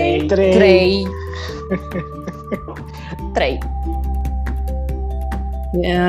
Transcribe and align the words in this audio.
3. 0.00 0.28
3. 0.28 0.58
3. 0.58 1.06
3. 3.34 3.60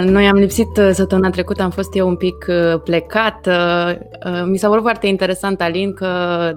Noi 0.03 0.27
am 0.27 0.35
lipsit 0.35 0.77
uh, 0.77 0.89
săptămâna 0.93 1.29
trecută, 1.29 1.63
am 1.63 1.69
fost 1.69 1.95
eu 1.95 2.07
un 2.07 2.15
pic 2.15 2.45
uh, 2.47 2.81
plecat. 2.83 3.47
Uh, 3.47 4.43
mi 4.45 4.57
s-a 4.57 4.67
părut 4.67 4.83
foarte 4.83 5.07
interesant, 5.07 5.61
Alin, 5.61 5.93
că 5.93 6.07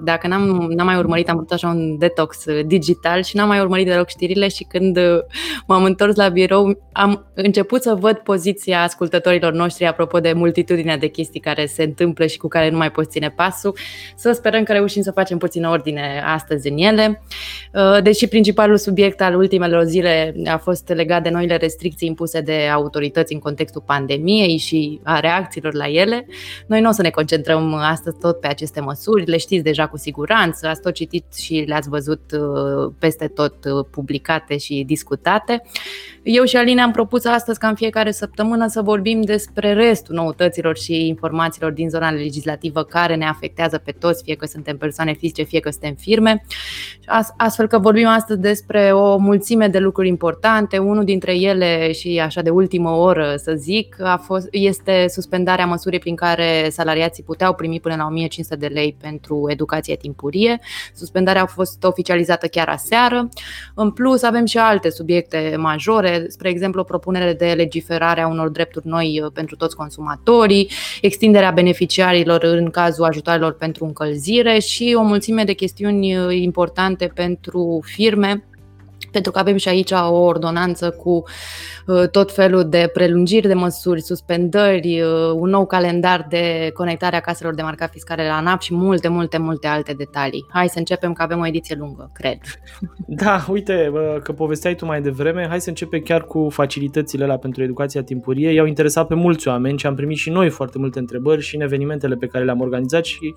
dacă 0.03 0.27
n-am, 0.27 0.67
n-am 0.69 0.85
mai 0.85 0.97
urmărit, 0.97 1.29
am 1.29 1.35
făcut 1.35 1.51
așa 1.51 1.67
un 1.67 1.97
detox 1.97 2.43
digital 2.65 3.23
și 3.23 3.35
n-am 3.35 3.47
mai 3.47 3.59
urmărit 3.59 3.85
deloc 3.85 4.07
știrile 4.07 4.47
și 4.47 4.63
când 4.63 4.99
m-am 5.67 5.83
întors 5.83 6.15
la 6.15 6.29
birou, 6.29 6.79
am 6.91 7.25
început 7.33 7.81
să 7.81 7.95
văd 7.99 8.17
poziția 8.17 8.81
ascultătorilor 8.81 9.53
noștri 9.53 9.85
apropo 9.85 10.19
de 10.19 10.33
multitudinea 10.33 10.97
de 10.97 11.07
chestii 11.07 11.39
care 11.39 11.65
se 11.65 11.83
întâmplă 11.83 12.25
și 12.25 12.37
cu 12.37 12.47
care 12.47 12.69
nu 12.69 12.77
mai 12.77 12.91
poți 12.91 13.09
ține 13.09 13.33
pasul. 13.35 13.77
Să 14.15 14.31
sperăm 14.31 14.63
că 14.63 14.71
reușim 14.71 15.01
să 15.01 15.11
facem 15.11 15.37
puțină 15.37 15.69
ordine 15.69 16.23
astăzi 16.25 16.69
în 16.69 16.77
ele. 16.77 17.23
Deși 18.03 18.27
principalul 18.27 18.77
subiect 18.77 19.21
al 19.21 19.35
ultimelor 19.35 19.83
zile 19.83 20.35
a 20.45 20.57
fost 20.57 20.89
legat 20.95 21.23
de 21.23 21.29
noile 21.29 21.55
restricții 21.55 22.07
impuse 22.07 22.41
de 22.41 22.53
autorități 22.73 22.93
autorități 22.95 23.33
în 23.33 23.39
contextul 23.39 23.81
pandemiei 23.85 24.57
și 24.57 24.99
a 25.03 25.19
reacțiilor 25.19 25.73
la 25.73 25.87
ele. 25.87 26.27
Noi 26.67 26.81
nu 26.81 26.89
o 26.89 26.91
să 26.91 27.01
ne 27.01 27.09
concentrăm 27.09 27.73
astăzi 27.73 28.17
tot 28.17 28.39
pe 28.39 28.47
aceste 28.47 28.79
măsuri, 28.79 29.25
le 29.25 29.37
știți 29.37 29.63
deja 29.63 29.87
cu 29.87 29.97
siguranță, 29.97 30.67
ați 30.67 30.81
tot 30.81 30.93
citit 30.93 31.33
și 31.33 31.63
le-ați 31.67 31.89
văzut 31.89 32.31
uh, 32.31 32.91
peste 32.99 33.27
tot 33.27 33.65
uh, 33.65 33.85
publicate 33.91 34.57
și 34.57 34.83
discutate. 34.87 35.61
Eu 36.27 36.43
și 36.43 36.57
Aline 36.57 36.81
am 36.81 36.91
propus 36.91 37.25
astăzi 37.25 37.59
ca 37.59 37.67
în 37.67 37.75
fiecare 37.75 38.11
săptămână 38.11 38.67
să 38.67 38.81
vorbim 38.81 39.21
despre 39.21 39.73
restul 39.73 40.15
noutăților 40.15 40.77
și 40.77 41.07
informațiilor 41.07 41.71
din 41.71 41.89
zona 41.89 42.11
legislativă 42.11 42.83
care 42.83 43.15
ne 43.15 43.25
afectează 43.25 43.77
pe 43.77 43.91
toți, 43.91 44.23
fie 44.23 44.35
că 44.35 44.45
suntem 44.45 44.77
persoane 44.77 45.13
fizice, 45.13 45.43
fie 45.43 45.59
că 45.59 45.69
suntem 45.69 45.93
firme. 45.93 46.45
Astfel 47.37 47.67
că 47.67 47.79
vorbim 47.79 48.07
astăzi 48.07 48.39
despre 48.39 48.91
o 48.93 49.17
mulțime 49.17 49.67
de 49.67 49.79
lucruri 49.79 50.07
importante. 50.07 50.77
Unul 50.77 51.03
dintre 51.03 51.35
ele 51.35 51.91
și 51.91 52.19
așa 52.23 52.41
de 52.41 52.49
ultimă 52.49 52.89
oră, 52.89 53.33
să 53.35 53.53
zic, 53.55 54.01
a 54.01 54.17
fost, 54.17 54.47
este 54.51 55.05
suspendarea 55.07 55.65
măsurii 55.65 55.99
prin 55.99 56.15
care 56.15 56.69
salariații 56.69 57.23
puteau 57.23 57.53
primi 57.53 57.79
până 57.79 57.95
la 57.95 58.05
1500 58.05 58.55
de 58.55 58.67
lei 58.67 58.97
pentru 59.01 59.45
educație 59.49 59.95
timpurie. 59.95 60.59
Suspendarea 60.95 61.41
a 61.41 61.45
fost 61.45 61.83
oficializată 61.83 62.47
chiar 62.47 62.69
aseară. 62.69 63.29
În 63.75 63.91
plus, 63.91 64.23
avem 64.23 64.45
și 64.45 64.57
alte 64.57 64.89
subiecte 64.89 65.55
majore 65.57 66.13
spre 66.27 66.49
exemplu, 66.49 66.81
o 66.81 66.83
propunere 66.83 67.33
de 67.33 67.53
legiferare 67.55 68.21
a 68.21 68.27
unor 68.27 68.49
drepturi 68.49 68.87
noi 68.87 69.21
uh, 69.23 69.31
pentru 69.33 69.55
toți 69.55 69.75
consumatorii, 69.75 70.71
extinderea 71.01 71.51
beneficiarilor 71.51 72.43
în 72.43 72.69
cazul 72.69 73.05
ajutoarelor 73.05 73.53
pentru 73.53 73.85
încălzire 73.85 74.59
și 74.59 74.95
o 74.97 75.01
mulțime 75.01 75.43
de 75.43 75.53
chestiuni 75.53 76.17
uh, 76.17 76.35
importante 76.35 77.11
pentru 77.15 77.81
firme 77.85 78.43
pentru 79.15 79.33
că 79.33 79.39
avem 79.39 79.57
și 79.57 79.69
aici 79.69 79.91
o 79.91 80.17
ordonanță 80.17 80.89
cu 80.89 81.23
uh, 81.87 82.09
tot 82.09 82.31
felul 82.33 82.69
de 82.69 82.89
prelungiri 82.93 83.47
de 83.47 83.53
măsuri, 83.53 84.01
suspendări, 84.01 85.01
uh, 85.01 85.31
un 85.33 85.49
nou 85.49 85.65
calendar 85.65 86.25
de 86.29 86.71
conectare 86.73 87.15
a 87.15 87.19
caselor 87.19 87.53
de 87.53 87.61
marcat 87.61 87.91
fiscale 87.91 88.27
la 88.27 88.35
ANAP 88.35 88.61
și 88.61 88.73
multe, 88.73 89.07
multe, 89.07 89.37
multe 89.37 89.67
alte 89.67 89.93
detalii. 89.93 90.45
Hai 90.49 90.67
să 90.67 90.79
începem 90.79 91.13
că 91.13 91.21
avem 91.21 91.39
o 91.39 91.47
ediție 91.47 91.75
lungă, 91.79 92.11
cred. 92.13 92.37
Da, 93.07 93.45
uite 93.49 93.91
că 94.23 94.31
povesteai 94.31 94.75
tu 94.75 94.85
mai 94.85 95.01
devreme, 95.01 95.47
hai 95.47 95.61
să 95.61 95.69
începem 95.69 95.99
chiar 95.99 96.23
cu 96.23 96.49
facilitățile 96.49 97.25
la 97.25 97.37
pentru 97.37 97.63
educația 97.63 98.03
timpurie. 98.03 98.51
I-au 98.51 98.65
interesat 98.65 99.07
pe 99.07 99.15
mulți 99.15 99.47
oameni 99.47 99.77
și 99.77 99.85
am 99.85 99.95
primit 99.95 100.17
și 100.17 100.29
noi 100.29 100.49
foarte 100.49 100.77
multe 100.77 100.99
întrebări 100.99 101.41
și 101.41 101.55
în 101.55 101.61
evenimentele 101.61 102.15
pe 102.15 102.27
care 102.27 102.43
le-am 102.43 102.61
organizat 102.61 103.05
și, 103.05 103.33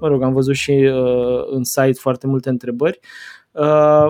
mă 0.00 0.08
rog, 0.08 0.22
am 0.22 0.32
văzut 0.32 0.54
și 0.54 0.70
uh, 0.70 1.42
în 1.50 1.64
site 1.64 1.98
foarte 2.00 2.26
multe 2.26 2.48
întrebări. 2.48 2.98
Uh, 3.02 3.39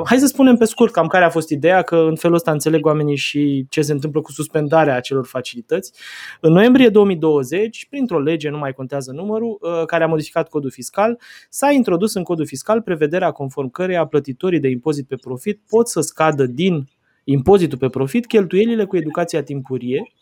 hai 0.05 0.19
să 0.19 0.27
spunem 0.27 0.57
pe 0.57 0.65
scurt 0.65 0.93
cam 0.93 1.07
care 1.07 1.25
a 1.25 1.31
fost 1.31 1.51
ideea, 1.51 1.83
că 1.83 1.97
în 1.97 2.17
felul 2.17 2.37
ăsta 2.37 2.51
înțeleg 2.51 2.87
oamenii 2.87 3.17
și 3.17 3.67
ce 3.69 3.83
se 3.83 3.93
întâmplă 3.93 4.21
cu 4.21 4.33
suspendarea 4.33 4.97
acelor 4.97 5.27
facilități. 5.27 5.93
În 6.41 6.53
noiembrie 6.53 6.89
2020, 6.89 7.87
printr-o 7.91 8.21
lege, 8.21 8.49
nu 8.49 8.59
mai 8.59 8.73
contează 8.73 9.13
numărul, 9.13 9.59
uh, 9.61 9.85
care 9.87 10.05
a 10.05 10.07
modificat 10.07 10.49
codul 10.49 10.71
fiscal, 10.71 11.19
s-a 11.49 11.71
introdus 11.71 12.15
în 12.15 12.23
codul 12.23 12.47
fiscal 12.47 12.83
prevederea 12.83 13.31
conform 13.31 13.71
căreia 13.71 14.07
plătitorii 14.07 14.61
de 14.61 14.69
impozit 14.69 15.07
pe 15.07 15.17
profit 15.17 15.61
pot 15.69 15.89
să 15.89 16.01
scadă 16.01 16.47
din 16.47 16.89
impozitul 17.25 17.79
pe 17.79 17.89
profit 17.89 18.27
cheltuielile 18.27 18.85
cu 18.85 18.97
educația 18.97 19.43
timpurie, 19.43 20.13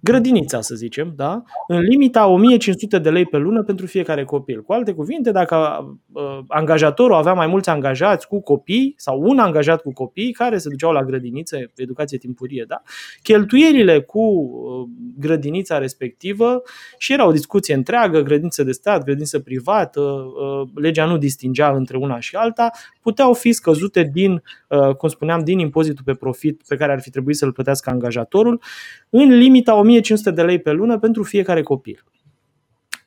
grădinița, 0.00 0.60
să 0.60 0.74
zicem, 0.74 1.12
da? 1.16 1.42
în 1.66 1.80
limita 1.80 2.26
1500 2.26 2.98
de 2.98 3.10
lei 3.10 3.26
pe 3.26 3.36
lună 3.36 3.62
pentru 3.62 3.86
fiecare 3.86 4.24
copil. 4.24 4.62
Cu 4.62 4.72
alte 4.72 4.92
cuvinte, 4.92 5.30
dacă 5.30 5.86
uh, 6.12 6.38
angajatorul 6.48 7.16
avea 7.16 7.32
mai 7.32 7.46
mulți 7.46 7.68
angajați 7.68 8.28
cu 8.28 8.40
copii 8.40 8.94
sau 8.96 9.20
un 9.22 9.38
angajat 9.38 9.82
cu 9.82 9.92
copii 9.92 10.32
care 10.32 10.58
se 10.58 10.68
duceau 10.68 10.92
la 10.92 11.04
grădiniță, 11.04 11.56
educație 11.76 12.18
timpurie, 12.18 12.64
da? 12.68 12.82
cheltuielile 13.22 14.00
cu 14.00 14.20
uh, 14.20 14.88
grădinița 15.18 15.78
respectivă 15.78 16.62
și 16.98 17.12
era 17.12 17.26
o 17.26 17.32
discuție 17.32 17.74
întreagă, 17.74 18.20
grădiniță 18.20 18.62
de 18.62 18.72
stat, 18.72 19.04
grădiniță 19.04 19.38
privată, 19.38 20.00
uh, 20.00 20.68
legea 20.74 21.04
nu 21.04 21.18
distingea 21.18 21.70
între 21.70 21.96
una 21.96 22.20
și 22.20 22.36
alta, 22.36 22.70
puteau 23.00 23.32
fi 23.32 23.52
scăzute 23.52 24.10
din, 24.12 24.42
cum 24.98 25.08
spuneam, 25.08 25.44
din 25.44 25.58
impozitul 25.58 26.04
pe 26.04 26.14
profit 26.14 26.62
pe 26.68 26.76
care 26.76 26.92
ar 26.92 27.00
fi 27.00 27.10
trebuit 27.10 27.36
să-l 27.36 27.52
plătească 27.52 27.90
angajatorul, 27.90 28.62
în 29.10 29.28
limita 29.28 29.74
1500 29.90 30.30
de 30.30 30.42
lei 30.42 30.58
pe 30.60 30.70
lună 30.70 30.98
pentru 30.98 31.22
fiecare 31.22 31.62
copil. 31.62 32.04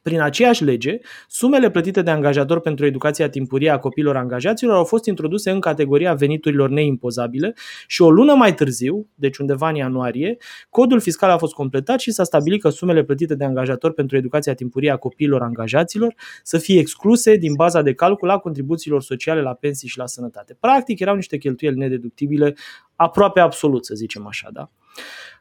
Prin 0.04 0.22
aceeași 0.22 0.64
lege, 0.64 1.00
sumele 1.28 1.70
plătite 1.70 2.02
de 2.02 2.12
angajator 2.12 2.60
pentru 2.60 2.86
educația 2.86 3.30
timpurie 3.30 3.70
a 3.70 3.78
copiilor 3.78 4.16
angajaților 4.16 4.76
au 4.76 4.84
fost 4.84 5.06
introduse 5.06 5.52
în 5.52 5.60
categoria 5.60 6.14
veniturilor 6.14 6.70
neimpozabile 6.70 7.54
și 7.88 8.02
o 8.02 8.12
lună 8.12 8.34
mai 8.34 8.54
târziu, 8.54 9.08
deci 9.16 9.38
undeva 9.38 9.70
în 9.70 9.76
ianuarie, 9.76 10.38
codul 10.70 11.00
fiscal 11.00 11.30
a 11.30 11.38
fost 11.38 11.54
completat 11.54 12.00
și 12.00 12.12
s-a 12.12 12.24
stabilit 12.24 12.62
că 12.62 12.70
sumele 12.70 13.04
plătite 13.04 13.36
de 13.36 13.44
angajator 13.44 13.94
pentru 13.94 14.18
educația 14.18 14.54
timpurie 14.54 14.92
a 14.92 14.98
copiilor 14.98 15.42
angajaților 15.42 16.14
să 16.44 16.58
fie 16.58 16.80
excluse 16.80 17.36
din 17.36 17.54
baza 17.54 17.82
de 17.82 17.94
calcul 17.94 18.30
a 18.30 18.38
contribuțiilor 18.38 19.02
sociale 19.02 19.42
la 19.42 19.54
pensii 19.54 19.88
și 19.88 19.98
la 19.98 20.08
sănătate. 20.08 20.58
Practic 20.60 21.00
erau 21.00 21.16
niște 21.16 21.38
cheltuieli 21.38 21.78
nedeductibile 21.78 22.56
aproape 22.96 23.40
absolut, 23.40 23.86
să 23.86 23.94
zicem 23.96 24.28
așa, 24.28 24.50
da? 24.52 24.72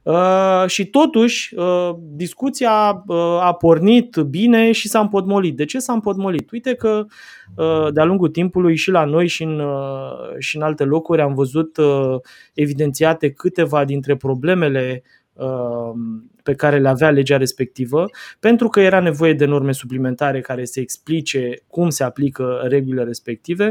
Uh, 0.03 0.65
și 0.67 0.87
totuși, 0.87 1.55
uh, 1.55 1.91
discuția 1.99 3.03
uh, 3.07 3.17
a 3.41 3.53
pornit 3.53 4.17
bine 4.17 4.73
și 4.73 4.89
s-a 4.89 5.01
împotmolit. 5.01 5.57
De 5.57 5.65
ce 5.65 5.79
s-a 5.79 5.93
împotmolit? 5.93 6.51
Uite 6.51 6.75
că 6.75 7.05
de-a 7.93 8.05
lungul 8.05 8.29
timpului 8.29 8.77
și 8.77 8.91
la 8.91 9.05
noi 9.05 9.29
și 9.29 9.43
în, 9.43 9.63
și 10.39 10.57
în 10.57 10.63
alte 10.63 10.85
locuri 10.85 11.21
am 11.21 11.35
văzut 11.35 11.79
evidențiate 12.55 13.31
câteva 13.31 13.85
dintre 13.85 14.17
problemele 14.17 15.03
pe 16.43 16.55
care 16.55 16.79
le 16.79 16.89
avea 16.89 17.11
legea 17.11 17.37
respectivă, 17.37 18.11
pentru 18.41 18.69
că 18.69 18.81
era 18.81 19.01
nevoie 19.01 19.33
de 19.33 19.45
norme 19.45 19.73
suplimentare 19.73 20.41
care 20.41 20.65
să 20.65 20.81
explice 20.81 21.55
cum 21.67 21.91
se 21.91 22.05
aplică 22.05 22.67
regulile 22.69 23.03
respective. 23.03 23.67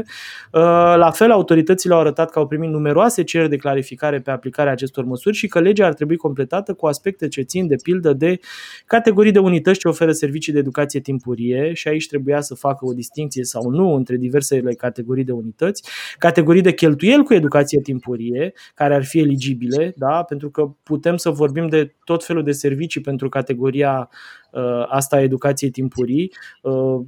Uh, 0.52 0.60
la 0.96 1.10
fel, 1.10 1.30
autoritățile 1.30 1.94
au 1.94 2.00
arătat 2.00 2.30
că 2.30 2.38
au 2.38 2.46
primit 2.46 2.70
numeroase 2.70 3.22
cereri 3.22 3.50
de 3.50 3.56
clarificare 3.56 4.20
pe 4.20 4.30
aplicarea 4.30 4.72
acestor 4.72 5.04
măsuri 5.04 5.36
și 5.36 5.46
că 5.46 5.60
legea 5.60 5.86
ar 5.86 5.94
trebui 5.94 6.16
completată 6.16 6.74
cu 6.74 6.86
aspecte 6.86 7.28
ce 7.28 7.42
țin 7.42 7.66
de 7.66 7.76
pildă 7.82 8.12
de 8.12 8.38
categorii 8.86 9.32
de 9.32 9.38
unități 9.38 9.78
ce 9.78 9.88
oferă 9.88 10.12
servicii 10.12 10.52
de 10.52 10.58
educație 10.58 11.00
timpurie 11.00 11.72
și 11.72 11.88
aici 11.88 12.06
trebuia 12.06 12.40
să 12.40 12.54
facă 12.54 12.86
o 12.86 12.92
distinție 12.92 13.44
sau 13.44 13.70
nu 13.70 13.94
între 13.94 14.16
diversele 14.16 14.74
categorii 14.74 15.24
de 15.24 15.32
unități, 15.32 15.82
categorii 16.18 16.62
de 16.62 16.72
cheltuieli 16.72 17.24
cu 17.24 17.34
educație 17.34 17.80
timpurie 17.80 18.52
care 18.74 18.94
ar 18.94 19.04
fi 19.04 19.18
eligibile, 19.18 19.92
da? 19.96 20.22
pentru 20.22 20.50
că 20.50 20.70
putem 20.82 21.16
să 21.16 21.30
vorbim 21.30 21.68
de 21.68 21.94
tot 22.04 22.24
felul 22.24 22.42
de 22.42 22.52
servicii 22.62 23.00
pentru 23.00 23.28
categoria 23.28 24.08
uh, 24.50 24.84
asta 24.88 25.16
a 25.16 25.22
educației 25.22 25.70
timpurii, 25.70 26.32
uh, 26.62 27.00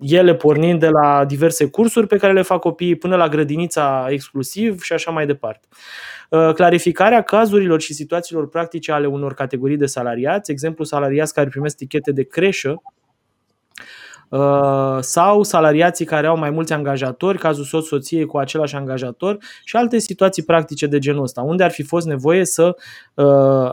ele 0.00 0.34
pornind 0.34 0.80
de 0.80 0.88
la 0.88 1.24
diverse 1.24 1.66
cursuri 1.66 2.06
pe 2.06 2.16
care 2.16 2.32
le 2.32 2.42
fac 2.42 2.60
copiii 2.60 2.96
până 2.96 3.16
la 3.16 3.28
grădinița 3.28 4.06
exclusiv 4.08 4.82
și 4.82 4.92
așa 4.92 5.10
mai 5.10 5.26
departe. 5.26 5.68
Uh, 6.30 6.52
clarificarea 6.54 7.22
cazurilor 7.22 7.80
și 7.80 7.94
situațiilor 7.94 8.48
practice 8.48 8.92
ale 8.92 9.06
unor 9.06 9.34
categorii 9.34 9.76
de 9.76 9.86
salariați, 9.86 10.50
exemplu 10.50 10.84
salariați 10.84 11.34
care 11.34 11.48
primesc 11.48 11.76
tichete 11.76 12.12
de 12.12 12.22
creșă 12.22 12.70
uh, 12.70 13.05
sau 15.00 15.42
salariații 15.42 16.04
care 16.04 16.26
au 16.26 16.38
mai 16.38 16.50
mulți 16.50 16.72
angajatori, 16.72 17.38
cazul 17.38 17.64
soț-soției 17.64 18.24
cu 18.24 18.38
același 18.38 18.74
angajator 18.74 19.38
și 19.64 19.76
alte 19.76 19.98
situații 19.98 20.42
practice 20.42 20.86
de 20.86 20.98
genul 20.98 21.22
ăsta, 21.22 21.42
unde 21.42 21.62
ar 21.62 21.70
fi 21.70 21.82
fost 21.82 22.06
nevoie 22.06 22.44
să 22.44 22.76
uh, 23.14 23.24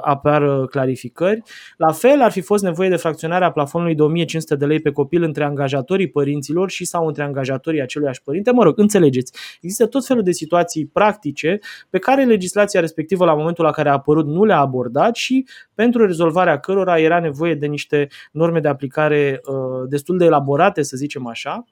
apară 0.02 0.66
clarificări. 0.66 1.42
La 1.78 1.92
fel, 1.92 2.22
ar 2.22 2.32
fi 2.32 2.42
fost 2.42 2.64
nevoie 2.64 2.90
de 2.90 2.96
fracționarea 2.96 3.52
plafonului 3.52 3.96
de 3.96 4.02
1500 4.02 4.56
de 4.56 4.66
lei 4.66 4.80
pe 4.80 4.92
copil 4.92 5.24
între 5.24 5.44
angajatorii 5.44 6.10
părinților 6.10 6.70
și 6.70 6.86
sau 6.86 7.08
între 7.08 7.24
angajatorii 7.24 7.82
aceluiași 7.82 8.22
părinte. 8.24 8.52
Mă 8.52 8.64
rog, 8.64 8.78
înțelegeți. 8.78 9.34
Există 9.62 9.86
tot 9.88 10.06
felul 10.06 10.24
de 10.24 10.32
situații 10.32 10.86
practice 10.86 11.60
pe 11.90 12.00
care 12.00 12.24
legislația 12.24 12.80
respectivă 12.80 13.26
la 13.26 13.34
momentul 13.34 13.66
la 13.66 13.72
care 13.72 13.90
a 13.90 13.94
apărut 13.94 14.26
nu 14.26 14.46
le-a 14.46 14.60
abordat 14.60 15.16
și 15.16 15.46
pentru 15.74 16.06
rezolvarea 16.06 16.60
cărora 16.60 17.00
era 17.00 17.20
nevoie 17.20 17.56
de 17.56 17.66
niște 17.66 18.08
norme 18.32 18.60
de 18.60 18.68
aplicare 18.68 19.42
uh, 19.46 19.88
destul 19.90 20.18
de 20.18 20.26
elaborate, 20.26 20.43
să 20.82 20.98
zicem 20.98 21.28
așa. 21.28 21.66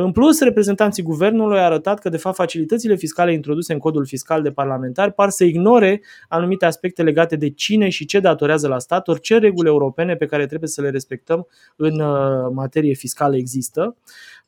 În 0.00 0.12
plus, 0.12 0.40
reprezentanții 0.40 1.02
guvernului 1.02 1.58
au 1.58 1.64
arătat 1.64 1.98
că, 1.98 2.08
de 2.08 2.16
fapt, 2.16 2.36
facilitățile 2.36 2.96
fiscale 2.96 3.32
introduse 3.32 3.72
în 3.72 3.78
codul 3.78 4.06
fiscal 4.06 4.42
de 4.42 4.50
parlamentari 4.50 5.12
par 5.12 5.28
să 5.28 5.44
ignore 5.44 6.00
anumite 6.28 6.64
aspecte 6.64 7.02
legate 7.02 7.36
de 7.36 7.50
cine 7.50 7.88
și 7.88 8.04
ce 8.04 8.20
datorează 8.20 8.68
la 8.68 8.78
stat, 8.78 9.08
orice 9.08 9.38
reguli 9.38 9.68
europene 9.68 10.16
pe 10.16 10.26
care 10.26 10.46
trebuie 10.46 10.68
să 10.68 10.82
le 10.82 10.90
respectăm 10.90 11.46
în 11.76 12.00
uh, 12.00 12.50
materie 12.52 12.94
fiscală 12.94 13.36
există. 13.36 13.96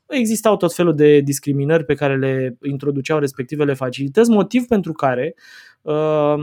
Existau 0.06 0.56
tot 0.56 0.75
felul 0.75 0.94
de 0.94 1.20
discriminări 1.20 1.85
pe 1.85 1.94
care 1.94 2.17
le 2.17 2.56
introduceau 2.62 3.19
respectivele 3.19 3.75
facilități, 3.75 4.31
motiv 4.31 4.67
pentru 4.67 4.93
care 4.93 5.35
uh, 5.82 6.35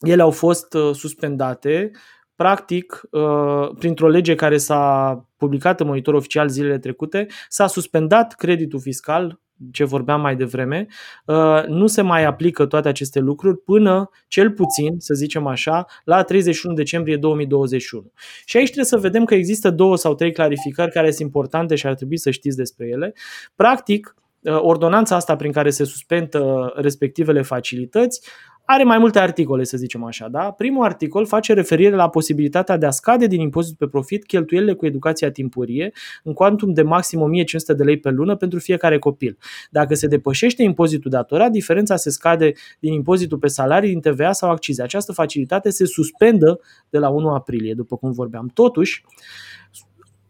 ele 0.00 0.22
au 0.22 0.30
fost 0.30 0.74
uh, 0.74 0.94
suspendate 0.94 1.90
practic, 2.36 3.02
uh, 3.10 3.70
printr-o 3.78 4.08
lege 4.08 4.34
care 4.34 4.56
s-a 4.56 5.28
publicat 5.36 5.80
în 5.80 5.86
monitor 5.86 6.14
oficial 6.14 6.48
zilele 6.48 6.78
trecute, 6.78 7.26
s-a 7.48 7.66
suspendat 7.66 8.34
creditul 8.34 8.80
fiscal 8.80 9.42
ce 9.72 9.84
vorbeam 9.84 10.20
mai 10.20 10.36
devreme, 10.36 10.86
uh, 11.26 11.64
nu 11.66 11.86
se 11.86 12.02
mai 12.02 12.24
aplică 12.24 12.66
toate 12.66 12.88
aceste 12.88 13.18
lucruri 13.18 13.58
până, 13.58 14.10
cel 14.28 14.50
puțin, 14.50 14.94
să 14.98 15.14
zicem 15.14 15.46
așa, 15.46 15.86
la 16.04 16.22
31 16.22 16.74
decembrie 16.74 17.16
2021. 17.16 18.12
Și 18.44 18.56
aici 18.56 18.66
trebuie 18.66 18.86
să 18.86 18.98
vedem 18.98 19.24
că 19.24 19.34
există 19.34 19.70
două 19.70 19.96
sau 19.96 20.14
trei 20.14 20.32
clarificări 20.32 20.90
care 20.90 21.10
sunt 21.10 21.20
importante 21.20 21.74
și 21.74 21.86
ar 21.86 21.94
trebui 21.94 22.18
să 22.18 22.30
știți 22.30 22.56
despre 22.56 22.86
ele. 22.86 23.14
Practic, 23.54 24.14
ordonanța 24.50 25.16
asta 25.16 25.36
prin 25.36 25.52
care 25.52 25.70
se 25.70 25.84
suspendă 25.84 26.72
respectivele 26.76 27.42
facilități 27.42 28.28
are 28.66 28.84
mai 28.84 28.98
multe 28.98 29.18
articole, 29.18 29.64
să 29.64 29.76
zicem 29.76 30.04
așa. 30.04 30.28
Da? 30.28 30.50
Primul 30.50 30.84
articol 30.84 31.26
face 31.26 31.52
referire 31.52 31.94
la 31.94 32.08
posibilitatea 32.08 32.76
de 32.76 32.86
a 32.86 32.90
scade 32.90 33.26
din 33.26 33.40
impozit 33.40 33.76
pe 33.76 33.86
profit 33.86 34.26
cheltuielile 34.26 34.74
cu 34.74 34.86
educația 34.86 35.30
timpurie 35.30 35.92
în 36.22 36.32
cuantum 36.32 36.72
de 36.72 36.82
maxim 36.82 37.20
1500 37.20 37.74
de 37.74 37.82
lei 37.82 37.98
pe 37.98 38.10
lună 38.10 38.36
pentru 38.36 38.58
fiecare 38.58 38.98
copil. 38.98 39.38
Dacă 39.70 39.94
se 39.94 40.06
depășește 40.06 40.62
impozitul 40.62 41.10
datorat, 41.10 41.50
diferența 41.50 41.96
se 41.96 42.10
scade 42.10 42.52
din 42.80 42.92
impozitul 42.92 43.38
pe 43.38 43.46
salarii, 43.46 43.90
din 43.90 44.00
TVA 44.00 44.32
sau 44.32 44.50
accize. 44.50 44.82
Această 44.82 45.12
facilitate 45.12 45.70
se 45.70 45.86
suspendă 45.86 46.60
de 46.90 46.98
la 46.98 47.08
1 47.08 47.28
aprilie, 47.28 47.74
după 47.74 47.96
cum 47.96 48.12
vorbeam. 48.12 48.50
Totuși, 48.54 49.04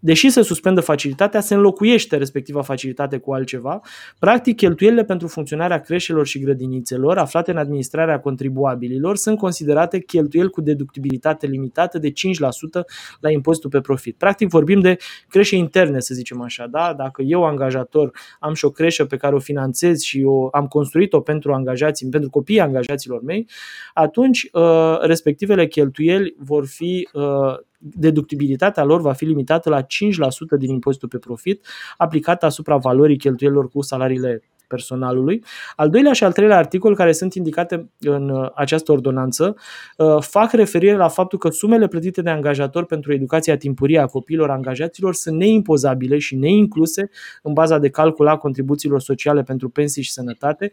deși 0.04 0.30
se 0.30 0.42
suspendă 0.42 0.80
facilitatea, 0.80 1.40
se 1.40 1.54
înlocuiește 1.54 2.16
respectiva 2.16 2.62
facilitate 2.62 3.18
cu 3.18 3.32
altceva. 3.32 3.80
Practic, 4.18 4.56
cheltuielile 4.56 5.04
pentru 5.04 5.28
funcționarea 5.28 5.80
creșelor 5.80 6.26
și 6.26 6.38
grădinițelor 6.38 7.18
aflate 7.18 7.50
în 7.50 7.56
administrarea 7.56 8.20
contribuabililor 8.20 9.16
sunt 9.16 9.38
considerate 9.38 10.00
cheltuieli 10.00 10.50
cu 10.50 10.60
deductibilitate 10.60 11.46
limitată 11.46 11.98
de 11.98 12.10
5% 12.10 12.12
la 13.20 13.30
impozitul 13.30 13.70
pe 13.70 13.80
profit. 13.80 14.16
Practic, 14.16 14.48
vorbim 14.48 14.80
de 14.80 14.96
creșe 15.28 15.56
interne, 15.56 16.00
să 16.00 16.14
zicem 16.14 16.40
așa. 16.40 16.66
Da? 16.66 16.94
Dacă 16.96 17.22
eu, 17.22 17.44
angajator, 17.44 18.10
am 18.40 18.54
și 18.54 18.64
o 18.64 18.70
creșă 18.70 19.04
pe 19.04 19.16
care 19.16 19.34
o 19.34 19.38
finanțez 19.38 20.00
și 20.00 20.22
o, 20.26 20.48
am 20.52 20.66
construit-o 20.66 21.20
pentru 21.20 21.52
angajații, 21.52 22.08
pentru 22.08 22.30
copiii 22.30 22.60
angajaților 22.60 23.22
mei, 23.22 23.48
atunci 23.94 24.48
uh, 24.52 24.98
respectivele 25.00 25.66
cheltuieli 25.66 26.34
vor 26.38 26.66
fi 26.66 27.08
uh, 27.12 27.22
deductibilitatea 27.92 28.84
lor 28.84 29.00
va 29.00 29.12
fi 29.12 29.24
limitată 29.24 29.70
la 29.70 29.82
5% 29.82 29.86
din 30.58 30.70
impozitul 30.70 31.08
pe 31.08 31.18
profit 31.18 31.66
aplicat 31.96 32.42
asupra 32.42 32.76
valorii 32.76 33.16
cheltuielor 33.16 33.68
cu 33.68 33.80
salariile 33.80 34.42
personalului. 34.74 35.44
Al 35.76 35.90
doilea 35.90 36.12
și 36.12 36.24
al 36.24 36.32
treilea 36.32 36.56
articol 36.56 36.94
care 36.94 37.12
sunt 37.12 37.34
indicate 37.34 37.90
în 38.00 38.28
uh, 38.28 38.50
această 38.54 38.92
ordonanță 38.92 39.56
uh, 39.96 40.16
fac 40.20 40.52
referire 40.52 40.96
la 40.96 41.08
faptul 41.08 41.38
că 41.38 41.48
sumele 41.48 41.86
plătite 41.86 42.22
de 42.22 42.30
angajator 42.30 42.84
pentru 42.84 43.12
educația 43.12 43.56
timpurie 43.56 43.98
a 43.98 44.06
copiilor 44.06 44.50
angajaților 44.50 45.14
sunt 45.14 45.36
neimpozabile 45.36 46.18
și 46.18 46.36
neincluse 46.36 47.10
în 47.42 47.52
baza 47.52 47.78
de 47.78 47.88
calcul 47.88 48.28
a 48.28 48.36
contribuțiilor 48.36 49.00
sociale 49.00 49.42
pentru 49.42 49.68
pensii 49.68 50.02
și 50.02 50.12
sănătate, 50.12 50.70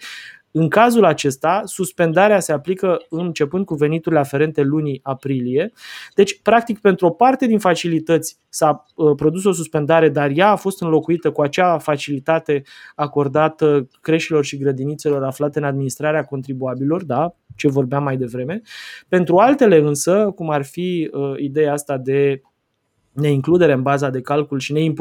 în 0.51 0.69
cazul 0.69 1.05
acesta, 1.05 1.61
suspendarea 1.65 2.39
se 2.39 2.51
aplică 2.51 3.05
începând 3.09 3.65
cu 3.65 3.75
veniturile 3.75 4.19
aferente 4.19 4.61
lunii 4.61 4.99
aprilie. 5.03 5.71
Deci, 6.15 6.41
practic, 6.41 6.79
pentru 6.79 7.05
o 7.05 7.09
parte 7.09 7.45
din 7.45 7.59
facilități 7.59 8.37
s-a 8.49 8.85
uh, 8.95 9.15
produs 9.15 9.43
o 9.43 9.51
suspendare, 9.51 10.09
dar 10.09 10.31
ea 10.33 10.49
a 10.49 10.55
fost 10.55 10.81
înlocuită 10.81 11.31
cu 11.31 11.41
acea 11.41 11.77
facilitate 11.77 12.63
acordată 12.95 13.87
creșilor 14.01 14.45
și 14.45 14.57
grădinițelor 14.57 15.23
aflate 15.23 15.59
în 15.59 15.65
administrarea 15.65 16.23
contribuabilor, 16.23 17.03
da, 17.03 17.35
ce 17.55 17.67
vorbeam 17.67 18.03
mai 18.03 18.17
devreme. 18.17 18.61
Pentru 19.07 19.37
altele 19.37 19.77
însă, 19.77 20.31
cum 20.35 20.49
ar 20.49 20.63
fi 20.63 21.09
uh, 21.13 21.33
ideea 21.37 21.73
asta 21.73 21.97
de 21.97 22.41
neincludere 23.11 23.73
în 23.73 23.81
baza 23.81 24.09
de 24.09 24.21
calcul 24.21 24.59
și 24.59 24.91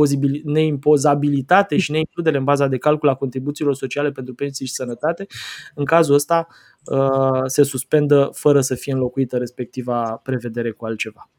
neimpozabilitate 0.45 1.77
și 1.77 1.91
neincludere 1.91 2.39
în 2.39 2.45
baza 2.45 2.67
de 2.67 2.79
calcul 2.79 3.09
a 3.09 3.15
contribuțiilor 3.15 3.75
sociale 3.75 4.11
pentru 4.11 4.35
pensii 4.35 4.67
și 4.67 4.73
sănătate, 4.73 5.27
în 5.75 5.85
cazul 5.85 6.15
ăsta 6.15 6.47
uh, 6.85 7.43
se 7.47 7.63
suspendă 7.63 8.31
fără 8.33 8.61
să 8.61 8.75
fie 8.75 8.93
înlocuită 8.93 9.37
respectiva 9.37 10.21
prevedere 10.23 10.71
cu 10.71 10.85
altceva. 10.85 11.31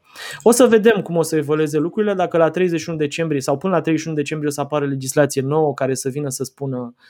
O 0.43 0.51
să 0.51 0.65
vedem 0.65 1.01
cum 1.01 1.15
o 1.15 1.21
să 1.21 1.35
evolueze 1.35 1.77
lucrurile, 1.77 2.13
dacă 2.13 2.37
la 2.37 2.49
31 2.49 2.97
decembrie 2.97 3.41
sau 3.41 3.57
până 3.57 3.73
la 3.73 3.81
31 3.81 4.15
decembrie 4.15 4.49
o 4.49 4.53
să 4.53 4.61
apară 4.61 4.85
legislație 4.85 5.41
nouă 5.41 5.73
care 5.73 5.93
să 5.93 6.09
vină 6.09 6.29
să 6.29 6.43
spună, 6.43 6.77
uh, 6.77 7.03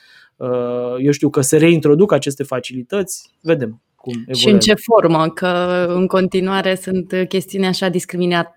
eu 0.98 1.10
știu, 1.10 1.30
că 1.30 1.40
se 1.40 1.56
reintroduc 1.56 2.12
aceste 2.12 2.42
facilități, 2.42 3.30
vedem 3.40 3.82
cum 3.96 4.12
evoluează. 4.12 4.40
Și 4.40 4.48
în 4.48 4.58
ce 4.58 4.74
formă? 4.74 5.28
Că 5.28 5.84
în 5.88 6.06
continuare 6.06 6.74
sunt 6.74 7.14
chestiuni 7.28 7.66
așa 7.66 7.90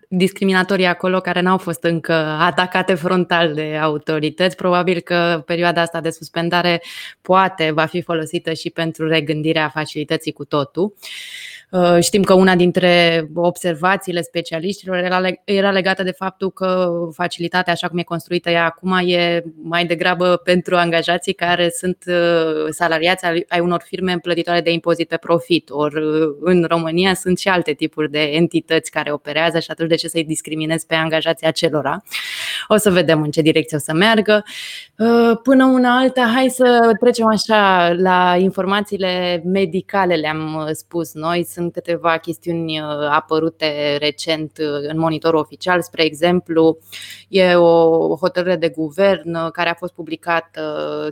discriminatorii 0.09 0.85
acolo 0.85 1.19
care 1.19 1.41
n-au 1.41 1.57
fost 1.57 1.83
încă 1.83 2.13
atacate 2.39 2.93
frontal 2.93 3.53
de 3.53 3.77
autorități. 3.81 4.55
Probabil 4.55 4.99
că 4.99 5.43
perioada 5.45 5.81
asta 5.81 6.01
de 6.01 6.09
suspendare 6.09 6.81
poate 7.21 7.71
va 7.71 7.85
fi 7.85 8.01
folosită 8.01 8.53
și 8.53 8.69
pentru 8.69 9.07
regândirea 9.07 9.69
facilității 9.69 10.31
cu 10.31 10.45
totul. 10.45 10.83
Uh, 10.83 11.54
știm 12.01 12.23
că 12.23 12.33
una 12.33 12.55
dintre 12.55 13.27
observațiile 13.35 14.21
specialiștilor 14.21 14.97
era, 14.97 15.21
era 15.43 15.71
legată 15.71 16.03
de 16.03 16.11
faptul 16.11 16.51
că 16.51 16.91
facilitatea, 17.13 17.73
așa 17.73 17.87
cum 17.87 17.97
e 17.97 18.03
construită 18.03 18.49
ea 18.49 18.65
acum, 18.65 18.99
e 19.05 19.43
mai 19.63 19.85
degrabă 19.85 20.41
pentru 20.43 20.75
angajații 20.75 21.33
care 21.33 21.69
sunt 21.69 22.03
uh, 22.07 22.65
salariați 22.69 23.25
ai 23.25 23.59
unor 23.59 23.81
firme 23.85 24.17
plătitoare 24.21 24.61
de 24.61 24.71
impozit 24.71 25.07
pe 25.07 25.17
profit. 25.17 25.69
Ori 25.69 26.03
uh, 26.03 26.35
în 26.39 26.65
România 26.67 27.13
sunt 27.13 27.39
și 27.39 27.47
alte 27.47 27.73
tipuri 27.73 28.11
de 28.11 28.21
entități 28.21 28.91
care 28.91 29.11
operează 29.11 29.59
și 29.59 29.71
atunci 29.71 29.89
de 29.89 29.95
ce 29.95 30.07
să-i 30.07 30.23
discriminezi 30.23 30.85
pe 30.85 30.95
angajații 30.95 31.47
acelora? 31.47 32.03
O 32.67 32.75
să 32.75 32.89
vedem 32.89 33.21
în 33.21 33.31
ce 33.31 33.41
direcție 33.41 33.77
o 33.77 33.79
să 33.79 33.93
meargă. 33.93 34.43
Până 35.43 35.65
una 35.65 35.97
alta, 35.97 36.31
hai 36.35 36.49
să 36.49 36.91
trecem 36.99 37.27
așa 37.27 37.93
la 37.97 38.35
informațiile 38.37 39.41
medicale, 39.45 40.15
le-am 40.15 40.69
spus 40.73 41.13
noi. 41.13 41.45
Sunt 41.49 41.65
sunt 41.65 41.85
câteva 41.85 42.17
chestiuni 42.17 42.79
uh, 42.79 42.87
apărute 43.09 43.97
recent 43.99 44.57
uh, 44.57 44.89
în 44.89 44.99
monitorul 44.99 45.39
oficial. 45.39 45.81
Spre 45.81 46.03
exemplu, 46.03 46.77
e 47.27 47.55
o 47.55 48.15
hotărâre 48.15 48.55
de 48.55 48.69
guvern 48.69 49.35
uh, 49.35 49.51
care 49.51 49.69
a 49.69 49.73
fost 49.73 49.93
publicată 49.93 50.61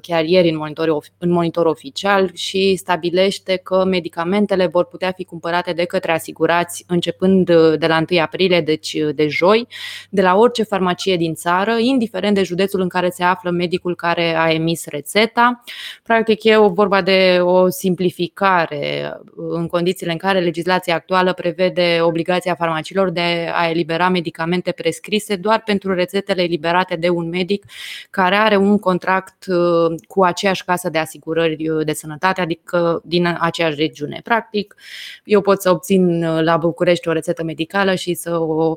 chiar 0.02 0.24
ieri 0.24 0.50
în 0.50 0.58
monitor, 0.58 0.98
în 1.18 1.32
monitor 1.32 1.66
oficial 1.66 2.30
și 2.34 2.76
stabilește 2.76 3.56
că 3.56 3.84
medicamentele 3.84 4.66
vor 4.68 4.86
putea 4.86 5.12
fi 5.12 5.24
cumpărate 5.24 5.74
de 5.74 5.86
către 5.86 6.12
asigurați 6.12 6.84
începând 6.88 7.46
de 7.76 7.88
la 7.88 8.04
1 8.10 8.22
aprilie, 8.22 8.62
deci 8.62 8.98
de 9.16 9.28
joi, 9.28 9.68
de 10.10 10.22
la 10.22 10.36
orice 10.36 10.64
farmacie 10.64 11.18
din 11.18 11.36
țară, 11.44 11.78
indiferent 11.80 12.36
de 12.36 12.44
județul 12.44 12.82
în 12.82 12.88
care 12.88 13.10
se 13.10 13.24
află 13.24 13.50
medicul 13.50 13.96
care 13.96 14.36
a 14.36 14.52
emis 14.52 14.86
rețeta. 14.86 15.64
Practic 16.04 16.44
e 16.44 16.58
o 16.58 16.70
vorba 16.70 17.02
de 17.02 17.40
o 17.42 17.70
simplificare 17.70 19.14
în 19.36 19.68
condițiile 19.68 20.12
în 20.12 20.18
care 20.18 20.40
legislația 20.40 20.96
actuală 20.96 21.34
prevede 21.34 22.00
obligația 22.02 22.56
farmacilor 22.56 23.10
de 23.10 23.50
a 23.54 23.70
elibera 23.70 24.10
medicamente 24.10 24.72
prescrise 24.72 25.36
doar 25.36 25.62
pentru 25.66 25.94
rețetele 25.94 26.42
eliberate 26.42 26.96
de 26.96 27.10
un 27.10 27.30
medic 27.30 27.66
care 28.10 28.36
are 28.36 28.56
un 28.56 28.80
contract 28.80 29.46
uh, 29.48 29.96
cu 30.08 30.24
aceeași 30.24 30.64
casă 30.64 30.90
de 30.90 30.98
asigurări 30.98 31.70
uh, 31.70 31.86
de 31.86 31.94
sănătate, 31.94 32.42
adică 32.42 33.02
din 33.06 33.38
aceeași 33.40 33.76
regiune. 33.76 34.20
Practic, 34.24 34.76
eu 35.24 35.42
pot 35.42 35.62
să 35.62 35.70
obțin 35.70 36.24
uh, 36.24 36.42
la 36.42 36.58
București 36.58 37.08
o 37.08 37.12
rețetă 37.12 37.44
medicală 37.44 37.96
și 37.96 38.14
să 38.14 38.38
o 38.38 38.76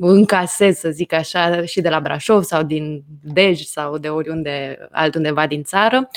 încasez, 0.00 0.78
să 0.78 0.90
zic 0.90 1.12
așa, 1.12 1.39
așa 1.40 1.64
și 1.64 1.80
de 1.80 1.88
la 1.88 2.00
Brașov 2.00 2.42
sau 2.42 2.62
din 2.62 3.04
Dej 3.22 3.60
sau 3.60 3.98
de 3.98 4.08
oriunde 4.08 4.78
altundeva 4.90 5.46
din 5.46 5.62
țară. 5.62 6.08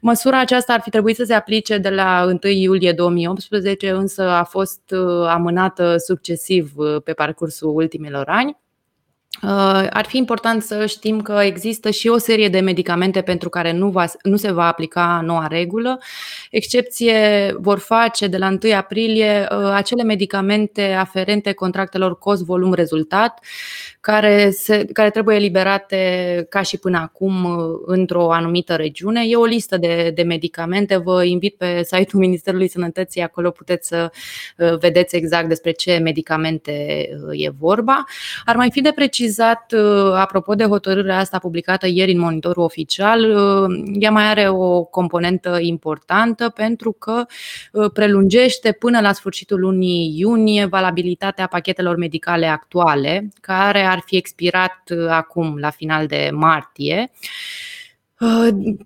Măsura 0.00 0.40
aceasta 0.40 0.72
ar 0.72 0.80
fi 0.80 0.90
trebuit 0.90 1.16
să 1.16 1.24
se 1.24 1.34
aplice 1.34 1.78
de 1.78 1.90
la 1.90 2.24
1 2.42 2.52
iulie 2.52 2.92
2018, 2.92 3.90
însă 3.90 4.22
a 4.22 4.44
fost 4.44 4.80
amânată 5.28 5.96
succesiv 5.96 6.72
pe 7.04 7.12
parcursul 7.12 7.74
ultimilor 7.74 8.24
ani. 8.28 8.64
Uh, 9.42 9.86
ar 9.90 10.04
fi 10.08 10.16
important 10.16 10.62
să 10.62 10.86
știm 10.86 11.20
că 11.20 11.40
există 11.42 11.90
și 11.90 12.08
o 12.08 12.18
serie 12.18 12.48
de 12.48 12.60
medicamente 12.60 13.20
pentru 13.20 13.48
care 13.48 13.72
nu, 13.72 13.88
va, 13.88 14.04
nu 14.22 14.36
se 14.36 14.52
va 14.52 14.66
aplica 14.66 15.20
noua 15.24 15.46
regulă. 15.46 15.98
Excepție 16.50 17.54
vor 17.58 17.78
face 17.78 18.26
de 18.26 18.36
la 18.36 18.56
1 18.62 18.74
aprilie 18.74 19.48
uh, 19.50 19.70
acele 19.72 20.02
medicamente 20.02 20.92
aferente 20.92 21.52
contractelor 21.52 22.18
cost-volum-rezultat, 22.18 23.44
care, 24.00 24.50
se, 24.50 24.84
care 24.92 25.10
trebuie 25.10 25.36
eliberate 25.36 26.46
ca 26.48 26.62
și 26.62 26.78
până 26.78 26.98
acum 26.98 27.44
uh, 27.44 27.80
într-o 27.86 28.32
anumită 28.32 28.74
regiune. 28.74 29.24
E 29.26 29.36
o 29.36 29.44
listă 29.44 29.76
de, 29.76 30.12
de 30.14 30.22
medicamente, 30.22 30.96
vă 30.96 31.24
invit 31.24 31.56
pe 31.56 31.82
site-ul 31.82 32.22
Ministerului 32.22 32.68
Sănătății, 32.68 33.22
acolo 33.22 33.50
puteți 33.50 33.88
să 33.88 34.10
vedeți 34.78 35.16
exact 35.16 35.48
despre 35.48 35.70
ce 35.70 35.96
medicamente 36.02 36.72
e 37.32 37.50
vorba. 37.58 38.04
Ar 38.44 38.56
mai 38.56 38.70
fi 38.70 38.80
de 38.80 38.92
precis 38.94 39.25
precizat, 39.26 39.72
uh, 39.72 40.12
apropo 40.14 40.54
de 40.54 40.64
hotărârea 40.64 41.18
asta 41.18 41.38
publicată 41.38 41.86
ieri 41.86 42.12
în 42.12 42.18
monitorul 42.18 42.62
oficial, 42.62 43.20
uh, 43.20 43.94
ea 43.98 44.10
mai 44.10 44.24
are 44.24 44.48
o 44.48 44.84
componentă 44.84 45.58
importantă 45.60 46.48
pentru 46.48 46.92
că 46.92 47.26
uh, 47.72 47.90
prelungește 47.92 48.72
până 48.72 49.00
la 49.00 49.12
sfârșitul 49.12 49.60
lunii 49.60 50.14
iunie 50.18 50.64
valabilitatea 50.64 51.46
pachetelor 51.46 51.96
medicale 51.96 52.46
actuale, 52.46 53.28
care 53.40 53.82
ar 53.82 54.02
fi 54.04 54.16
expirat 54.16 54.82
acum, 55.08 55.56
la 55.58 55.70
final 55.70 56.06
de 56.06 56.30
martie. 56.32 57.10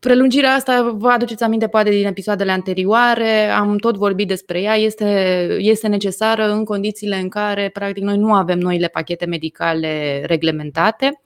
Prelungirea 0.00 0.52
asta, 0.52 0.94
vă 0.98 1.08
aduceți 1.08 1.42
aminte 1.42 1.68
poate 1.68 1.90
din 1.90 2.06
episoadele 2.06 2.50
anterioare, 2.50 3.48
am 3.48 3.76
tot 3.76 3.96
vorbit 3.96 4.28
despre 4.28 4.60
ea, 4.60 4.74
este, 4.74 5.06
este 5.58 5.88
necesară 5.88 6.52
în 6.52 6.64
condițiile 6.64 7.16
în 7.16 7.28
care 7.28 7.70
practic 7.72 8.02
noi 8.02 8.16
nu 8.16 8.32
avem 8.32 8.58
noile 8.58 8.88
pachete 8.88 9.26
medicale 9.26 10.22
reglementate 10.26 11.20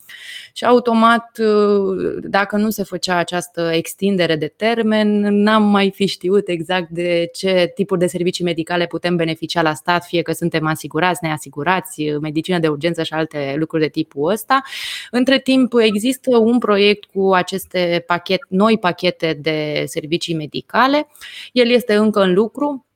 și 0.52 0.64
automat, 0.64 1.38
uh, 1.38 2.16
dacă 2.23 2.56
nu 2.56 2.71
se 2.71 2.83
făcea 2.83 3.16
această 3.16 3.71
extindere 3.73 4.37
de 4.37 4.52
termen, 4.56 5.21
n-am 5.21 5.62
mai 5.62 5.90
fi 5.94 6.06
știut 6.06 6.49
exact 6.49 6.88
de 6.88 7.30
ce 7.33 7.73
tipuri 7.75 8.00
de 8.00 8.06
servicii 8.06 8.44
medicale 8.44 8.87
putem 8.87 9.16
beneficia 9.16 9.62
la 9.62 9.75
stat, 9.75 10.04
fie 10.04 10.23
că 10.23 10.33
suntem 10.33 10.66
asigurați, 10.66 11.18
neasigurați, 11.23 12.11
medicină 12.21 12.59
de 12.59 12.68
urgență 12.68 13.02
și 13.02 13.12
alte 13.12 13.54
lucruri 13.59 13.83
de 13.83 13.88
tipul 13.88 14.30
ăsta. 14.30 14.62
Între 15.11 15.38
timp, 15.38 15.73
există 15.78 16.37
un 16.37 16.59
proiect 16.59 17.04
cu 17.04 17.33
aceste 17.33 18.04
pachet, 18.06 18.40
noi 18.49 18.78
pachete 18.78 19.38
de 19.40 19.85
servicii 19.87 20.35
medicale. 20.35 21.06
El 21.52 21.71
este 21.71 21.94
încă 21.94 22.23
în 22.23 22.33
lucru, 22.33 22.87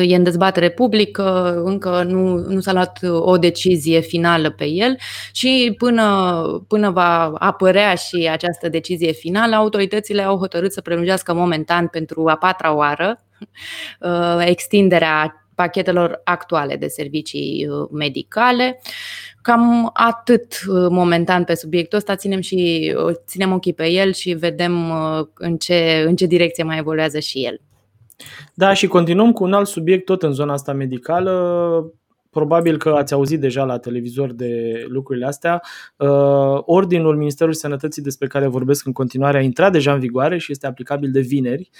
e 0.00 0.16
în 0.16 0.22
dezbatere 0.22 0.70
publică, 0.70 1.62
încă 1.64 2.02
nu, 2.02 2.36
nu 2.36 2.60
s-a 2.60 2.72
luat 2.72 2.98
o 3.02 3.36
decizie 3.36 4.00
finală 4.00 4.50
pe 4.50 4.64
el 4.64 4.96
și 5.32 5.74
până, 5.78 6.64
până 6.68 6.90
va 6.90 7.32
apărea 7.38 7.94
și 7.94 8.28
această 8.32 8.68
decizie 8.68 9.12
finală, 9.12 9.54
autoritățile 9.54 10.22
au 10.22 10.38
hotărât 10.38 10.72
să 10.72 10.80
prelungească 10.80 11.34
momentan 11.34 11.86
pentru 11.86 12.28
a 12.28 12.36
patra 12.36 12.74
oară 12.74 13.24
uh, 14.00 14.44
extinderea 14.46 15.46
pachetelor 15.54 16.20
actuale 16.24 16.76
de 16.76 16.86
servicii 16.86 17.68
uh, 17.68 17.88
medicale. 17.92 18.80
Cam 19.42 19.90
atât 19.92 20.52
uh, 20.68 20.86
momentan 20.90 21.44
pe 21.44 21.54
subiectul 21.54 21.98
ăsta, 21.98 22.16
ținem 22.16 22.40
și 22.40 22.94
ținem 23.26 23.52
ochii 23.52 23.74
pe 23.74 23.90
el 23.90 24.12
și 24.12 24.32
vedem 24.32 24.92
în 25.34 25.56
ce, 25.56 26.04
în 26.06 26.16
ce 26.16 26.26
direcție 26.26 26.64
mai 26.64 26.78
evoluează 26.78 27.18
și 27.18 27.44
el. 27.44 27.60
Da, 28.54 28.72
și 28.72 28.86
continuăm 28.86 29.32
cu 29.32 29.44
un 29.44 29.52
alt 29.52 29.66
subiect 29.66 30.04
tot 30.04 30.22
în 30.22 30.32
zona 30.32 30.52
asta 30.52 30.72
medicală. 30.72 31.92
Probabil 32.30 32.78
că 32.78 32.88
ați 32.88 33.12
auzit 33.12 33.40
deja 33.40 33.64
la 33.64 33.78
televizor 33.78 34.32
de 34.32 34.84
lucrurile 34.88 35.26
astea. 35.26 35.62
Uh, 35.96 36.08
ordinul 36.64 37.16
Ministerului 37.16 37.58
Sănătății 37.58 38.02
despre 38.02 38.26
care 38.26 38.46
vorbesc 38.46 38.86
în 38.86 38.92
continuare 38.92 39.38
a 39.38 39.40
intrat 39.40 39.72
deja 39.72 39.92
în 39.92 40.00
vigoare 40.00 40.38
și 40.38 40.52
este 40.52 40.66
aplicabil 40.66 41.10
de 41.10 41.20
vineri, 41.20 41.70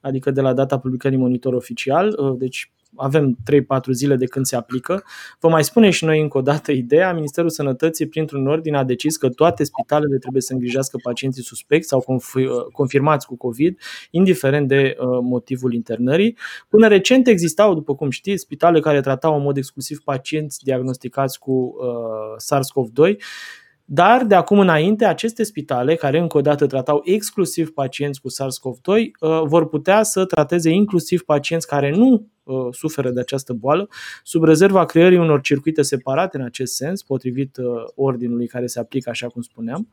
adică 0.00 0.30
de 0.30 0.40
la 0.40 0.52
data 0.52 0.78
publicării 0.78 1.18
monitor 1.18 1.54
oficial. 1.54 2.18
Uh, 2.18 2.34
deci 2.38 2.72
avem 2.96 3.38
3-4 3.52 3.90
zile 3.90 4.16
de 4.16 4.26
când 4.26 4.46
se 4.46 4.56
aplică. 4.56 5.02
Vă 5.40 5.48
mai 5.48 5.64
spune 5.64 5.90
și 5.90 6.04
noi 6.04 6.20
încă 6.20 6.38
o 6.38 6.40
dată 6.40 6.72
ideea, 6.72 7.12
Ministerul 7.12 7.50
Sănătății 7.50 8.08
printr-un 8.08 8.46
ordin 8.46 8.74
a 8.74 8.84
decis 8.84 9.16
că 9.16 9.28
toate 9.28 9.64
spitalele 9.64 10.18
trebuie 10.18 10.42
să 10.42 10.52
îngrijească 10.52 10.98
pacienții 11.02 11.42
suspecți 11.42 11.88
sau 11.88 12.04
confirmați 12.72 13.26
cu 13.26 13.36
COVID, 13.36 13.78
indiferent 14.10 14.68
de 14.68 14.96
uh, 14.98 15.06
motivul 15.22 15.74
internării. 15.74 16.36
Până 16.68 16.88
recent 16.88 17.26
existau, 17.26 17.74
după 17.74 17.94
cum 17.94 18.10
știți, 18.10 18.42
spitale 18.42 18.80
care 18.80 19.00
tratau 19.00 19.36
în 19.36 19.42
mod 19.42 19.56
exclusiv 19.56 19.98
pacienți 20.04 20.64
diagnosticați 20.64 21.38
cu 21.38 21.52
uh, 21.52 22.36
SARS-CoV-2 22.38 23.16
dar 23.90 24.24
de 24.24 24.34
acum 24.34 24.58
înainte, 24.58 25.04
aceste 25.04 25.42
spitale, 25.42 25.94
care 25.94 26.18
încă 26.18 26.36
o 26.36 26.40
dată 26.40 26.66
tratau 26.66 27.00
exclusiv 27.04 27.70
pacienți 27.70 28.20
cu 28.20 28.28
SARS-CoV-2, 28.30 28.86
uh, 29.20 29.42
vor 29.44 29.68
putea 29.68 30.02
să 30.02 30.24
trateze 30.24 30.70
inclusiv 30.70 31.22
pacienți 31.22 31.66
care 31.66 31.90
nu 31.90 32.26
Uh, 32.48 32.74
suferă 32.74 33.10
de 33.10 33.20
această 33.20 33.52
boală, 33.52 33.88
sub 34.22 34.44
rezerva 34.44 34.84
creării 34.84 35.18
unor 35.18 35.40
circuite 35.40 35.82
separate 35.82 36.36
în 36.36 36.44
acest 36.44 36.74
sens, 36.74 37.02
potrivit 37.02 37.56
uh, 37.56 37.64
ordinului 37.94 38.46
care 38.46 38.66
se 38.66 38.78
aplică, 38.78 39.10
așa 39.10 39.26
cum 39.26 39.42
spuneam. 39.42 39.88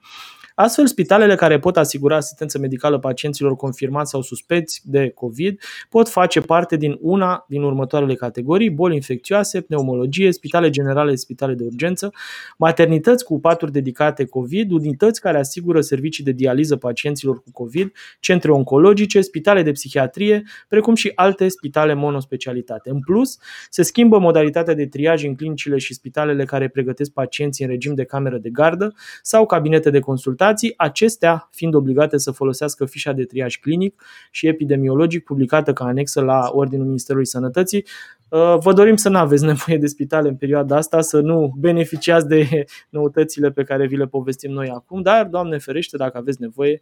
Astfel, 0.55 0.87
spitalele 0.87 1.35
care 1.35 1.59
pot 1.59 1.77
asigura 1.77 2.15
asistență 2.15 2.59
medicală 2.59 2.99
pacienților 2.99 3.55
confirmați 3.55 4.09
sau 4.09 4.21
suspecți 4.21 4.81
de 4.83 5.09
COVID 5.09 5.61
pot 5.89 6.09
face 6.09 6.41
parte 6.41 6.75
din 6.75 6.97
una 7.01 7.45
din 7.47 7.61
următoarele 7.61 8.13
categorii, 8.13 8.69
boli 8.69 8.95
infecțioase, 8.95 9.61
pneumologie, 9.61 10.31
spitale 10.31 10.69
generale, 10.69 11.15
spitale 11.15 11.53
de 11.53 11.63
urgență, 11.63 12.13
maternități 12.57 13.23
cu 13.25 13.39
paturi 13.39 13.71
dedicate 13.71 14.25
COVID, 14.25 14.71
unități 14.71 15.21
care 15.21 15.37
asigură 15.37 15.81
servicii 15.81 16.23
de 16.23 16.31
dializă 16.31 16.75
pacienților 16.75 17.43
cu 17.43 17.51
COVID, 17.51 17.91
centre 18.19 18.51
oncologice, 18.51 19.21
spitale 19.21 19.63
de 19.63 19.71
psihiatrie, 19.71 20.43
precum 20.67 20.95
și 20.95 21.11
alte 21.15 21.47
spitale 21.47 21.93
monospeciale 21.93 22.23
specialitate. 22.35 22.89
În 22.89 22.99
plus, 22.99 23.37
se 23.69 23.81
schimbă 23.81 24.19
modalitatea 24.19 24.73
de 24.73 24.85
triaj 24.85 25.23
în 25.23 25.35
clinicile 25.35 25.77
și 25.77 25.93
spitalele 25.93 26.45
care 26.45 26.67
pregătesc 26.67 27.11
pacienții 27.11 27.65
în 27.65 27.69
regim 27.69 27.93
de 27.93 28.03
cameră 28.03 28.37
de 28.37 28.49
gardă 28.49 28.93
sau 29.21 29.45
cabinete 29.45 29.89
de 29.89 29.99
consultații, 30.45 30.73
acestea 30.77 31.49
fiind 31.51 31.73
obligate 31.73 32.17
să 32.17 32.31
folosească 32.31 32.85
fișa 32.85 33.11
de 33.11 33.23
triaj 33.23 33.59
clinic 33.59 34.03
și 34.31 34.47
epidemiologic 34.47 35.23
publicată 35.23 35.73
ca 35.73 35.85
anexă 35.85 36.21
la 36.21 36.49
Ordinul 36.51 36.85
Ministerului 36.85 37.25
Sănătății. 37.25 37.85
Uh, 38.29 38.57
vă 38.59 38.73
dorim 38.73 38.95
să 38.95 39.09
nu 39.09 39.17
aveți 39.17 39.45
nevoie 39.53 39.77
de 39.77 39.87
spitale 39.87 40.27
în 40.27 40.35
perioada 40.35 40.75
asta, 40.75 41.01
să 41.01 41.19
nu 41.19 41.53
beneficiați 41.57 42.27
de 42.27 42.65
noutățile 42.89 43.51
pe 43.51 43.63
care 43.63 43.87
vi 43.87 43.95
le 43.95 44.07
povestim 44.07 44.51
noi 44.51 44.69
acum, 44.69 45.01
dar, 45.01 45.25
Doamne 45.25 45.57
ferește, 45.57 45.97
dacă 45.97 46.17
aveți 46.17 46.41
nevoie, 46.41 46.81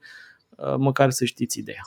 uh, 0.50 0.76
măcar 0.78 1.12
să 1.12 1.26
știți 1.26 1.60
ideea. 1.60 1.82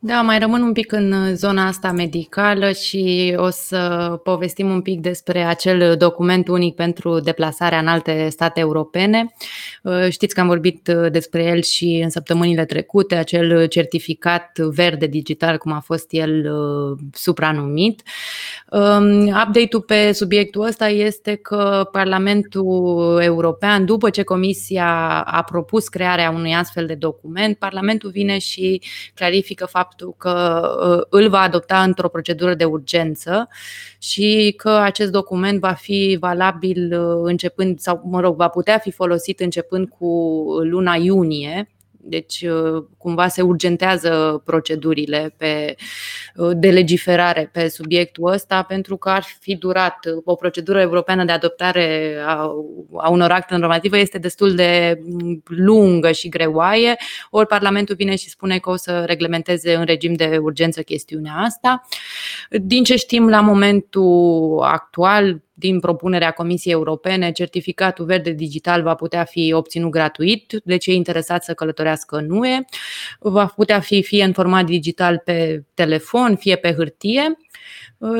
Da, 0.00 0.22
mai 0.22 0.38
rămân 0.38 0.62
un 0.62 0.72
pic 0.72 0.92
în 0.92 1.36
zona 1.36 1.66
asta 1.66 1.92
medicală 1.92 2.72
și 2.72 3.34
o 3.36 3.50
să 3.50 4.12
povestim 4.22 4.70
un 4.70 4.80
pic 4.80 5.00
despre 5.00 5.42
acel 5.44 5.96
document 5.96 6.48
unic 6.48 6.74
pentru 6.74 7.20
deplasarea 7.20 7.78
în 7.78 7.86
alte 7.86 8.28
state 8.28 8.60
europene. 8.60 9.34
Uh, 9.82 10.08
știți 10.10 10.34
că 10.34 10.40
am 10.40 10.46
vorbit 10.46 10.88
uh, 10.88 11.10
despre 11.10 11.44
el 11.44 11.62
și 11.62 12.00
în 12.02 12.10
săptămânile 12.10 12.64
trecute, 12.64 13.14
acel 13.14 13.66
certificat 13.66 14.58
verde 14.58 15.06
digital, 15.06 15.56
cum 15.56 15.72
a 15.72 15.80
fost 15.80 16.06
el 16.10 16.52
uh, 16.52 16.98
supranumit. 17.12 18.02
Um, 18.70 19.26
update-ul 19.26 19.82
pe 19.86 20.12
subiectul 20.12 20.62
ăsta 20.66 20.88
este 20.88 21.34
că 21.34 21.88
Parlamentul 21.92 23.20
European, 23.22 23.84
după 23.84 24.10
ce 24.10 24.22
Comisia 24.22 25.20
a 25.20 25.42
propus 25.42 25.88
crearea 25.88 26.30
unui 26.30 26.54
astfel 26.54 26.86
de 26.86 26.94
document, 26.94 27.56
Parlamentul 27.56 28.10
vine 28.10 28.38
și 28.38 28.82
clarifică 29.14 29.64
faptul 29.64 29.86
faptul 29.88 30.14
că 30.18 30.62
uh, 30.86 31.06
îl 31.08 31.28
va 31.28 31.40
adopta 31.40 31.82
într-o 31.82 32.08
procedură 32.08 32.54
de 32.54 32.64
urgență 32.64 33.48
și 33.98 34.54
că 34.56 34.70
acest 34.70 35.12
document 35.12 35.60
va 35.60 35.72
fi 35.72 36.16
valabil 36.20 37.00
uh, 37.00 37.20
începând, 37.22 37.78
sau 37.78 38.00
mă 38.04 38.20
rog, 38.20 38.36
va 38.36 38.48
putea 38.48 38.78
fi 38.78 38.90
folosit 38.90 39.40
începând 39.40 39.88
cu 39.88 40.06
luna 40.62 40.94
iunie 40.94 41.68
deci, 42.08 42.42
uh, 42.42 42.84
cumva 42.98 43.28
se 43.28 43.42
urgentează 43.42 44.42
procedurile 44.44 45.34
pe, 45.36 45.74
uh, 46.36 46.50
de 46.54 46.70
legiferare 46.70 47.50
pe 47.52 47.68
subiectul 47.68 48.32
ăsta, 48.32 48.62
pentru 48.62 48.96
că 48.96 49.08
ar 49.08 49.24
fi 49.40 49.56
durat. 49.56 49.98
O 50.24 50.34
procedură 50.34 50.80
europeană 50.80 51.24
de 51.24 51.32
adoptare 51.32 52.16
a, 52.26 52.50
a 52.96 53.08
unor 53.08 53.30
acte 53.30 53.56
normative 53.56 53.98
este 53.98 54.18
destul 54.18 54.54
de 54.54 55.00
lungă 55.44 56.12
și 56.12 56.28
greoaie, 56.28 56.96
ori 57.30 57.46
Parlamentul 57.46 57.94
vine 57.94 58.16
și 58.16 58.28
spune 58.28 58.58
că 58.58 58.70
o 58.70 58.76
să 58.76 59.04
reglementeze 59.06 59.74
în 59.74 59.84
regim 59.84 60.14
de 60.14 60.38
urgență 60.42 60.82
chestiunea 60.82 61.34
asta. 61.34 61.86
Din 62.50 62.84
ce 62.84 62.96
știm 62.96 63.28
la 63.28 63.40
momentul 63.40 64.60
actual, 64.62 65.42
din 65.58 65.80
propunerea 65.80 66.30
Comisiei 66.30 66.72
Europene, 66.72 67.32
certificatul 67.32 68.04
verde 68.04 68.30
digital 68.30 68.82
va 68.82 68.94
putea 68.94 69.24
fi 69.24 69.52
obținut 69.52 69.90
gratuit. 69.90 70.60
De 70.64 70.76
cei 70.76 70.96
interesați 70.96 71.46
să 71.46 71.54
călătorească 71.54 72.16
în 72.16 72.30
UE, 72.30 72.60
va 73.18 73.46
putea 73.46 73.80
fi 73.80 74.02
fie 74.02 74.24
în 74.24 74.32
format 74.32 74.64
digital 74.64 75.22
pe 75.24 75.64
telefon, 75.74 76.36
fie 76.36 76.56
pe 76.56 76.72
hârtie. 76.72 77.36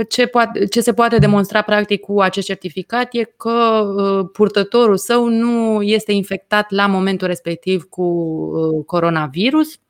Ce, 0.09 0.27
poate, 0.27 0.67
ce 0.67 0.81
se 0.81 0.93
poate 0.93 1.19
demonstra 1.19 1.63
practic 1.63 2.01
cu 2.01 2.21
acest 2.21 2.47
certificat 2.47 3.15
e 3.15 3.23
că 3.23 3.85
purtătorul 4.33 4.97
său 4.97 5.29
nu 5.29 5.83
este 5.83 6.13
infectat 6.13 6.71
la 6.71 6.87
momentul 6.87 7.27
respectiv 7.27 7.83
cu 7.83 8.83
coronavirus, 8.87 9.69
Uh, 9.75 9.88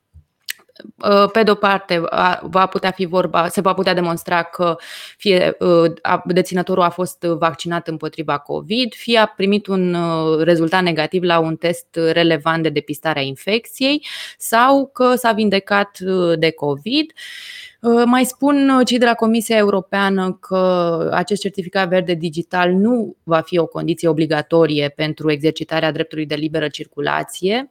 pe 1.33 1.43
de 1.43 1.51
o 1.51 1.55
parte, 1.55 2.03
va 2.43 2.67
putea 2.67 2.91
fi 2.91 3.05
vorba, 3.05 3.49
se 3.49 3.61
va 3.61 3.75
putea 3.75 3.95
demonstra 3.95 4.43
că 4.43 4.77
fie 5.17 5.57
uh, 5.59 5.93
deținătorul 6.25 6.83
a 6.83 6.89
fost 6.89 7.23
vaccinat 7.23 7.89
împotriva 7.89 8.39
COVID, 8.39 8.95
fie 8.95 9.19
a 9.19 9.27
primit 9.27 9.67
un 9.67 9.95
uh, 9.95 10.39
rezultat 10.43 10.83
negativ 10.83 11.23
la 11.23 11.39
un 11.39 11.57
test 11.57 11.87
relevant 12.13 12.63
de 12.63 12.69
depistare 12.69 13.19
a 13.19 13.23
infecției 13.23 14.07
sau 14.39 14.87
că 14.87 15.15
s-a 15.15 15.33
vindecat 15.33 15.99
de 16.39 16.51
COVID. 16.51 17.13
Mai 18.05 18.25
spun 18.25 18.83
cei 18.85 18.99
de 18.99 19.05
la 19.05 19.15
Comisia 19.15 19.57
Europeană 19.57 20.33
că 20.41 21.11
acest 21.13 21.41
certificat 21.41 21.89
verde 21.89 22.15
digital 22.15 22.73
nu 22.73 23.17
va 23.23 23.41
fi 23.41 23.59
o 23.59 23.67
condiție 23.67 24.09
obligatorie 24.09 24.89
pentru 24.89 25.31
exercitarea 25.31 25.93
dreptului 25.93 26.27
de 26.27 26.35
liberă 26.35 26.69
circulație, 26.69 27.71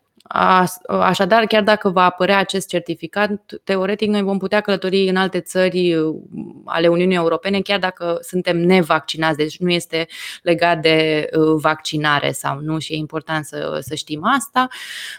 Așadar, 0.87 1.45
chiar 1.45 1.63
dacă 1.63 1.89
va 1.89 2.03
apărea 2.03 2.37
acest 2.37 2.67
certificat, 2.67 3.31
teoretic 3.63 4.09
noi 4.09 4.21
vom 4.21 4.37
putea 4.37 4.61
călători 4.61 5.09
în 5.09 5.15
alte 5.15 5.39
țări 5.39 5.95
uh, 5.95 6.15
ale 6.65 6.87
Uniunii 6.87 7.15
Europene, 7.15 7.61
chiar 7.61 7.79
dacă 7.79 8.17
suntem 8.21 8.57
nevaccinați, 8.57 9.37
deci 9.37 9.57
nu 9.57 9.71
este 9.71 10.07
legat 10.41 10.81
de 10.81 11.29
uh, 11.33 11.59
vaccinare 11.61 12.31
sau 12.31 12.59
nu 12.59 12.79
și 12.79 12.93
e 12.93 12.95
important 12.95 13.45
să, 13.45 13.77
să 13.81 13.95
știm 13.95 14.19
asta. 14.23 14.67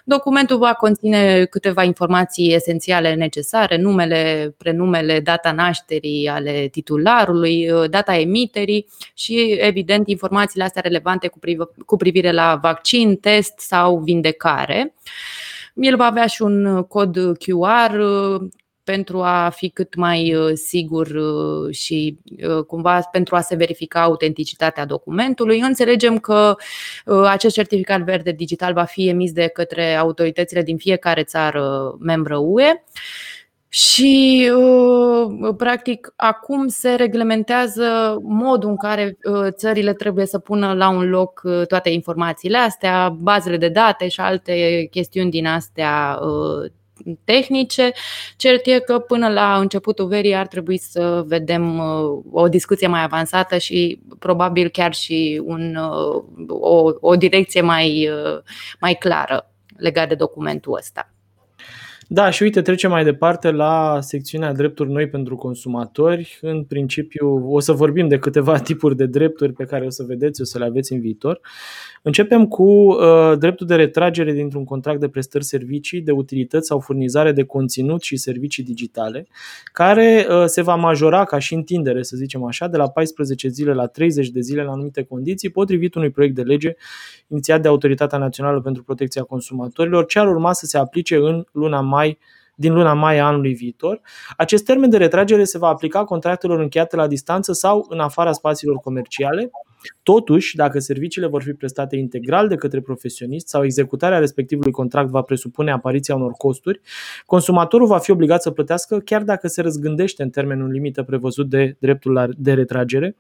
Documentul 0.05 0.59
va 0.59 0.73
conține 0.73 1.45
câteva 1.45 1.83
informații 1.83 2.55
esențiale 2.55 3.15
necesare, 3.15 3.77
numele, 3.77 4.55
prenumele, 4.59 5.21
data 5.21 5.53
nașterii 5.53 6.29
ale 6.29 6.69
titularului, 6.71 7.71
uh, 7.71 7.91
data 7.91 8.17
emiterii 8.17 8.87
și, 9.15 9.57
evident, 9.61 10.09
informațiile 10.09 10.65
astea 10.65 10.83
relevante 10.83 11.31
cu 11.87 11.97
privire 11.97 12.33
la 12.33 12.59
vaccin, 12.63 13.17
test 13.17 13.59
sau 13.59 13.99
vindecare. 13.99 14.93
El 15.75 15.97
va 15.97 16.05
avea 16.05 16.27
și 16.27 16.43
un 16.43 16.83
cod 16.83 17.19
QR 17.19 17.99
uh, 17.99 18.49
pentru 18.85 19.23
a 19.23 19.49
fi 19.49 19.69
cât 19.69 19.95
mai 19.95 20.35
uh, 20.35 20.53
sigur 20.55 21.07
uh, 21.07 21.75
și 21.75 22.19
cumva 22.67 23.01
pentru 23.01 23.37
a 23.37 23.41
se 23.41 23.57
verifica 23.57 24.03
autenticitatea 24.03 24.87
documentului. 24.87 25.61
Înțelegem 25.61 26.19
că 26.19 26.57
acest 27.27 27.55
certificat 27.55 28.01
verde 28.01 28.31
digital 28.31 28.73
va 28.73 28.85
fi 28.85 29.09
emis 29.09 29.33
de 29.33 29.47
către 29.47 29.95
autoritățile 29.95 30.63
din 30.63 30.77
fiecare 30.77 31.23
țară 31.23 31.97
membră 32.01 32.37
UE 32.37 32.83
și, 33.71 34.51
uh, 34.57 35.55
practic, 35.57 36.13
acum 36.17 36.69
se 36.69 36.95
reglementează 36.95 38.19
modul 38.23 38.69
în 38.69 38.77
care 38.77 39.19
uh, 39.25 39.47
țările 39.51 39.93
trebuie 39.93 40.27
să 40.27 40.39
pună 40.39 40.73
la 40.73 40.89
un 40.89 41.09
loc 41.09 41.41
uh, 41.45 41.67
toate 41.67 41.89
informațiile 41.89 42.57
astea, 42.59 43.09
bazele 43.09 43.57
de 43.57 43.69
date 43.69 44.09
și 44.09 44.21
alte 44.21 44.87
chestiuni 44.91 45.31
din 45.31 45.47
astea 45.47 46.19
tehnice. 47.25 47.93
Cert 48.37 48.67
e 48.67 48.79
că 48.79 48.99
până 48.99 49.29
la 49.29 49.59
începutul 49.59 50.07
verii 50.07 50.35
ar 50.35 50.47
trebui 50.47 50.79
să 50.79 51.23
vedem 51.27 51.79
o 52.31 52.49
discuție 52.49 52.87
mai 52.87 53.03
avansată 53.03 53.59
și 53.59 54.01
probabil 54.19 54.69
chiar 54.69 54.95
și 54.95 55.43
un, 55.45 55.77
o, 56.49 56.91
o 57.01 57.17
direcție 57.17 57.61
mai, 57.61 58.11
mai 58.81 58.95
clară 58.95 59.51
legat 59.77 60.09
de 60.09 60.15
documentul 60.15 60.77
ăsta. 60.77 61.13
Da, 62.11 62.31
și 62.31 62.43
uite, 62.43 62.63
trecem 62.63 62.91
mai 62.91 63.05
departe 63.05 63.51
la 63.51 63.99
secțiunea 64.01 64.53
drepturi 64.53 64.91
noi 64.91 65.09
pentru 65.09 65.37
consumatori. 65.37 66.39
În 66.41 66.65
principiu, 66.65 67.53
o 67.53 67.61
să 67.61 67.73
vorbim 67.73 68.09
de 68.09 68.19
câteva 68.19 68.59
tipuri 68.69 68.97
de 68.97 69.07
drepturi 69.07 69.53
pe 69.53 69.65
care 69.65 69.85
o 69.85 69.91
să 69.91 70.05
vedeți, 70.07 70.41
o 70.41 70.45
să 70.45 70.59
le 70.59 70.65
aveți 70.65 70.93
în 70.93 71.01
viitor. 71.01 71.41
Începem 72.03 72.47
cu 72.47 72.63
uh, 72.63 73.39
dreptul 73.39 73.67
de 73.67 73.75
retragere 73.75 74.33
dintr-un 74.33 74.65
contract 74.65 75.01
de 75.01 75.09
prestări 75.09 75.45
servicii, 75.45 76.01
de 76.01 76.11
utilități 76.11 76.67
sau 76.67 76.81
furnizare 76.81 77.33
de 77.33 77.43
conținut 77.43 78.03
și 78.03 78.17
servicii 78.17 78.65
digitale, 78.65 79.27
care 79.73 80.27
uh, 80.31 80.45
se 80.47 80.63
va 80.63 80.75
majora 80.75 81.25
ca 81.25 81.39
și 81.39 81.55
întindere, 81.55 82.03
să 82.03 82.17
zicem 82.17 82.45
așa, 82.45 82.67
de 82.67 82.77
la 82.77 82.89
14 82.89 83.49
zile 83.49 83.73
la 83.73 83.87
30 83.87 84.29
de 84.29 84.41
zile 84.41 84.61
în 84.61 84.69
anumite 84.69 85.03
condiții, 85.03 85.51
potrivit 85.51 85.95
unui 85.95 86.11
proiect 86.11 86.35
de 86.35 86.43
lege 86.43 86.75
inițiat 87.27 87.63
de 87.63 87.69
Autoritatea 87.69 88.19
Națională 88.19 88.61
pentru 88.61 88.83
Protecția 88.83 89.23
Consumatorilor, 89.23 90.07
ce 90.07 90.19
ar 90.19 90.29
urma 90.29 90.53
să 90.53 90.67
se 90.67 90.79
aplice 90.79 91.17
în 91.17 91.45
luna 91.53 91.81
mai 91.81 92.19
din 92.55 92.73
luna 92.73 92.95
mai 92.95 93.19
a 93.19 93.27
anului 93.27 93.55
viitor. 93.55 94.01
Acest 94.37 94.65
termen 94.65 94.91
de 94.91 94.97
retragere 94.97 95.45
se 95.45 95.59
va 95.59 95.69
aplica 95.69 96.05
contractelor 96.05 96.61
încheiate 96.61 96.97
la 96.97 97.07
distanță 97.07 97.53
sau 97.53 97.87
în 97.89 98.01
afara 98.01 98.33
spațiilor 98.33 98.77
comerciale, 98.77 99.51
Totuși, 100.03 100.57
dacă 100.57 100.79
serviciile 100.79 101.27
vor 101.27 101.43
fi 101.43 101.53
prestate 101.53 101.97
integral 101.97 102.49
de 102.49 102.55
către 102.55 102.81
profesionist 102.81 103.49
sau 103.49 103.65
executarea 103.65 104.19
respectivului 104.19 104.73
contract 104.73 105.11
va 105.11 105.23
presupune 105.23 105.71
apariția 105.71 106.15
unor 106.15 106.33
costuri, 106.33 106.81
consumatorul 107.27 107.87
va 107.87 107.99
fi 107.99 108.11
obligat 108.11 108.43
să 108.43 108.51
plătească 108.51 108.99
chiar 108.99 109.23
dacă 109.23 109.49
se 109.49 109.61
răzgândește 109.61 110.23
în 110.23 110.31
termenul 110.31 110.71
limită 110.71 111.03
prevăzut 111.03 111.49
de 111.49 111.77
dreptul 111.79 112.35
de 112.39 112.53
retragere. 112.53 113.17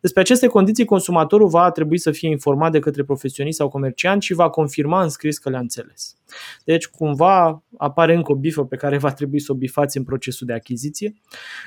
Despre 0.00 0.20
aceste 0.20 0.46
condiții, 0.46 0.84
consumatorul 0.84 1.48
va 1.48 1.70
trebui 1.70 1.98
să 1.98 2.10
fie 2.10 2.28
informat 2.28 2.72
de 2.72 2.78
către 2.78 3.04
profesionist 3.04 3.58
sau 3.58 3.68
comerciant 3.68 4.22
și 4.22 4.34
va 4.34 4.48
confirma 4.48 5.02
în 5.02 5.08
scris 5.08 5.38
că 5.38 5.50
le-a 5.50 5.60
înțeles. 5.60 6.16
Deci, 6.64 6.86
cumva, 6.86 7.64
apare 7.76 8.14
încă 8.14 8.32
o 8.32 8.34
bifă 8.34 8.64
pe 8.64 8.76
care 8.76 8.98
va 8.98 9.12
trebui 9.12 9.40
să 9.40 9.52
o 9.52 9.54
bifați 9.54 9.96
în 9.96 10.04
procesul 10.04 10.46
de 10.46 10.52
achiziție. 10.52 11.14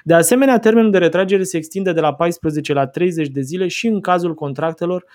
De 0.04 0.14
asemenea, 0.14 0.60
termenul 0.60 0.92
de 0.92 0.98
retragere 0.98 1.44
se 1.44 1.58
extinde 1.58 1.94
de 1.94 2.00
la 2.00 2.14
14 2.14 2.74
la 2.74 2.88
30 2.88 3.28
de 3.28 3.42
zile 3.42 3.68
și 3.68 3.88
în 3.88 4.02
cazul 4.02 4.29
contractelor 4.34 5.06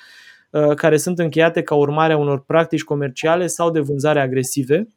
uh, 0.50 0.74
care 0.74 0.96
sunt 0.96 1.18
încheiate 1.18 1.62
ca 1.62 1.74
urmare 1.74 2.12
a 2.12 2.16
unor 2.16 2.44
practici 2.44 2.84
comerciale 2.84 3.46
sau 3.46 3.70
de 3.70 3.80
vânzare 3.80 4.20
agresive 4.20 4.88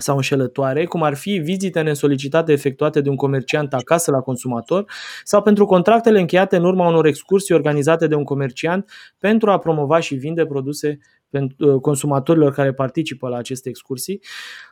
sau 0.00 0.16
înșelătoare, 0.16 0.84
cum 0.84 1.02
ar 1.02 1.14
fi 1.14 1.38
vizite 1.38 1.80
nesolicitate 1.80 2.52
efectuate 2.52 3.00
de 3.00 3.08
un 3.08 3.16
comerciant 3.16 3.74
acasă 3.74 4.10
la 4.10 4.20
consumator 4.20 4.84
sau 5.24 5.42
pentru 5.42 5.66
contractele 5.66 6.20
încheiate 6.20 6.56
în 6.56 6.64
urma 6.64 6.88
unor 6.88 7.06
excursii 7.06 7.54
organizate 7.54 8.06
de 8.06 8.14
un 8.14 8.24
comerciant 8.24 8.90
pentru 9.18 9.50
a 9.50 9.58
promova 9.58 10.00
și 10.00 10.14
vinde 10.14 10.46
produse 10.46 10.98
pentru 11.30 11.72
uh, 11.74 11.80
consumatorilor 11.80 12.52
care 12.52 12.72
participă 12.72 13.28
la 13.28 13.36
aceste 13.36 13.68
excursii. 13.68 14.20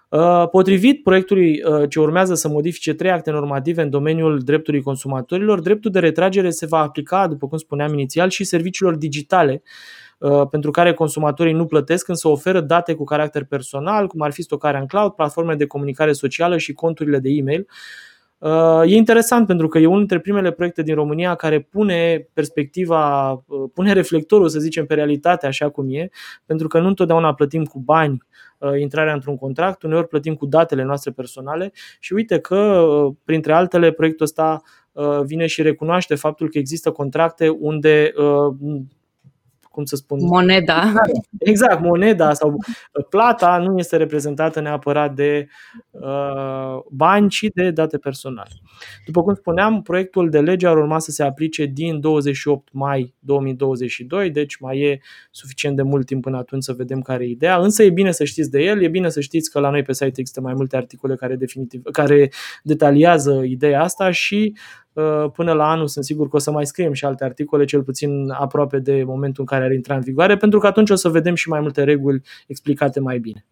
Uh, 0.09 0.49
potrivit 0.51 1.03
proiectului 1.03 1.63
uh, 1.63 1.89
ce 1.89 2.01
urmează 2.01 2.35
să 2.35 2.49
modifice 2.49 2.95
trei 2.95 3.11
acte 3.11 3.31
normative 3.31 3.83
în 3.83 3.91
domeniul 3.91 4.39
dreptului 4.39 4.83
consumatorilor, 4.83 5.61
dreptul 5.61 5.91
de 5.91 5.99
retragere 5.99 6.51
se 6.51 6.67
va 6.67 6.79
aplica, 6.79 7.27
după 7.27 7.49
cum 7.49 7.59
spuneam 7.59 7.93
inițial, 7.93 8.31
și 8.31 8.45
serviciilor 8.45 8.95
digitale 8.95 9.63
pentru 10.51 10.71
care 10.71 10.95
consumatorii 10.95 11.53
nu 11.53 11.67
plătesc, 11.67 12.09
însă 12.09 12.29
oferă 12.29 12.61
date 12.61 12.95
cu 12.95 13.05
caracter 13.05 13.45
personal, 13.45 14.07
cum 14.07 14.21
ar 14.21 14.33
fi 14.33 14.43
stocarea 14.43 14.81
în 14.81 14.87
cloud, 14.87 15.13
platforme 15.13 15.55
de 15.55 15.67
comunicare 15.67 16.13
socială 16.13 16.57
și 16.57 16.73
conturile 16.73 17.19
de 17.19 17.29
e-mail, 17.29 17.61
Uh, 17.61 17.75
e 18.85 18.95
interesant 18.97 19.47
pentru 19.47 19.69
că 19.69 19.79
e 19.79 19.87
unul 19.87 19.99
dintre 19.99 20.21
primele 20.21 20.51
proiecte 20.51 20.83
din 20.83 20.95
România 20.95 21.35
care 21.35 21.61
pune 21.61 22.29
perspectiva, 22.33 23.33
uh, 23.33 23.71
pune 23.75 23.93
reflectorul, 23.93 24.49
să 24.49 24.59
zicem, 24.59 24.87
pe 24.87 24.95
realitate 24.95 25.47
așa 25.47 25.69
cum 25.69 25.87
e, 25.95 26.09
pentru 26.45 26.69
că 26.69 26.81
nu 26.81 26.87
întotdeauna 26.87 27.35
plătim 27.35 27.65
cu 27.65 27.79
bani 27.79 28.23
uh, 28.59 28.71
intrarea 28.81 29.13
într-un 29.13 29.37
contract, 29.37 29.83
uneori 29.83 30.09
plătim 30.09 30.35
cu 30.35 30.47
datele 30.47 30.83
noastre 30.83 31.11
personale 31.11 31.73
și 32.01 32.13
uite 32.13 32.39
că, 32.39 32.87
printre 33.25 33.53
altele, 33.53 33.91
proiectul 33.91 34.25
ăsta 34.25 34.63
vine 35.25 35.47
și 35.47 35.63
recunoaște 35.63 36.15
faptul 36.15 36.49
că 36.51 36.59
există 36.59 36.91
contracte 36.91 37.49
unde 37.49 38.13
cum 39.77 39.85
să 39.85 39.97
spun... 39.97 40.19
Moneda. 40.25 40.93
Exact, 41.39 41.81
moneda 41.81 42.33
sau 42.33 42.49
uh, 42.53 43.07
plata 43.11 43.59
nu 43.59 43.79
este 43.79 43.97
reprezentată 43.97 44.61
neapărat 44.61 45.15
de 45.15 45.49
uh, 45.91 46.79
bani, 46.91 47.29
ci 47.29 47.45
de 47.55 47.71
date 47.71 47.99
personale. 47.99 48.51
După 49.07 49.23
cum 49.23 49.35
spuneam, 49.35 49.83
proiectul 49.83 50.31
de 50.31 50.41
lege 50.41 50.67
ar 50.67 50.77
urma 50.77 50.99
să 50.99 51.11
se 51.11 51.23
aplice 51.23 51.65
din 51.65 52.01
28 52.01 52.69
mai 52.73 53.15
2022, 53.19 54.31
deci 54.31 54.57
mai 54.57 54.81
e 54.81 55.01
suficient 55.31 55.77
de 55.77 55.83
mult 55.83 56.07
timp 56.07 56.23
până 56.23 56.37
atunci 56.37 56.63
să 56.63 56.73
vedem 56.73 57.01
care 57.01 57.25
e 57.25 57.29
ideea, 57.29 57.57
însă 57.59 57.83
e 57.83 57.91
bine 57.91 58.11
să 58.11 58.25
știți 58.25 58.51
de 58.51 58.63
el, 58.63 58.83
e 58.83 58.89
bine 58.89 59.09
să 59.09 59.21
știți 59.21 59.51
că 59.51 59.61
la 59.61 59.71
noi 59.71 59.83
pe 59.83 59.93
site 59.93 60.21
există 60.21 60.41
mai 60.41 60.55
multe 60.55 60.77
articole 60.77 61.15
care, 61.15 61.37
definitiv, 61.37 61.83
care 61.93 62.31
detaliază 62.63 63.43
ideea 63.45 63.83
asta 63.83 64.11
și 64.11 64.55
Uh, 64.55 64.86
până 65.33 65.53
la 65.53 65.71
anul 65.71 65.87
sunt 65.87 66.05
sigur 66.05 66.29
că 66.29 66.37
o 66.37 66.39
să 66.39 66.51
mai 66.51 66.67
scriem 66.67 66.93
și 66.93 67.05
alte 67.05 67.25
articole, 67.25 67.65
cel 67.65 67.83
puțin 67.83 68.31
aproape 68.31 68.79
de 68.79 69.03
momentul 69.05 69.41
în 69.41 69.47
care 69.47 69.65
ar 69.65 69.73
intra 69.73 69.95
în 69.95 70.01
vigoare, 70.01 70.37
pentru 70.37 70.59
că 70.59 70.67
atunci 70.67 70.91
o 70.91 70.95
să 70.95 71.09
vedem 71.09 71.35
și 71.35 71.49
mai 71.49 71.61
multe 71.61 71.85
reguli 71.85 72.23
explicate 72.47 73.01
mai 73.01 73.19
bine. 73.19 73.47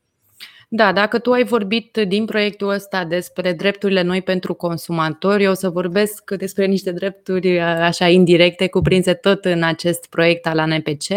Da, 0.77 0.93
dacă 0.93 1.19
tu 1.19 1.33
ai 1.33 1.45
vorbit 1.45 1.99
din 2.09 2.25
proiectul 2.25 2.69
ăsta 2.69 3.05
despre 3.05 3.53
drepturile 3.53 4.03
noi 4.03 4.23
pentru 4.23 4.55
consumatori, 4.55 5.43
eu 5.43 5.51
o 5.51 5.55
să 5.55 5.69
vorbesc 5.69 6.31
despre 6.31 6.67
niște 6.67 6.93
drepturi 6.93 7.61
așa 7.61 8.09
indirecte 8.09 8.69
cuprinse 8.69 9.15
tot 9.15 9.45
în 9.45 9.63
acest 9.63 10.07
proiect 10.07 10.47
al 10.47 10.59
ANPC. 10.59 11.09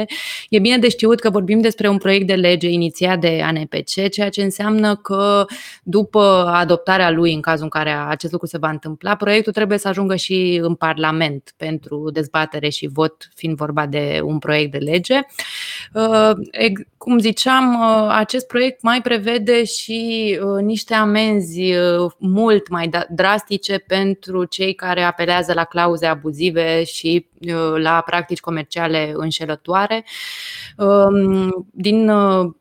E 0.49 0.59
bine 0.59 0.77
de 0.77 0.89
știut 0.89 1.19
că 1.19 1.29
vorbim 1.29 1.61
despre 1.61 1.87
un 1.87 1.97
proiect 1.97 2.27
de 2.27 2.33
lege 2.33 2.69
inițiat 2.69 3.19
de 3.19 3.41
ANPC, 3.43 4.09
ceea 4.09 4.29
ce 4.29 4.43
înseamnă 4.43 4.95
că 4.95 5.45
după 5.83 6.51
adoptarea 6.53 7.11
lui, 7.11 7.33
în 7.33 7.41
cazul 7.41 7.63
în 7.63 7.69
care 7.69 7.89
acest 8.07 8.31
lucru 8.31 8.47
se 8.47 8.57
va 8.57 8.69
întâmpla, 8.69 9.15
proiectul 9.15 9.53
trebuie 9.53 9.77
să 9.77 9.87
ajungă 9.87 10.15
și 10.15 10.59
în 10.61 10.75
Parlament 10.75 11.53
pentru 11.57 12.09
dezbatere 12.13 12.69
și 12.69 12.89
vot, 12.93 13.29
fiind 13.35 13.55
vorba 13.55 13.85
de 13.85 14.19
un 14.23 14.39
proiect 14.39 14.71
de 14.71 14.77
lege. 14.77 15.19
Cum 16.97 17.19
ziceam, 17.19 17.81
acest 18.09 18.47
proiect 18.47 18.81
mai 18.81 19.01
prevede 19.01 19.46
prevede 19.47 19.63
și 19.65 20.39
uh, 20.43 20.61
niște 20.63 20.93
amenzi 20.93 21.75
uh, 21.75 22.11
mult 22.17 22.69
mai 22.69 22.87
da, 22.87 23.05
drastice 23.09 23.77
pentru 23.77 24.43
cei 24.43 24.73
care 24.73 25.01
apelează 25.01 25.53
la 25.53 25.63
clauze 25.63 26.05
abuzive 26.05 26.83
și 26.83 27.25
uh, 27.41 27.81
la 27.81 28.01
practici 28.05 28.39
comerciale 28.39 29.11
înșelătoare. 29.15 30.05
Um, 30.77 31.67
din 31.71 32.11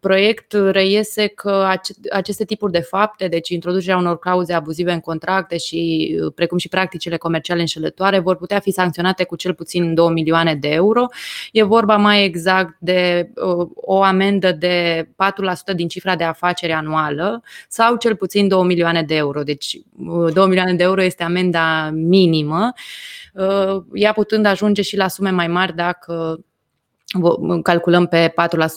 proiect 0.01 0.53
reiese 0.71 1.27
că 1.27 1.69
aceste 2.13 2.45
tipuri 2.45 2.73
de 2.73 2.81
fapte, 2.81 3.29
deci 3.29 3.49
introducerea 3.49 3.97
unor 3.97 4.19
clauze 4.19 4.53
abuzive 4.53 4.93
în 4.93 5.01
contracte 5.01 5.57
și 5.59 6.15
precum 6.35 6.59
și 6.59 6.69
practicile 6.69 7.17
comerciale 7.17 7.61
înșelătoare, 7.61 8.19
vor 8.19 8.37
putea 8.37 8.59
fi 8.59 8.71
sancționate 8.71 9.25
cu 9.25 9.37
cel 9.37 9.55
puțin 9.55 9.95
2 9.95 10.09
milioane 10.13 10.55
de 10.55 10.69
euro. 10.69 11.07
E 11.53 11.63
vorba 11.63 11.97
mai 11.97 12.25
exact 12.25 12.77
de 12.79 13.31
o 13.75 14.03
amendă 14.03 14.53
de 14.53 15.09
4% 15.73 15.75
din 15.75 15.89
cifra 15.89 16.17
de 16.17 16.25
afaceri 16.25 16.73
anuală 16.77 17.43
sau 17.69 17.97
cel 17.97 18.17
puțin 18.17 18.49
2 18.49 18.65
milioane 18.65 19.03
de 19.03 19.15
euro. 19.15 19.43
Deci 19.43 19.81
2 20.33 20.47
milioane 20.47 20.75
de 20.75 20.83
euro 20.83 21.03
este 21.03 21.23
amenda 21.23 21.91
minimă, 21.91 22.73
uh, 23.35 23.83
ea 23.93 24.13
putând 24.13 24.47
ajunge 24.47 24.83
și 24.83 24.97
la 24.97 25.09
sume 25.09 25.31
mai 25.31 25.49
mari 25.49 25.75
dacă 25.75 26.41
calculăm 27.63 28.07
pe 28.07 28.29
4% 28.29 28.35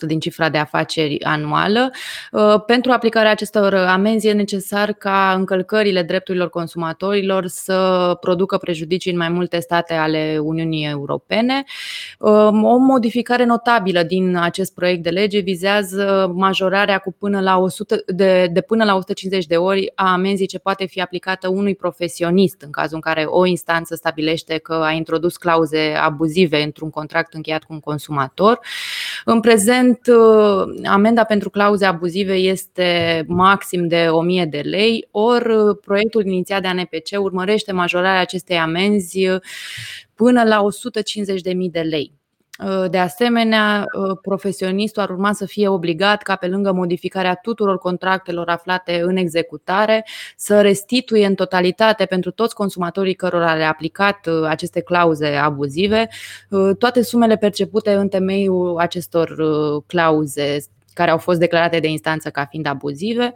din 0.07 0.19
cifra 0.19 0.49
de 0.49 0.57
afaceri 0.57 1.23
anuală. 1.23 1.91
Uh, 2.31 2.61
pentru 2.65 2.91
aplicarea 2.91 3.31
acestor 3.31 3.73
amenzi 3.73 4.27
e 4.27 4.33
necesar 4.33 4.93
ca 4.93 5.33
încălcările 5.37 6.03
drepturilor 6.03 6.49
consumatorilor 6.49 7.47
să 7.47 8.17
producă 8.19 8.57
prejudicii 8.57 9.11
în 9.11 9.17
mai 9.17 9.29
multe 9.29 9.59
state 9.59 9.93
ale 9.93 10.39
Uniunii 10.41 10.85
Europene. 10.85 11.63
Um, 12.19 12.63
o 12.63 12.77
modificare 12.77 13.45
notabilă 13.45 14.03
din 14.03 14.35
acest 14.35 14.73
proiect 14.73 15.03
de 15.03 15.09
lege 15.09 15.39
vizează 15.39 16.31
majorarea 16.35 16.97
cu 16.97 17.15
până 17.19 17.39
la 17.39 17.57
100, 17.57 17.95
de, 18.07 18.49
de 18.51 18.61
până 18.61 18.83
la 18.83 18.95
150 18.95 19.45
de 19.45 19.55
ori 19.55 19.91
a 19.95 20.11
amenzii 20.11 20.47
ce 20.47 20.59
poate 20.59 20.85
fi 20.85 21.01
aplicată 21.01 21.47
unui 21.47 21.75
profesionist 21.75 22.61
în 22.61 22.71
cazul 22.71 22.95
în 22.95 23.01
care 23.01 23.23
o 23.25 23.45
instanță 23.45 23.95
stabilește 23.95 24.57
că 24.57 24.73
a 24.73 24.91
introdus 24.91 25.37
clauze 25.37 25.93
abuzive 26.01 26.63
într-un 26.63 26.89
contract 26.89 27.33
încheiat 27.33 27.63
cu 27.63 27.73
un 27.73 27.79
consumator 27.79 28.17
consumator. 28.19 28.59
În 29.25 29.39
prezent, 29.39 29.99
uh, 30.07 30.85
amenda 30.85 31.23
pentru 31.23 31.49
clauze 31.49 31.85
abuzive 31.85 32.33
este 32.33 33.23
maxim 33.27 33.87
de 33.87 34.07
1000 34.09 34.45
de 34.45 34.59
lei, 34.59 35.07
ori 35.11 35.53
uh, 35.53 35.77
proiectul 35.81 36.25
inițiat 36.25 36.61
de 36.61 36.67
ANPC 36.67 37.19
urmărește 37.19 37.71
majorarea 37.71 38.21
acestei 38.21 38.57
amenzi 38.57 39.27
uh, 39.27 39.41
până 40.15 40.43
la 40.43 40.65
150.000 41.43 41.71
de 41.71 41.79
lei. 41.79 42.18
De 42.89 42.97
asemenea, 42.97 43.85
profesionistul 44.21 45.01
ar 45.01 45.09
urma 45.09 45.33
să 45.33 45.45
fie 45.45 45.67
obligat 45.67 46.21
ca 46.21 46.35
pe 46.35 46.47
lângă 46.47 46.71
modificarea 46.71 47.35
tuturor 47.35 47.77
contractelor 47.77 48.49
aflate 48.49 49.01
în 49.01 49.15
executare 49.15 50.05
să 50.35 50.61
restituie 50.61 51.25
în 51.25 51.35
totalitate 51.35 52.05
pentru 52.05 52.31
toți 52.31 52.55
consumatorii 52.55 53.13
cărora 53.13 53.53
le-a 53.53 53.69
aplicat 53.69 54.29
aceste 54.47 54.81
clauze 54.81 55.27
abuzive 55.27 56.09
toate 56.77 57.01
sumele 57.01 57.37
percepute 57.37 57.93
în 57.93 58.07
temeiul 58.07 58.77
acestor 58.77 59.35
clauze 59.87 60.59
care 60.99 61.11
au 61.11 61.17
fost 61.17 61.39
declarate 61.39 61.79
de 61.79 61.87
instanță 61.87 62.29
ca 62.29 62.45
fiind 62.45 62.65
abuzive. 62.65 63.33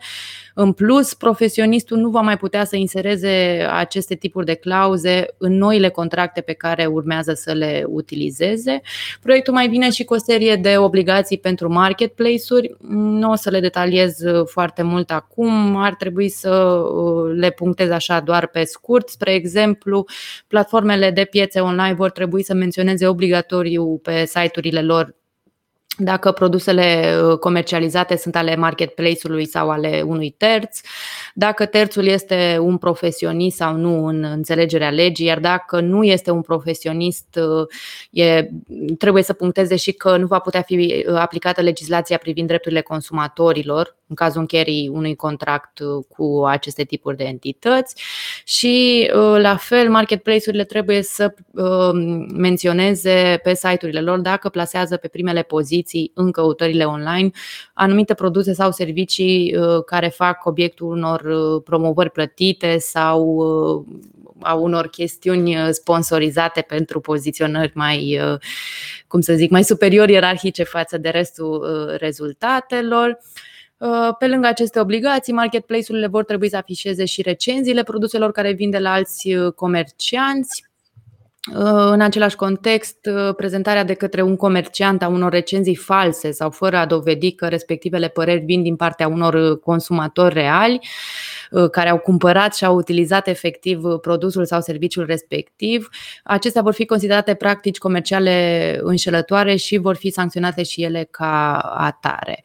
În 0.54 0.72
plus, 0.72 1.14
profesionistul 1.14 1.98
nu 1.98 2.10
va 2.10 2.22
mai 2.22 2.38
putea 2.38 2.66
să 2.66 2.76
insereze 2.76 3.68
aceste 3.72 4.16
tipuri 4.16 4.46
de 4.46 4.54
clauze 4.54 5.26
în 5.38 5.58
noile 5.58 5.90
contracte 5.90 6.42
pe 6.42 6.54
care 6.54 6.86
urmează 6.86 7.34
să 7.34 7.52
le 7.52 7.84
utilizeze. 7.88 8.82
Proiectul 9.22 9.54
mai 9.54 9.68
vine 9.68 9.90
și 9.90 10.04
cu 10.04 10.14
o 10.14 10.18
serie 10.18 10.56
de 10.56 10.78
obligații 10.78 11.38
pentru 11.38 11.72
marketplace-uri. 11.72 12.76
Nu 12.90 13.32
o 13.32 13.36
să 13.36 13.50
le 13.50 13.60
detaliez 13.60 14.16
foarte 14.46 14.82
mult 14.82 15.12
acum, 15.12 15.76
ar 15.76 15.96
trebui 15.96 16.30
să 16.30 16.50
uh, 16.50 17.34
le 17.36 17.50
punctez 17.50 17.90
așa 17.90 18.20
doar 18.20 18.48
pe 18.48 18.64
scurt. 18.64 19.10
Spre 19.10 19.34
exemplu, 19.34 20.06
platformele 20.48 21.12
de 21.12 21.24
piețe 21.24 21.60
online 21.60 21.94
vor 21.94 22.12
trebui 22.12 22.44
să 22.44 22.54
menționeze 22.54 23.08
obligatoriu 23.08 24.00
pe 24.04 24.26
site-urile 24.26 24.82
lor 24.82 25.16
dacă 25.98 26.32
produsele 26.32 27.16
uh, 27.24 27.38
comercializate 27.38 28.18
sunt 28.18 28.36
ale 28.36 28.56
marketplace-ului 28.56 29.48
sau 29.48 29.70
ale 29.70 30.04
unui 30.06 30.30
terț, 30.38 30.80
dacă 31.34 31.66
terțul 31.66 32.06
este 32.06 32.58
un 32.62 32.78
profesionist 32.78 33.56
sau 33.56 33.76
nu 33.76 34.06
în 34.06 34.24
înțelegerea 34.24 34.90
legii, 34.90 35.26
iar 35.26 35.40
dacă 35.40 35.80
nu 35.80 36.04
este 36.04 36.32
un 36.32 36.42
profesionist, 36.42 37.40
uh, 37.60 37.68
e, 38.10 38.50
trebuie 38.98 39.24
să 39.24 39.34
puncteze 39.34 39.76
și 39.76 39.92
că 39.92 40.18
nu 40.18 40.26
va 40.26 40.40
putea 40.40 40.62
fi 40.62 41.06
uh, 41.08 41.16
aplicată 41.16 41.62
legislația 41.62 42.18
privind 42.18 42.48
drepturile 42.48 42.82
consumatorilor 42.82 43.96
în 44.14 44.26
cazul 44.26 44.42
încherii 44.42 44.88
unui 44.88 45.16
contract 45.16 45.80
cu 46.08 46.44
aceste 46.46 46.84
tipuri 46.84 47.18
de 47.18 47.24
entități 47.24 48.02
și 48.46 49.10
la 49.38 49.56
fel 49.56 49.90
marketplace-urile 49.90 50.64
trebuie 50.64 51.02
să 51.02 51.34
menționeze 52.34 53.40
pe 53.44 53.54
site-urile 53.54 54.02
lor 54.02 54.20
dacă 54.20 54.50
plasează 54.50 54.98
pe 54.98 55.08
primele 55.08 55.42
poziții 55.42 55.72
poziții 55.74 56.12
în 56.14 56.32
căutările 56.32 56.84
online 56.84 57.32
anumite 57.74 58.14
produse 58.14 58.54
sau 58.54 58.72
servicii 58.72 59.56
uh, 59.58 59.84
care 59.86 60.08
fac 60.08 60.46
obiectul 60.46 60.88
unor 60.92 61.22
uh, 61.22 61.62
promovări 61.64 62.10
plătite 62.10 62.78
sau 62.78 63.24
uh, 63.26 63.86
a 64.42 64.54
unor 64.54 64.88
chestiuni 64.88 65.58
sponsorizate 65.72 66.62
pentru 66.62 67.00
poziționări 67.00 67.72
mai, 67.76 68.20
cum 69.08 69.22
să 69.22 69.34
zic, 69.34 69.50
mai 69.50 69.64
superior 69.64 70.10
ierarhice 70.10 70.64
față 70.64 70.98
de 70.98 71.10
restul 71.10 71.66
rezultatelor. 72.00 73.20
Pe 74.20 74.28
lângă 74.28 74.48
aceste 74.48 74.80
obligații, 74.80 75.34
marketplace-urile 75.34 76.08
vor 76.08 76.24
trebui 76.24 76.50
să 76.50 76.58
afișeze 76.58 77.06
și 77.06 77.22
recenziile 77.22 77.84
produselor 77.84 78.32
care 78.32 78.52
vin 78.52 78.70
de 78.70 78.78
la 78.78 78.92
alți 78.92 79.30
comercianți 79.56 80.72
în 81.92 82.02
același 82.02 82.36
context, 82.36 82.98
prezentarea 83.36 83.84
de 83.84 83.94
către 83.94 84.22
un 84.22 84.36
comerciant 84.36 85.02
a 85.02 85.08
unor 85.08 85.32
recenzii 85.32 85.76
false 85.76 86.32
sau 86.32 86.50
fără 86.50 86.78
a 86.78 86.86
dovedi 86.86 87.32
că 87.32 87.48
respectivele 87.48 88.08
păreri 88.08 88.46
vin 88.46 88.64
din 88.64 88.76
partea 88.76 89.08
unor 89.08 89.60
consumatori 89.60 90.34
reali 90.34 90.80
care 91.72 91.90
au 91.90 91.98
cumpărat 91.98 92.56
și 92.56 92.66
au 92.66 92.76
utilizat 92.76 93.28
efectiv 93.28 93.82
produsul 94.02 94.46
sau 94.46 94.62
serviciul 94.62 95.06
respectiv, 95.06 95.90
acestea 96.24 96.62
vor 96.62 96.74
fi 96.74 96.86
considerate 96.86 97.34
practici 97.34 97.78
comerciale 97.78 98.80
înșelătoare 98.82 99.56
și 99.56 99.78
vor 99.78 99.96
fi 99.96 100.10
sancționate 100.10 100.64
și 100.64 100.84
ele 100.84 101.08
ca 101.12 101.58
atare. 101.78 102.44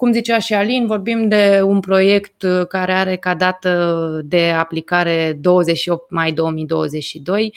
Cum 0.00 0.12
zicea 0.12 0.38
și 0.38 0.54
Alin, 0.54 0.86
vorbim 0.86 1.28
de 1.28 1.60
un 1.64 1.80
proiect 1.80 2.44
care 2.68 2.92
are 2.92 3.16
ca 3.16 3.34
dată 3.34 4.20
de 4.24 4.50
aplicare 4.50 5.38
28 5.40 6.10
mai 6.10 6.32
2022 6.32 7.54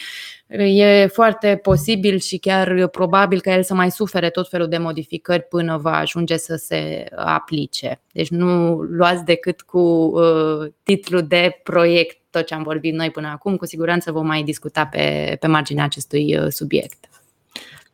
e 0.58 1.08
foarte 1.08 1.60
posibil 1.62 2.20
și 2.20 2.38
chiar 2.38 2.88
probabil 2.88 3.42
că 3.42 3.50
el 3.50 3.64
să 3.64 3.74
mai 3.74 3.92
sufere 3.92 4.30
tot 4.30 4.50
felul 4.50 4.68
de 4.68 4.78
modificări 4.78 5.44
până 5.44 5.78
va 5.78 5.98
ajunge 5.98 6.38
să 6.38 6.56
se 6.56 7.06
aplice. 7.16 8.02
Deci 8.12 8.30
nu 8.30 8.74
luați 8.74 9.24
decât 9.24 9.62
cu 9.62 9.80
uh, 9.80 10.72
titlul 10.84 11.22
de 11.28 11.60
proiect 11.64 12.18
tot 12.30 12.46
ce 12.46 12.54
am 12.54 12.64
vorbit 12.64 12.94
noi 12.94 13.12
până 13.12 13.28
acum, 13.28 13.56
cu 13.56 13.66
siguranță 13.66 14.12
vom 14.12 14.26
mai 14.26 14.44
discuta 14.44 14.86
pe, 14.86 15.38
pe 15.40 15.48
marginea 15.48 15.84
acestui 15.84 16.38
uh, 16.38 16.48
subiect. 16.50 17.13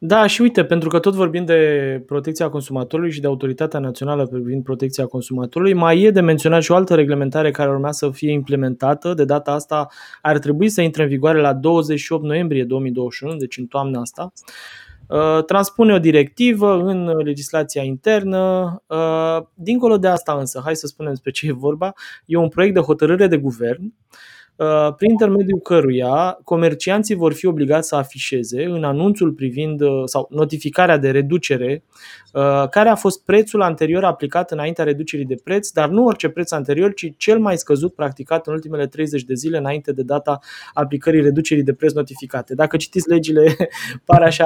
Da, 0.02 0.28
și 0.28 0.42
uite, 0.42 0.64
pentru 0.66 0.90
că 0.90 1.00
tot 1.00 1.14
vorbim 1.14 1.46
de 1.46 2.04
protecția 2.06 2.50
consumatorului 2.50 3.12
și 3.12 3.22
de 3.22 3.28
Autoritatea 3.28 3.80
Națională 3.80 4.28
privind 4.28 4.64
protecția 4.64 5.06
consumatorului, 5.06 5.74
mai 5.74 6.02
e 6.02 6.12
de 6.12 6.22
menționat 6.22 6.62
și 6.62 6.72
o 6.72 6.76
altă 6.76 6.96
reglementare 6.96 7.52
care 7.52 7.70
urmează 7.70 8.06
să 8.06 8.12
fie 8.12 8.32
implementată. 8.32 9.14
De 9.14 9.26
data 9.26 9.52
asta 9.52 9.88
ar 10.22 10.38
trebui 10.38 10.70
să 10.70 10.82
intre 10.82 11.04
în 11.04 11.10
vigoare 11.10 11.40
la 11.40 11.54
28 11.54 12.24
noiembrie 12.24 12.64
2021, 12.64 13.36
deci 13.36 13.58
în 13.58 13.66
toamna 13.66 14.00
asta. 14.00 14.34
Uh, 15.08 15.44
transpune 15.46 15.94
o 15.94 16.00
directivă 16.00 16.78
în 16.78 17.18
legislația 17.18 17.84
internă. 17.84 18.76
Uh, 18.88 19.46
dincolo 19.54 19.98
de 19.98 20.08
asta 20.08 20.34
însă, 20.34 20.62
hai 20.64 20.76
să 20.76 20.88
spunem 20.88 21.12
despre 21.12 21.32
ce 21.32 21.48
e 21.48 21.52
vorba, 21.52 21.94
e 22.26 22.38
un 22.38 22.50
proiect 22.50 22.74
de 22.74 22.80
hotărâre 22.80 23.28
de 23.28 23.38
guvern 23.38 23.84
uh, 23.84 23.92
prin 24.98 25.10
intermediul 25.10 25.60
căruia 25.60 26.40
comercianții 26.44 27.16
vor 27.16 27.34
fi 27.34 27.46
obligați 27.46 27.88
să 27.88 27.96
afișeze 27.96 28.64
în 28.64 28.84
anunțul 28.84 29.32
privind 29.32 29.82
uh, 29.82 29.90
sau 30.06 30.28
notificarea 30.30 30.98
de 30.98 31.12
reducere 31.12 31.84
care 32.70 32.90
a 32.90 32.96
fost 32.96 33.24
prețul 33.26 33.62
anterior 33.62 34.04
aplicat 34.04 34.52
înaintea 34.52 34.84
reducerii 34.84 35.26
de 35.26 35.40
preț, 35.44 35.70
dar 35.70 35.90
nu 35.90 36.06
orice 36.06 36.30
preț 36.30 36.52
anterior, 36.52 36.94
ci 36.94 37.14
cel 37.18 37.40
mai 37.40 37.58
scăzut 37.58 37.96
practicat 37.96 38.48
în 38.48 38.54
ultimele 38.54 38.88
30 38.88 39.24
de 39.24 39.34
zile 39.34 39.58
înainte 39.58 39.92
de 39.92 40.04
data 40.04 40.40
aplicării 40.74 41.22
reducerii 41.22 41.64
de 41.64 41.74
preț 41.74 41.94
notificate. 41.94 42.56
Dacă 42.56 42.78
citiți 42.78 43.10
legile, 43.10 43.56
pare 44.06 44.26
așa 44.26 44.46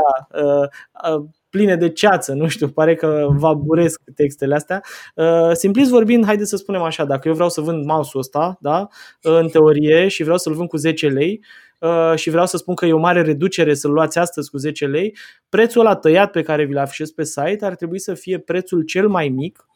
pline 1.54 1.76
de 1.76 1.90
ceață, 1.90 2.34
nu 2.34 2.48
știu, 2.48 2.68
pare 2.68 2.96
că 2.96 3.28
vă 3.30 3.54
buresc 3.54 4.02
textele 4.16 4.56
astea. 4.56 4.82
Uh, 5.16 5.52
simplist 5.52 5.90
vorbind, 5.90 6.26
haideți 6.26 6.50
să 6.50 6.56
spunem 6.56 6.82
așa, 6.82 7.06
dacă 7.06 7.28
eu 7.28 7.34
vreau 7.34 7.50
să 7.50 7.62
vând 7.62 7.86
mouse-ul 7.86 8.20
ăsta, 8.20 8.58
da, 8.62 8.88
în 9.22 9.48
teorie, 9.48 10.08
și 10.08 10.24
vreau 10.24 10.38
să-l 10.38 10.54
vând 10.54 10.70
cu 10.70 10.78
10 10.78 11.08
lei, 11.08 11.44
uh, 11.80 12.14
și 12.16 12.30
vreau 12.30 12.46
să 12.46 12.58
spun 12.58 12.76
că 12.76 12.86
e 12.86 12.94
o 12.94 13.00
mare 13.00 13.22
reducere 13.22 13.74
să-l 13.74 13.92
luați 13.92 14.20
astăzi 14.20 14.50
cu 14.50 14.58
10 14.58 14.86
lei, 14.86 15.18
prețul 15.50 15.82
ăla 15.82 15.96
tăiat 15.96 16.32
pe 16.32 16.42
care 16.42 16.66
vi-l 16.66 16.78
afișez 16.78 17.12
pe 17.12 17.24
site 17.24 17.66
ar 17.66 17.76
trebui 17.76 18.00
să 18.00 18.14
fie 18.14 18.40
prețul 18.40 18.82
cel 18.82 19.08
mai 19.08 19.30
mic 19.30 19.68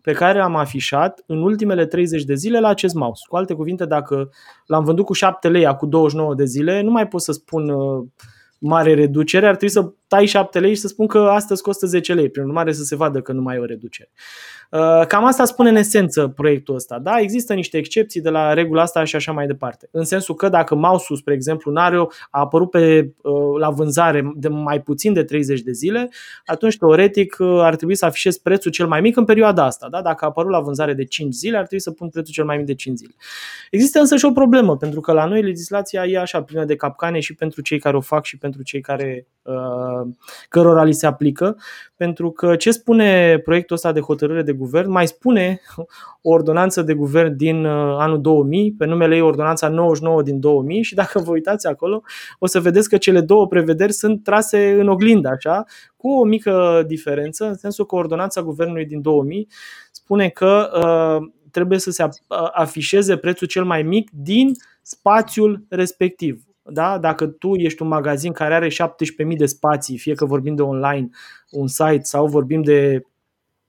pe 0.00 0.12
care 0.12 0.38
l-am 0.38 0.56
afișat 0.56 1.22
în 1.26 1.42
ultimele 1.42 1.86
30 1.86 2.24
de 2.24 2.34
zile 2.34 2.60
la 2.60 2.68
acest 2.68 2.94
mouse. 2.94 3.24
Cu 3.28 3.36
alte 3.36 3.54
cuvinte, 3.54 3.84
dacă 3.84 4.30
l-am 4.66 4.84
vândut 4.84 5.04
cu 5.04 5.12
7 5.12 5.48
lei 5.48 5.66
acum 5.66 5.88
29 5.88 6.34
de 6.34 6.44
zile, 6.44 6.80
nu 6.80 6.90
mai 6.90 7.08
pot 7.08 7.22
să 7.22 7.32
spun 7.32 7.68
uh, 7.68 8.06
mare 8.66 8.94
reducere, 8.94 9.46
ar 9.46 9.56
trebui 9.56 9.74
să 9.74 9.92
tai 10.06 10.26
7 10.26 10.60
lei 10.60 10.74
și 10.74 10.80
să 10.80 10.88
spun 10.88 11.06
că 11.06 11.18
astăzi 11.18 11.62
costă 11.62 11.86
10 11.86 12.14
lei, 12.14 12.30
prin 12.30 12.44
urmare 12.44 12.72
să 12.72 12.82
se 12.82 12.96
vadă 12.96 13.20
că 13.20 13.32
nu 13.32 13.42
mai 13.42 13.56
e 13.56 13.58
o 13.58 13.64
reducere. 13.64 14.10
Uh, 14.70 15.06
cam 15.06 15.24
asta 15.24 15.44
spune 15.44 15.68
în 15.68 15.76
esență 15.76 16.28
proiectul 16.28 16.74
ăsta. 16.74 16.98
Da, 16.98 17.18
există 17.18 17.54
niște 17.54 17.78
excepții 17.78 18.20
de 18.20 18.30
la 18.30 18.52
regula 18.52 18.82
asta 18.82 19.04
și 19.04 19.16
așa 19.16 19.32
mai 19.32 19.46
departe. 19.46 19.88
În 19.90 20.04
sensul 20.04 20.34
că 20.34 20.48
dacă 20.48 20.74
mouse-ul, 20.74 21.18
spre 21.18 21.34
exemplu, 21.34 21.72
n-are 21.72 21.96
a 21.96 22.06
apărut 22.30 22.70
pe, 22.70 23.12
uh, 23.22 23.58
la 23.58 23.70
vânzare 23.70 24.32
de 24.36 24.48
mai 24.48 24.80
puțin 24.80 25.12
de 25.12 25.24
30 25.24 25.60
de 25.60 25.72
zile, 25.72 26.08
atunci 26.44 26.76
teoretic 26.76 27.36
uh, 27.38 27.60
ar 27.60 27.76
trebui 27.76 27.94
să 27.94 28.04
afișez 28.04 28.38
prețul 28.38 28.70
cel 28.70 28.86
mai 28.86 29.00
mic 29.00 29.16
în 29.16 29.24
perioada 29.24 29.64
asta. 29.64 29.88
Da? 29.88 30.02
Dacă 30.02 30.24
a 30.24 30.28
apărut 30.28 30.50
la 30.50 30.60
vânzare 30.60 30.94
de 30.94 31.04
5 31.04 31.34
zile, 31.34 31.56
ar 31.56 31.62
trebui 31.62 31.80
să 31.80 31.90
pun 31.90 32.08
prețul 32.08 32.32
cel 32.32 32.44
mai 32.44 32.56
mic 32.56 32.66
de 32.66 32.74
5 32.74 32.96
zile. 32.96 33.14
Există 33.70 33.98
însă 33.98 34.16
și 34.16 34.24
o 34.24 34.30
problemă, 34.30 34.76
pentru 34.76 35.00
că 35.00 35.12
la 35.12 35.24
noi 35.24 35.42
legislația 35.42 36.04
e 36.06 36.18
așa 36.18 36.42
plină 36.42 36.64
de 36.64 36.76
capcane 36.76 37.20
și 37.20 37.34
pentru 37.34 37.60
cei 37.60 37.78
care 37.78 37.96
o 37.96 38.00
fac 38.00 38.24
și 38.24 38.38
pentru 38.38 38.62
cei 38.62 38.80
care 38.80 39.26
cărora 40.48 40.84
li 40.84 40.92
se 40.92 41.06
aplică, 41.06 41.56
pentru 41.96 42.30
că 42.30 42.56
ce 42.56 42.70
spune 42.70 43.38
proiectul 43.38 43.76
ăsta 43.76 43.92
de 43.92 44.00
hotărâre 44.00 44.42
de 44.42 44.52
guvern 44.52 44.90
mai 44.90 45.06
spune 45.06 45.60
o 46.22 46.30
ordonanță 46.30 46.82
de 46.82 46.94
guvern 46.94 47.36
din 47.36 47.64
uh, 47.64 47.96
anul 47.98 48.20
2000, 48.20 48.72
pe 48.78 48.86
numele 48.86 49.14
ei 49.14 49.20
ordonanța 49.20 49.68
99 49.68 50.22
din 50.22 50.40
2000 50.40 50.82
și 50.82 50.94
dacă 50.94 51.18
vă 51.18 51.30
uitați 51.30 51.66
acolo 51.66 52.02
o 52.38 52.46
să 52.46 52.60
vedeți 52.60 52.88
că 52.88 52.96
cele 52.96 53.20
două 53.20 53.46
prevederi 53.46 53.92
sunt 53.92 54.22
trase 54.22 54.70
în 54.80 54.88
oglindă, 54.88 55.28
așa, 55.28 55.64
cu 55.96 56.08
o 56.08 56.24
mică 56.24 56.84
diferență, 56.86 57.46
în 57.46 57.54
sensul 57.54 57.86
că 57.86 57.94
ordonanța 57.94 58.42
guvernului 58.42 58.86
din 58.86 59.00
2000 59.00 59.48
spune 59.90 60.28
că 60.28 60.70
uh, 60.74 61.28
trebuie 61.50 61.78
să 61.78 61.90
se 61.90 62.08
afișeze 62.52 63.16
prețul 63.16 63.46
cel 63.46 63.64
mai 63.64 63.82
mic 63.82 64.10
din 64.12 64.52
spațiul 64.82 65.64
respectiv. 65.68 66.45
Da? 66.68 66.98
Dacă 66.98 67.26
tu 67.26 67.54
ești 67.54 67.82
un 67.82 67.88
magazin 67.88 68.32
care 68.32 68.54
are 68.54 68.68
17.000 68.68 69.36
de 69.36 69.46
spații, 69.46 69.98
fie 69.98 70.14
că 70.14 70.24
vorbim 70.24 70.54
de 70.54 70.62
online, 70.62 71.08
un 71.50 71.66
site 71.66 72.02
sau 72.02 72.26
vorbim 72.26 72.62
de 72.62 73.02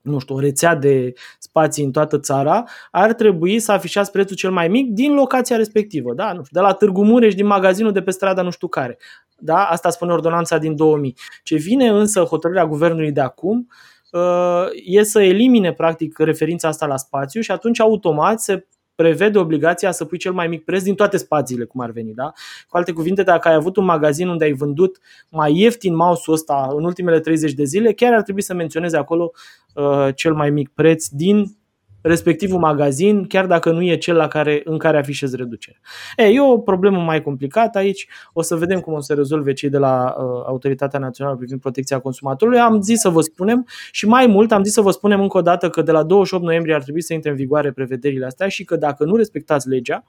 nu 0.08 0.18
știu, 0.18 0.34
o 0.34 0.40
rețea 0.40 0.74
de 0.74 1.12
spații 1.38 1.84
în 1.84 1.90
toată 1.90 2.18
țara, 2.18 2.64
ar 2.90 3.12
trebui 3.12 3.58
să 3.58 3.72
afișați 3.72 4.10
prețul 4.10 4.36
cel 4.36 4.50
mai 4.50 4.68
mic 4.68 4.90
din 4.90 5.14
locația 5.14 5.56
respectivă, 5.56 6.14
da? 6.14 6.32
nu 6.32 6.44
știu, 6.44 6.60
de 6.60 6.66
la 6.66 6.72
Târgu 6.72 7.04
Mureș, 7.04 7.34
din 7.34 7.46
magazinul 7.46 7.92
de 7.92 8.02
pe 8.02 8.10
strada 8.10 8.42
nu 8.42 8.50
știu 8.50 8.68
care. 8.68 8.98
Da? 9.38 9.64
Asta 9.64 9.90
spune 9.90 10.12
ordonanța 10.12 10.58
din 10.58 10.76
2000. 10.76 11.14
Ce 11.42 11.56
vine 11.56 11.88
însă 11.88 12.20
hotărârea 12.20 12.66
guvernului 12.66 13.12
de 13.12 13.20
acum 13.20 13.68
uh, 14.12 14.66
e 14.84 15.02
să 15.02 15.22
elimine 15.22 15.72
practic 15.72 16.18
referința 16.18 16.68
asta 16.68 16.86
la 16.86 16.96
spațiu 16.96 17.40
și 17.40 17.50
atunci 17.50 17.80
automat 17.80 18.40
se 18.40 18.66
prevede 18.98 19.38
obligația 19.38 19.90
să 19.90 20.04
pui 20.04 20.18
cel 20.18 20.32
mai 20.32 20.48
mic 20.48 20.64
preț 20.64 20.82
din 20.82 20.94
toate 20.94 21.16
spațiile, 21.16 21.64
cum 21.64 21.80
ar 21.80 21.90
veni. 21.90 22.12
Da? 22.14 22.32
Cu 22.68 22.76
alte 22.76 22.92
cuvinte, 22.92 23.22
dacă 23.22 23.48
ai 23.48 23.54
avut 23.54 23.76
un 23.76 23.84
magazin 23.84 24.28
unde 24.28 24.44
ai 24.44 24.52
vândut 24.52 24.98
mai 25.28 25.58
ieftin 25.58 25.94
mouse-ul 25.94 26.36
ăsta 26.36 26.68
în 26.76 26.84
ultimele 26.84 27.20
30 27.20 27.52
de 27.52 27.64
zile, 27.64 27.92
chiar 27.92 28.12
ar 28.12 28.22
trebui 28.22 28.42
să 28.42 28.54
menționezi 28.54 28.96
acolo 28.96 29.32
uh, 29.74 30.08
cel 30.14 30.34
mai 30.34 30.50
mic 30.50 30.68
preț 30.68 31.06
din 31.06 31.56
respectivul 32.00 32.58
magazin, 32.58 33.26
chiar 33.26 33.46
dacă 33.46 33.70
nu 33.70 33.82
e 33.82 33.96
cel 33.96 34.16
la 34.16 34.28
care, 34.28 34.60
în 34.64 34.78
care 34.78 34.98
afișez 34.98 35.34
reducere. 35.34 35.80
E, 36.16 36.22
e 36.22 36.40
o 36.40 36.58
problemă 36.58 36.98
mai 36.98 37.22
complicată 37.22 37.78
aici, 37.78 38.08
o 38.32 38.42
să 38.42 38.56
vedem 38.56 38.80
cum 38.80 38.92
o 38.92 39.00
să 39.00 39.14
rezolve 39.14 39.52
cei 39.52 39.68
de 39.68 39.78
la 39.78 40.14
uh, 40.18 40.24
Autoritatea 40.46 40.98
Națională 40.98 41.36
privind 41.36 41.60
protecția 41.60 41.98
consumatorului. 41.98 42.60
Am 42.60 42.80
zis 42.80 43.00
să 43.00 43.08
vă 43.08 43.20
spunem 43.20 43.66
și 43.90 44.06
mai 44.06 44.26
mult 44.26 44.52
am 44.52 44.62
zis 44.62 44.72
să 44.72 44.80
vă 44.80 44.90
spunem 44.90 45.20
încă 45.20 45.38
o 45.38 45.42
dată 45.42 45.70
că 45.70 45.82
de 45.82 45.92
la 45.92 46.02
28 46.02 46.44
noiembrie 46.44 46.74
ar 46.74 46.82
trebui 46.82 47.02
să 47.02 47.12
intre 47.12 47.30
în 47.30 47.36
vigoare 47.36 47.72
prevederile 47.72 48.26
astea 48.26 48.48
și 48.48 48.64
că 48.64 48.76
dacă 48.76 49.04
nu 49.04 49.16
respectați 49.16 49.68
legea, 49.68 50.04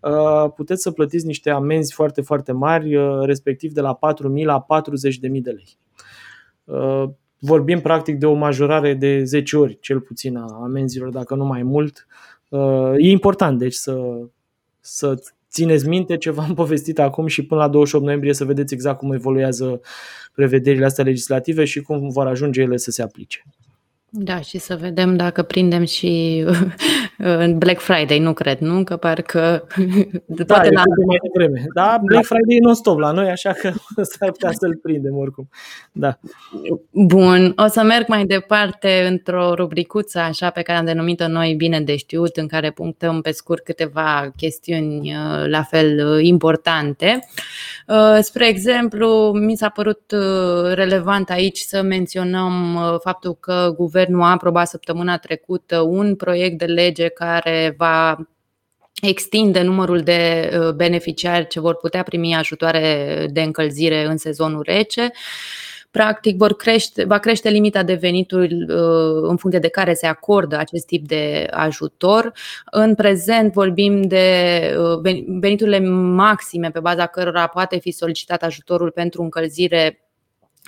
uh, 0.00 0.52
puteți 0.54 0.82
să 0.82 0.90
plătiți 0.90 1.26
niște 1.26 1.50
amenzi 1.50 1.92
foarte, 1.92 2.20
foarte 2.20 2.52
mari, 2.52 2.96
uh, 2.96 3.24
respectiv 3.24 3.72
de 3.72 3.80
la 3.80 3.94
4.000 3.94 4.44
la 4.44 4.60
40.000 4.60 5.42
de 5.42 5.50
lei. 5.50 5.78
Uh, 6.64 7.10
vorbim 7.38 7.80
practic 7.80 8.18
de 8.18 8.26
o 8.26 8.34
majorare 8.34 8.94
de 8.94 9.24
10 9.24 9.56
ori, 9.56 9.78
cel 9.80 10.00
puțin, 10.00 10.36
a 10.36 10.58
amenzilor, 10.62 11.10
dacă 11.10 11.34
nu 11.34 11.44
mai 11.44 11.62
mult. 11.62 12.06
Uh, 12.48 12.92
e 12.96 13.10
important, 13.10 13.58
deci, 13.58 13.74
să, 13.74 13.96
să 14.80 15.22
țineți 15.50 15.88
minte 15.88 16.16
ce 16.16 16.30
v-am 16.30 16.54
povestit 16.62 16.98
acum 16.98 17.26
și 17.26 17.46
până 17.46 17.60
la 17.60 17.68
28 17.68 18.04
noiembrie 18.04 18.34
să 18.34 18.44
vedeți 18.44 18.74
exact 18.74 18.98
cum 18.98 19.12
evoluează 19.12 19.80
prevederile 20.34 20.84
astea 20.84 21.04
legislative 21.04 21.64
și 21.64 21.80
cum 21.80 22.08
vor 22.08 22.26
ajunge 22.26 22.60
ele 22.60 22.76
să 22.76 22.90
se 22.90 23.02
aplice. 23.02 23.44
Da, 24.10 24.40
și 24.40 24.58
să 24.58 24.76
vedem 24.76 25.16
dacă 25.16 25.42
prindem 25.42 25.84
și 25.84 26.44
în 27.18 27.58
Black 27.58 27.80
Friday, 27.80 28.18
nu 28.18 28.32
cred, 28.32 28.58
nu? 28.58 28.84
Că 28.84 28.96
parcă 28.96 29.66
da, 30.26 30.44
toate 30.44 30.70
la... 30.70 30.82
mai 31.06 31.18
devreme. 31.22 31.66
Da, 31.74 31.98
Black 32.04 32.24
Friday 32.24 32.56
e 32.56 32.60
non-stop 32.60 32.98
la 32.98 33.10
noi, 33.10 33.28
așa 33.28 33.52
că 33.52 33.72
s-ar 34.02 34.30
putea 34.30 34.52
să-l 34.52 34.78
prindem 34.82 35.16
oricum. 35.16 35.48
Da. 35.92 36.18
Bun, 36.90 37.52
o 37.56 37.66
să 37.66 37.82
merg 37.82 38.08
mai 38.08 38.24
departe 38.24 39.06
într-o 39.08 39.54
rubricuță 39.54 40.18
așa 40.18 40.50
pe 40.50 40.62
care 40.62 40.78
am 40.78 40.84
denumit-o 40.84 41.28
noi 41.28 41.54
bine 41.54 41.80
de 41.80 41.96
știut, 41.96 42.36
în 42.36 42.46
care 42.46 42.70
punctăm 42.70 43.20
pe 43.20 43.30
scurt 43.30 43.64
câteva 43.64 44.32
chestiuni 44.36 45.14
uh, 45.14 45.46
la 45.46 45.62
fel 45.62 46.08
uh, 46.08 46.24
importante. 46.24 47.18
Uh, 47.86 48.18
spre 48.20 48.48
exemplu, 48.48 49.32
mi 49.32 49.56
s-a 49.56 49.68
părut 49.68 50.14
relevant 50.72 51.30
aici 51.30 51.58
să 51.58 51.82
menționăm 51.82 52.78
faptul 53.02 53.36
că 53.40 53.74
guvernul 53.76 53.86
Guvernul 53.98 54.22
a 54.22 54.30
aprobat 54.30 54.68
săptămâna 54.68 55.18
trecută 55.18 55.80
un 55.80 56.14
proiect 56.14 56.58
de 56.58 56.64
lege 56.64 57.07
care 57.08 57.74
va 57.76 58.18
extinde 59.02 59.62
numărul 59.62 60.00
de 60.00 60.50
uh, 60.52 60.72
beneficiari 60.74 61.46
ce 61.46 61.60
vor 61.60 61.76
putea 61.76 62.02
primi 62.02 62.34
ajutoare 62.34 63.26
de 63.30 63.42
încălzire 63.42 64.04
în 64.04 64.16
sezonul 64.16 64.62
rece. 64.66 65.10
Practic, 65.90 66.36
vor 66.36 66.56
crește, 66.56 67.04
va 67.04 67.18
crește 67.18 67.48
limita 67.48 67.82
de 67.82 67.94
venituri 67.94 68.54
uh, 68.54 69.28
în 69.28 69.36
funcție 69.36 69.60
de 69.60 69.68
care 69.68 69.94
se 69.94 70.06
acordă 70.06 70.56
acest 70.56 70.86
tip 70.86 71.06
de 71.06 71.48
ajutor. 71.50 72.32
În 72.70 72.94
prezent 72.94 73.52
vorbim 73.52 74.02
de 74.02 74.60
uh, 74.78 75.12
veniturile 75.40 75.78
maxime 75.88 76.70
pe 76.70 76.80
baza 76.80 77.06
cărora 77.06 77.46
poate 77.46 77.78
fi 77.78 77.90
solicitat 77.90 78.42
ajutorul 78.42 78.90
pentru 78.90 79.22
încălzire 79.22 80.07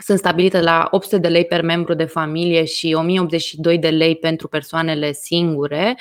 sunt 0.02 0.18
stabilite 0.18 0.60
la 0.60 0.88
800 0.90 1.18
de 1.18 1.28
lei 1.28 1.44
per 1.44 1.62
membru 1.62 1.94
de 1.94 2.04
familie 2.04 2.64
și 2.64 2.94
1082 2.94 3.78
de 3.78 3.88
lei 3.88 4.16
pentru 4.16 4.48
persoanele 4.48 5.12
singure. 5.12 5.98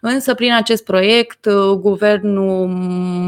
Însă, 0.00 0.34
prin 0.34 0.52
acest 0.52 0.84
proiect, 0.84 1.44
uh, 1.44 1.78
guvernul 1.78 2.66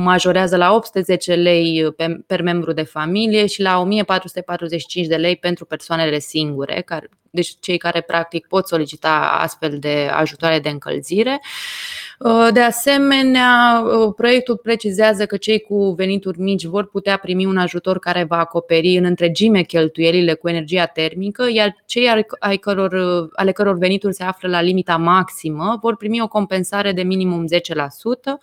majorează 0.05 0.57
la 0.57 0.75
810 0.75 1.35
lei 1.35 1.95
per 2.27 2.43
membru 2.43 2.73
de 2.73 2.83
familie 2.83 3.47
și 3.47 3.63
la 3.63 3.81
1445 3.81 5.07
de 5.07 5.17
lei 5.17 5.37
pentru 5.37 5.65
persoanele 5.65 6.19
singure, 6.19 6.83
care, 6.87 7.09
deci 7.31 7.57
cei 7.61 7.77
care 7.77 8.01
practic 8.01 8.47
pot 8.47 8.67
solicita 8.69 9.39
astfel 9.41 9.79
de 9.79 10.11
ajutoare 10.13 10.59
de 10.59 10.69
încălzire. 10.69 11.41
Uh, 11.43 12.04
de 12.53 12.61
asemenea, 12.61 13.83
uh, 13.85 14.13
proiectul 14.17 14.57
precizează 14.57 15.27
că 15.27 15.37
cei 15.37 15.61
cu 15.61 15.91
venituri 15.91 16.41
mici 16.41 16.65
vor 16.65 16.87
putea 16.87 17.17
primi 17.17 17.47
un 17.47 17.57
ajutor 17.57 17.99
care 17.99 18.25
va 18.25 18.39
acoperi 18.39 18.97
în 18.97 19.05
întregime 19.05 19.63
cheltuielile 19.63 20.35
cu 20.35 20.49
energia 20.49 20.87
termică, 20.87 21.47
iar 21.53 21.77
cei 21.87 22.27
ai 22.39 22.57
căror, 22.57 22.93
uh, 22.93 23.29
ale 23.33 23.53
căror 23.53 23.79
venituri 23.79 24.15
se 24.15 24.23
află 24.23 24.49
la 24.49 24.61
limita 24.61 24.97
maximă 24.97 25.79
vor 25.81 25.97
primi 25.97 26.21
o 26.21 26.29
compensare 26.29 26.93
de 26.93 27.03
minimum 27.03 27.47
10%. 27.47 28.39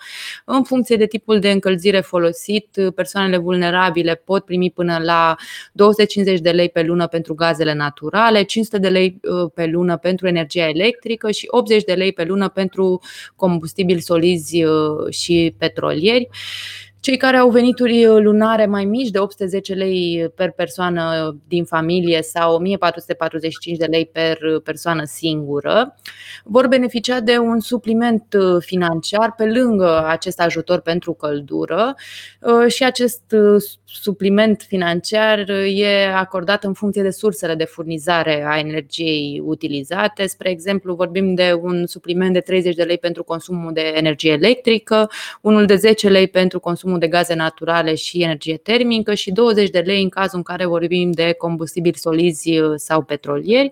În 0.46 0.64
funcție 0.64 0.96
de 0.96 1.06
tipul 1.06 1.40
de 1.40 1.52
încălzire 1.52 2.00
folosit, 2.00 2.78
persoanele 2.96 3.38
vulnerabile 3.38 4.16
pot 4.16 4.46
primi 4.46 4.72
până 4.72 4.98
la 5.04 5.36
250 5.74 6.40
de 6.40 6.50
lei 6.50 6.70
pe 6.70 6.82
lună 6.84 7.08
pentru 7.08 7.34
gazele 7.34 7.74
naturale, 7.74 8.44
500 8.44 8.78
de 8.78 8.88
lei 8.88 9.20
pe 9.54 9.66
lună 9.66 9.98
pentru 9.98 10.28
energia 10.28 10.68
electrică 10.68 11.32
și 11.32 11.48
80 11.50 11.84
de 11.84 11.94
lei 11.94 12.14
pe 12.14 12.24
lună 12.24 12.48
pentru 12.48 13.02
combustibili 13.62 14.02
solizi 14.02 14.64
și 15.10 15.56
petrolieri. 15.58 16.30
Cei 17.02 17.18
care 17.18 17.38
au 17.38 17.50
venituri 17.50 18.06
lunare 18.06 18.66
mai 18.66 18.86
mici 18.86 19.10
de 19.10 19.20
810 19.20 19.74
lei 19.74 20.32
per 20.36 20.52
persoană 20.52 21.36
din 21.48 21.66
familie 21.66 22.22
sau 22.22 22.56
1445 22.56 23.78
de 23.78 23.86
lei 23.86 24.06
per 24.06 24.38
persoană 24.64 25.04
singură 25.04 25.96
vor 26.44 26.68
beneficia 26.68 27.20
de 27.20 27.38
un 27.38 27.60
supliment 27.60 28.24
financiar 28.60 29.34
pe 29.38 29.46
lângă 29.46 30.06
acest 30.08 30.40
ajutor 30.40 30.80
pentru 30.80 31.14
căldură 31.14 31.96
și 32.68 32.84
acest 32.84 33.22
supliment 33.86 34.62
financiar 34.68 35.50
e 35.50 36.14
acordat 36.16 36.64
în 36.64 36.74
funcție 36.74 37.02
de 37.02 37.10
sursele 37.10 37.56
de 37.56 37.64
furnizare 37.64 38.46
a 38.48 38.58
energiei 38.58 39.42
utilizate. 39.46 40.28
Spre 40.28 40.50
exemplu, 40.50 40.96
vorbim 40.96 41.34
de 41.34 41.60
un 41.62 41.86
supliment 41.86 42.34
de 42.34 42.40
30 42.40 42.76
de 42.76 42.84
lei 42.84 42.98
pentru 42.98 43.24
consumul 43.24 43.74
de 43.74 43.94
energie 43.96 44.32
electrică, 44.32 45.10
unul 45.42 45.66
de 45.66 45.76
10 45.76 46.10
lei 46.10 46.28
pentru 46.28 46.60
consumul 46.60 46.91
consumul 46.92 47.00
de 47.00 47.18
gaze 47.18 47.34
naturale 47.34 47.96
și 47.96 48.22
energie 48.22 48.58
termică 48.58 49.14
și 49.14 49.32
20 49.32 49.70
de 49.70 49.80
lei 49.80 50.02
în 50.02 50.10
cazul 50.10 50.38
în 50.38 50.44
care 50.44 50.66
vorbim 50.66 51.12
de 51.12 51.34
combustibili 51.38 51.98
solizi 51.98 52.60
uh, 52.60 52.74
sau 52.76 53.02
petrolieri. 53.02 53.70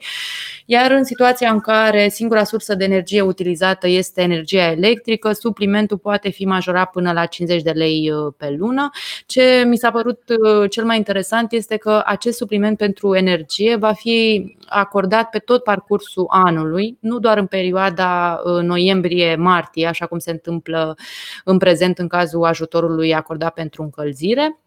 Iar 0.66 0.92
în 0.92 1.04
situația 1.04 1.52
în 1.52 1.60
care 1.60 2.10
singura 2.10 2.44
sursă 2.44 2.76
de 2.76 2.84
energie 2.84 3.22
utilizată 3.22 3.88
este 3.88 4.22
energia 4.22 4.72
electrică, 4.72 5.32
suplimentul 5.32 5.98
poate 5.98 6.30
fi 6.30 6.46
majorat 6.46 6.90
până 6.90 7.12
la 7.12 7.26
50 7.26 7.62
de 7.62 7.72
lei 7.72 8.12
uh, 8.12 8.34
pe 8.38 8.56
lună. 8.58 8.90
Ce 9.26 9.64
mi 9.68 9.78
s-a 9.78 9.92
părut 9.92 10.22
uh, 10.28 10.70
cel 10.70 10.86
mai 10.86 10.98
interesant 10.98 11.52
este 11.52 11.78
că 11.78 12.02
acest 12.06 12.38
supliment 12.38 12.78
pentru 12.78 13.16
energie 13.16 13.76
va 13.76 13.94
fi 13.94 14.46
acordat 14.66 15.30
pe 15.30 15.40
tot 15.40 15.64
parcursul 15.64 16.26
anului, 16.30 16.98
nu 17.00 17.20
doar 17.20 17.38
în 17.38 17.46
perioada 17.46 18.42
noiembrie-martie, 18.62 19.88
așa 19.88 20.06
cum 20.06 20.20
se 20.20 20.32
întâmplă 20.32 20.96
în 21.44 21.58
prezent 21.58 21.98
în 21.98 22.08
cazul 22.08 22.44
ajutorului 22.44 23.09
bugetului 23.10 23.13
acordat 23.13 23.54
pentru 23.54 23.84
încălzire. 23.84 24.60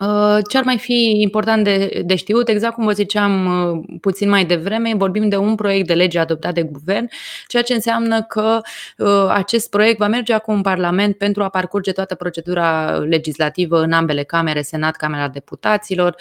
Uh, 0.00 0.38
ce 0.48 0.58
ar 0.58 0.64
mai 0.64 0.78
fi 0.78 1.20
important 1.20 1.64
de, 1.64 2.02
de 2.04 2.14
știut, 2.14 2.48
exact 2.48 2.74
cum 2.74 2.84
vă 2.84 2.92
ziceam 2.92 3.46
uh, 3.46 3.98
puțin 4.00 4.28
mai 4.28 4.44
devreme, 4.44 4.94
vorbim 4.94 5.28
de 5.28 5.36
un 5.36 5.54
proiect 5.54 5.86
de 5.86 5.94
lege 5.94 6.18
adoptat 6.18 6.54
de 6.54 6.62
guvern, 6.62 7.08
ceea 7.46 7.62
ce 7.62 7.74
înseamnă 7.74 8.22
că 8.22 8.60
uh, 8.98 9.26
acest 9.28 9.70
proiect 9.70 9.98
va 9.98 10.06
merge 10.06 10.32
acum 10.32 10.54
în 10.54 10.62
Parlament 10.62 11.16
pentru 11.16 11.42
a 11.42 11.48
parcurge 11.48 11.92
toată 11.92 12.14
procedura 12.14 12.98
legislativă 12.98 13.80
în 13.80 13.92
ambele 13.92 14.22
camere, 14.22 14.62
Senat, 14.62 14.96
Camera 14.96 15.28
Deputaților, 15.28 16.16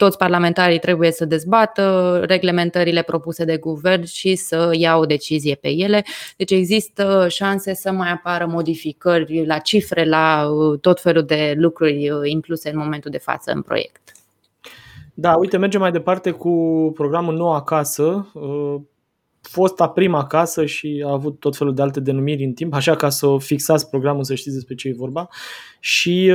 toți 0.00 0.16
parlamentarii 0.16 0.78
trebuie 0.78 1.12
să 1.12 1.24
dezbată 1.24 2.22
reglementările 2.26 3.02
propuse 3.02 3.44
de 3.44 3.56
guvern 3.56 4.04
și 4.04 4.34
să 4.34 4.70
ia 4.72 4.96
o 4.96 5.04
decizie 5.04 5.54
pe 5.54 5.68
ele. 5.68 6.04
Deci 6.36 6.50
există 6.50 7.26
șanse 7.28 7.74
să 7.74 7.92
mai 7.92 8.10
apară 8.10 8.46
modificări 8.46 9.46
la 9.46 9.58
cifre, 9.58 10.04
la 10.04 10.48
uh, 10.48 10.78
tot 10.80 11.00
felul 11.00 11.22
de 11.22 11.54
lucruri 11.56 12.10
uh, 12.10 12.20
incluse 12.24 12.70
în 12.70 12.78
momentul 12.78 13.10
de 13.10 13.18
față 13.18 13.52
în 13.52 13.62
proiect. 13.62 14.12
Da, 15.14 15.34
uite, 15.34 15.56
mergem 15.56 15.80
mai 15.80 15.92
departe 15.92 16.30
cu 16.30 16.50
programul 16.94 17.34
Nou 17.34 17.52
Acasă, 17.52 18.30
uh, 18.34 18.74
fosta 19.40 19.88
prima 19.88 20.26
casă 20.26 20.66
și 20.66 21.04
a 21.06 21.10
avut 21.10 21.40
tot 21.40 21.56
felul 21.56 21.74
de 21.74 21.82
alte 21.82 22.00
denumiri 22.00 22.44
în 22.44 22.52
timp, 22.52 22.74
așa 22.74 22.96
ca 22.96 23.08
să 23.08 23.36
fixați 23.38 23.90
programul 23.90 24.24
să 24.24 24.34
știți 24.34 24.54
despre 24.54 24.74
ce 24.74 24.88
e 24.88 24.94
vorba. 24.96 25.28
Și 25.80 26.32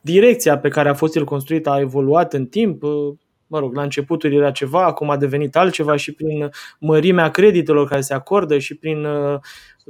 direcția 0.00 0.58
pe 0.58 0.68
care 0.68 0.88
a 0.88 0.94
fost 0.94 1.16
el 1.16 1.24
construit 1.24 1.66
a 1.66 1.80
evoluat 1.80 2.32
în 2.32 2.46
timp. 2.46 2.82
Mă 3.46 3.58
rog, 3.58 3.74
la 3.74 3.82
începuturi 3.82 4.36
era 4.36 4.50
ceva, 4.50 4.84
acum 4.84 5.10
a 5.10 5.16
devenit 5.16 5.56
altceva 5.56 5.96
și 5.96 6.12
prin 6.12 6.50
mărimea 6.78 7.30
creditelor 7.30 7.88
care 7.88 8.00
se 8.00 8.14
acordă 8.14 8.58
și 8.58 8.74
prin 8.74 9.04
uh, 9.04 9.38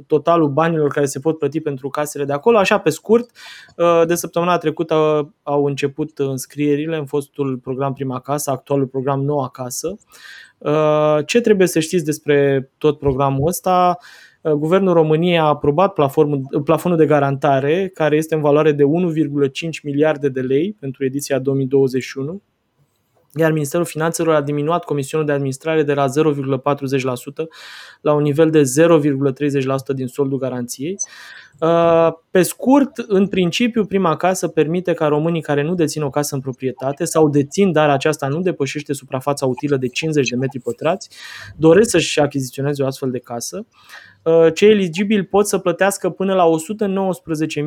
totalul 0.07 0.49
banilor 0.49 0.89
care 0.89 1.05
se 1.05 1.19
pot 1.19 1.37
plăti 1.37 1.59
pentru 1.59 1.89
casele 1.89 2.25
de 2.25 2.33
acolo. 2.33 2.57
Așa, 2.57 2.77
pe 2.79 2.89
scurt, 2.89 3.29
uh, 3.75 4.01
de 4.07 4.15
săptămâna 4.15 4.57
trecută 4.57 4.95
au 5.43 5.65
început 5.65 6.19
înscrierile 6.19 6.97
în 6.97 7.05
fostul 7.05 7.57
program 7.57 7.93
Prima 7.93 8.19
Casă, 8.19 8.51
actualul 8.51 8.87
program 8.87 9.21
Noua 9.23 9.49
Casă. 9.49 9.97
Uh, 10.57 11.17
ce 11.25 11.41
trebuie 11.41 11.67
să 11.67 11.79
știți 11.79 12.05
despre 12.05 12.69
tot 12.77 12.99
programul 12.99 13.47
ăsta? 13.47 13.97
Uh, 14.41 14.51
Guvernul 14.51 14.93
României 14.93 15.37
a 15.37 15.43
aprobat 15.43 15.93
plafonul 16.63 16.97
de 16.97 17.05
garantare, 17.05 17.91
care 17.93 18.15
este 18.15 18.35
în 18.35 18.41
valoare 18.41 18.71
de 18.71 18.83
1,5 18.83 18.89
miliarde 19.83 20.29
de 20.29 20.41
lei 20.41 20.75
pentru 20.79 21.05
ediția 21.05 21.39
2021, 21.39 22.41
iar 23.35 23.51
Ministerul 23.51 23.85
Finanțelor 23.85 24.35
a 24.35 24.41
diminuat 24.41 24.83
comisionul 24.83 25.25
de 25.25 25.31
administrare 25.31 25.83
de 25.83 25.93
la 25.93 26.05
0,40% 26.07 26.11
la 28.01 28.13
un 28.13 28.21
nivel 28.21 28.49
de 28.49 28.61
0,30% 28.61 29.95
din 29.95 30.07
soldul 30.07 30.37
garanției. 30.37 30.95
Uh, 31.59 32.07
pe 32.31 32.41
scurt, 32.41 32.97
în 32.97 33.27
principiu, 33.27 33.85
prima 33.85 34.15
casă 34.15 34.47
permite 34.47 34.93
ca 34.93 35.07
românii 35.07 35.41
care 35.41 35.63
nu 35.63 35.73
dețin 35.75 36.01
o 36.01 36.09
casă 36.09 36.35
în 36.35 36.41
proprietate 36.41 37.05
sau 37.05 37.29
dețin, 37.29 37.71
dar 37.71 37.89
aceasta 37.89 38.27
nu 38.27 38.39
depășește 38.41 38.93
suprafața 38.93 39.45
utilă 39.45 39.77
de 39.77 39.87
50 39.87 40.29
de 40.29 40.35
metri 40.35 40.59
pătrați, 40.59 41.09
doresc 41.57 41.89
să-și 41.89 42.19
achiziționeze 42.19 42.83
o 42.83 42.85
astfel 42.85 43.11
de 43.11 43.19
casă, 43.19 43.57
Uh, 43.57 44.10
cei 44.53 44.69
eligibili 44.69 45.23
pot 45.23 45.47
să 45.47 45.57
plătească 45.57 46.09
până 46.09 46.33
la 46.33 46.45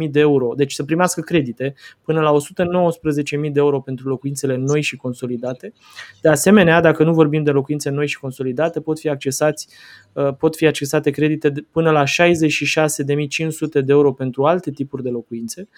119.000 0.04 0.10
de 0.10 0.20
euro, 0.20 0.52
deci 0.56 0.72
să 0.72 0.84
primească 0.84 1.20
credite 1.20 1.74
până 2.02 2.20
la 2.20 2.32
119.000 2.32 3.52
de 3.52 3.60
euro 3.60 3.80
pentru 3.80 4.08
locuințele 4.08 4.56
noi 4.56 4.82
și 4.82 4.96
consolidate. 4.96 5.72
De 6.20 6.28
asemenea, 6.28 6.80
dacă 6.80 7.04
nu 7.04 7.12
vorbim 7.12 7.42
de 7.42 7.50
locuințe 7.50 7.90
noi 7.90 8.06
și 8.08 8.18
consolidate, 8.18 8.80
pot 8.80 8.98
fi, 8.98 9.08
accesați, 9.08 9.68
uh, 10.12 10.34
pot 10.38 10.56
fi 10.56 10.66
accesate 10.66 11.10
credite 11.10 11.52
până 11.70 11.90
la 11.90 12.04
66.500 12.04 13.84
de 13.84 13.92
euro 13.92 14.12
pentru 14.12 14.44
alte 14.44 14.70
tipuri 14.70 15.02
de 15.02 15.10
locuințe. 15.10 15.68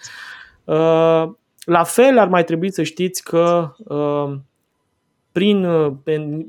Uh, 0.63 1.31
la 1.65 1.83
fel, 1.83 2.17
ar 2.17 2.27
mai 2.27 2.43
trebui 2.43 2.71
să 2.71 2.83
știți 2.83 3.23
că 3.23 3.71
prin, 5.37 5.65
uh, 5.65 5.93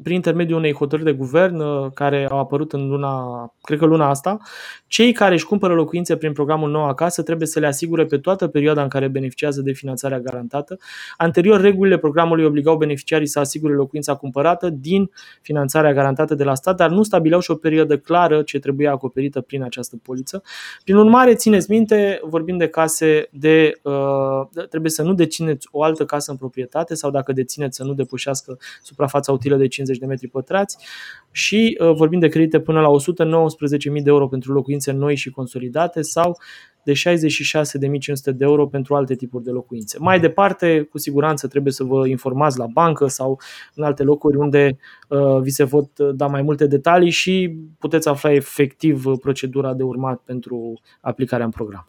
prin 0.03 0.15
intermediul 0.15 0.59
unei 0.59 0.73
hotărâri 0.73 1.11
de 1.11 1.17
guvern 1.17 1.61
uh, 1.61 1.91
care 1.95 2.27
au 2.31 2.39
apărut 2.39 2.73
în 2.73 2.89
luna, 2.89 3.55
cred 3.63 3.79
că 3.79 3.85
luna 3.85 4.09
asta, 4.09 4.39
cei 4.87 5.13
care 5.13 5.35
își 5.35 5.45
cumpără 5.45 5.75
locuințe 5.75 6.17
prin 6.17 6.33
programul 6.33 6.71
Nou 6.71 6.85
Acasă 6.85 7.23
trebuie 7.23 7.47
să 7.47 7.59
le 7.59 7.67
asigure 7.67 8.05
pe 8.05 8.19
toată 8.19 8.47
perioada 8.47 8.83
în 8.83 8.89
care 8.89 9.09
beneficiază 9.09 9.61
de 9.61 9.73
finanțarea 9.73 10.21
garantată. 10.21 10.79
Anterior, 11.17 11.61
regulile 11.61 11.99
programului 11.99 12.45
obligau 12.45 12.77
beneficiarii 12.77 13.27
să 13.27 13.39
asigure 13.39 13.75
locuința 13.75 14.15
cumpărată 14.15 14.69
din 14.69 15.11
finanțarea 15.41 15.93
garantată 15.93 16.35
de 16.35 16.45
la 16.45 16.55
stat, 16.55 16.77
dar 16.77 16.91
nu 16.91 17.03
stabileau 17.03 17.41
și 17.41 17.51
o 17.51 17.55
perioadă 17.55 17.99
clară 17.99 18.43
ce 18.43 18.59
trebuia 18.59 18.91
acoperită 18.91 19.41
prin 19.41 19.63
această 19.63 19.97
poliță. 20.03 20.43
Prin 20.85 20.97
urmare, 20.97 21.35
țineți 21.35 21.71
minte, 21.71 22.21
vorbim 22.23 22.57
de 22.57 22.69
case 22.69 23.29
de. 23.33 23.73
Uh, 23.83 24.65
trebuie 24.69 24.91
să 24.91 25.03
nu 25.03 25.13
dețineți 25.13 25.69
o 25.71 25.83
altă 25.83 26.05
casă 26.05 26.31
în 26.31 26.37
proprietate 26.37 26.95
sau 26.95 27.11
dacă 27.11 27.33
dețineți 27.33 27.77
să 27.77 27.85
nu 27.85 27.93
depășească 27.93 28.59
suprafața 28.83 29.33
utilă 29.33 29.57
de 29.57 29.67
50 29.67 29.99
de 29.99 30.07
metri 30.07 30.29
pătrați 30.29 30.87
și 31.31 31.79
uh, 31.81 31.93
vorbim 31.95 32.19
de 32.19 32.29
credite 32.29 32.61
până 32.61 32.81
la 32.81 32.89
119.000 32.89 34.03
de 34.03 34.11
euro 34.11 34.29
pentru 34.29 34.53
locuințe 34.53 34.93
noi 34.93 35.17
și 35.17 35.31
consolidate 35.31 36.03
sau 36.03 36.37
de 36.83 36.93
66.500 36.93 38.35
de 38.35 38.45
euro 38.45 38.67
pentru 38.67 38.95
alte 38.95 39.15
tipuri 39.15 39.45
de 39.45 39.51
locuințe. 39.51 39.99
Mai 40.01 40.21
departe, 40.21 40.83
cu 40.91 40.99
siguranță 40.99 41.49
trebuie 41.49 41.73
să 41.73 41.85
vă 41.85 42.07
informați 42.07 42.59
la 42.59 42.67
bancă 42.67 43.07
sau 43.07 43.41
în 43.75 43.85
alte 43.85 44.03
locuri 44.03 44.37
unde 44.37 44.79
uh, 45.09 45.41
vi 45.41 45.51
se 45.51 45.65
pot 45.65 45.99
da 45.99 46.27
mai 46.27 46.43
multe 46.43 46.67
detalii 46.67 47.11
și 47.11 47.57
puteți 47.79 48.09
afla 48.09 48.33
efectiv 48.33 49.05
procedura 49.21 49.75
de 49.75 49.83
urmat 49.83 50.21
pentru 50.25 50.81
aplicarea 51.01 51.45
în 51.45 51.51
program. 51.51 51.89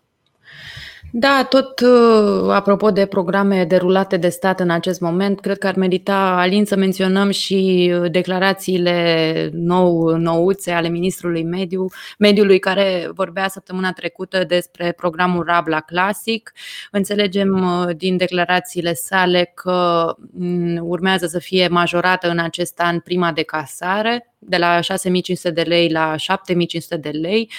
Da, 1.12 1.46
tot 1.50 1.80
uh, 1.80 2.52
apropo 2.52 2.92
de 2.92 3.06
programe 3.06 3.66
derulate 3.66 4.18
de 4.18 4.30
stat 4.30 4.60
în 4.60 4.70
acest 4.70 5.00
moment, 5.00 5.40
cred 5.40 5.58
că 5.58 5.68
ar 5.68 5.76
merita, 5.76 6.16
Alin, 6.16 6.66
să 6.66 6.76
menționăm 6.76 7.30
și 7.30 7.92
uh, 7.94 8.12
declarațiile 8.12 9.50
nou, 9.54 10.18
nouțe 10.18 10.72
ale 10.72 10.88
Ministrului 10.90 11.44
Mediu, 11.44 11.86
Mediului 12.18 12.60
care 12.60 13.10
vorbea 13.14 13.48
săptămâna 13.48 13.92
trecută 13.92 14.44
despre 14.44 14.92
programul 14.92 15.44
Rabla 15.44 15.80
Classic. 15.80 16.52
Înțelegem 16.92 17.64
uh, 17.64 17.96
din 17.96 18.18
declarațiile 18.18 18.94
sale 18.94 19.52
că 19.56 20.16
mm, 20.32 20.80
urmează 20.82 21.26
să 21.26 21.40
fie 21.40 21.68
majorată 21.68 22.30
în 22.30 22.40
acest 22.40 22.80
an 22.80 23.00
prima 23.00 23.32
de 23.32 23.44
casare 23.44 24.30
de 24.40 24.58
la 24.58 24.82
6500 24.82 25.52
de 25.52 25.62
lei 25.62 25.90
la 25.90 26.16
7500 26.16 26.98
de 26.98 27.10
lei. 27.10 27.52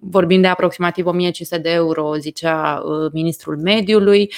Vorbim 0.00 0.40
de 0.40 0.46
aproximativ 0.46 1.06
1500 1.06 1.58
de 1.58 1.70
euro, 1.70 2.16
zicea 2.16 2.82
ministrul 3.12 3.56
mediului. 3.56 4.32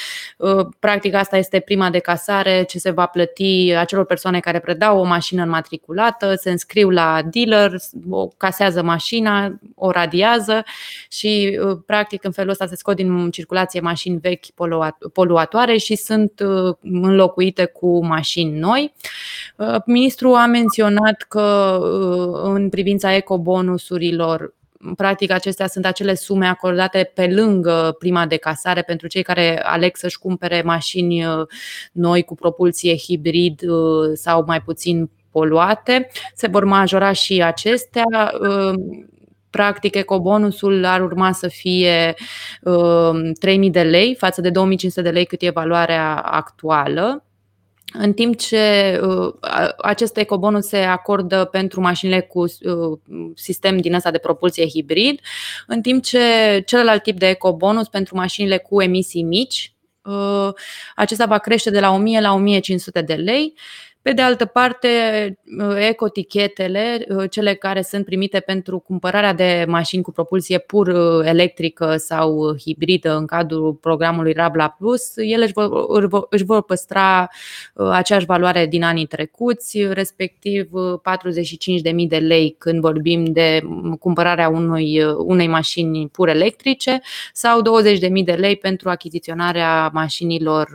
Practic 0.78 1.14
asta 1.14 1.36
este 1.36 1.60
prima 1.60 1.90
decasare 1.90 2.62
ce 2.62 2.78
se 2.78 2.90
va 2.90 3.06
plăti 3.06 3.74
acelor 3.78 4.04
persoane 4.04 4.40
care 4.40 4.58
predau 4.58 4.98
o 4.98 5.04
mașină 5.04 5.42
înmatriculată, 5.42 6.34
se 6.34 6.50
înscriu 6.50 6.90
la 6.90 7.22
dealer, 7.30 7.76
o 8.10 8.28
casează 8.28 8.82
mașina, 8.82 9.60
o 9.74 9.90
radiază 9.90 10.64
și 11.10 11.60
practic 11.86 12.24
în 12.24 12.32
felul 12.32 12.50
ăsta 12.50 12.66
se 12.66 12.76
scot 12.76 12.96
din 12.96 13.30
circulație 13.30 13.80
mașini 13.80 14.18
vechi 14.18 14.44
poluatoare 15.12 15.76
și 15.76 15.96
sunt 15.96 16.32
înlocuite 16.82 17.64
cu 17.64 18.06
mașini 18.06 18.58
noi. 18.58 18.94
Ministrul 19.84 20.34
a 20.34 20.46
menționat 20.46 21.24
că 21.28 21.47
Uh, 21.47 21.47
în 22.42 22.68
privința 22.68 23.14
ecobonusurilor 23.14 24.56
practic 24.96 25.30
acestea 25.30 25.66
sunt 25.66 25.86
acele 25.86 26.14
sume 26.14 26.46
acordate 26.46 27.10
pe 27.14 27.26
lângă 27.26 27.96
prima 27.98 28.26
de 28.26 28.36
casare 28.36 28.82
pentru 28.82 29.06
cei 29.06 29.22
care 29.22 29.62
aleg 29.62 29.96
să-și 29.96 30.18
cumpere 30.18 30.62
mașini 30.64 31.24
uh, 31.24 31.46
noi 31.92 32.22
cu 32.22 32.34
propulsie 32.34 32.96
hibrid 32.96 33.62
uh, 33.68 34.10
sau 34.14 34.44
mai 34.46 34.60
puțin 34.60 35.10
poluate. 35.30 36.10
Se 36.34 36.46
vor 36.46 36.64
majora 36.64 37.12
și 37.12 37.42
acestea. 37.42 38.04
Practic, 39.50 39.94
ecobonusul 39.94 40.84
ar 40.84 41.00
urma 41.00 41.32
să 41.32 41.48
fie 41.48 42.14
3.000 42.14 43.70
de 43.70 43.82
lei 43.82 44.14
față 44.14 44.40
de 44.40 44.50
2.500 44.50 44.54
de 44.94 45.10
lei 45.10 45.24
cât 45.24 45.42
e 45.42 45.50
valoarea 45.50 46.16
actuală 46.16 47.27
în 47.92 48.12
timp 48.12 48.36
ce 48.36 49.00
uh, 49.02 49.34
acest 49.78 50.16
ecobonus 50.16 50.66
se 50.66 50.78
acordă 50.78 51.44
pentru 51.44 51.80
mașinile 51.80 52.20
cu 52.20 52.40
uh, 52.40 52.98
sistem 53.34 53.78
din 53.78 53.94
ăsta 53.94 54.10
de 54.10 54.18
propulsie 54.18 54.68
hibrid, 54.68 55.20
în 55.66 55.80
timp 55.80 56.02
ce 56.02 56.20
celălalt 56.66 57.02
tip 57.02 57.18
de 57.18 57.28
ecobonus 57.28 57.88
pentru 57.88 58.16
mașinile 58.16 58.58
cu 58.58 58.82
emisii 58.82 59.22
mici, 59.22 59.72
uh, 60.02 60.48
acesta 60.94 61.26
va 61.26 61.38
crește 61.38 61.70
de 61.70 61.80
la 61.80 61.90
1000 61.90 62.20
la 62.20 62.32
1500 62.32 63.00
de 63.00 63.14
lei 63.14 63.54
pe 64.08 64.14
de 64.14 64.22
altă 64.22 64.44
parte, 64.44 64.88
ecotichetele, 65.88 67.06
cele 67.30 67.54
care 67.54 67.82
sunt 67.82 68.04
primite 68.04 68.40
pentru 68.40 68.78
cumpărarea 68.78 69.32
de 69.32 69.64
mașini 69.68 70.02
cu 70.02 70.12
propulsie 70.12 70.58
pur 70.58 70.86
uh, 70.86 71.26
electrică 71.26 71.96
sau 71.96 72.56
hibridă 72.58 73.16
în 73.16 73.26
cadrul 73.26 73.74
programului 73.74 74.32
Rabla 74.32 74.68
Plus, 74.68 75.16
ele 75.16 75.44
își 75.44 75.52
vor, 75.52 76.26
își 76.30 76.44
vor 76.44 76.62
păstra 76.62 77.28
uh, 77.74 77.88
aceeași 77.90 78.26
valoare 78.26 78.66
din 78.66 78.82
anii 78.82 79.06
trecuți, 79.06 79.86
respectiv 79.90 80.68
45.000 80.68 80.72
uh, 81.94 82.08
de 82.08 82.18
lei 82.18 82.54
când 82.58 82.80
vorbim 82.80 83.24
de 83.24 83.60
cumpărarea 84.00 84.48
unui, 84.48 85.02
unei 85.16 85.48
mașini 85.48 86.08
pur 86.08 86.28
electrice 86.28 87.00
sau 87.32 87.62
20.000 87.62 88.24
de 88.24 88.32
lei 88.32 88.56
pentru 88.56 88.88
achiziționarea 88.88 89.90
mașinilor 89.92 90.68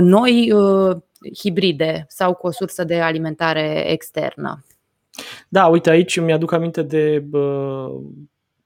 noi 0.00 0.52
hibride 1.38 2.04
sau 2.08 2.34
cu 2.34 2.46
o 2.46 2.50
sursă 2.50 2.84
de 2.84 3.00
alimentare 3.00 3.90
externă. 3.90 4.64
Da, 5.48 5.66
uite, 5.66 5.90
aici 5.90 6.16
îmi 6.16 6.32
aduc 6.32 6.52
aminte 6.52 6.82
de 6.82 7.24
bă, 7.26 7.88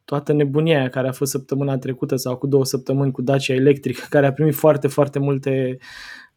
toată 0.04 0.32
nebunia 0.32 0.78
aia 0.78 0.88
care 0.88 1.08
a 1.08 1.12
fost 1.12 1.30
săptămâna 1.30 1.78
trecută 1.78 2.16
sau 2.16 2.36
cu 2.36 2.46
două 2.46 2.64
săptămâni 2.64 3.12
cu 3.12 3.22
Dacia 3.22 3.54
Electric, 3.54 3.98
care 4.14 4.26
a 4.26 4.32
primit 4.32 4.54
foarte, 4.54 4.88
foarte 4.88 5.18
multe 5.18 5.78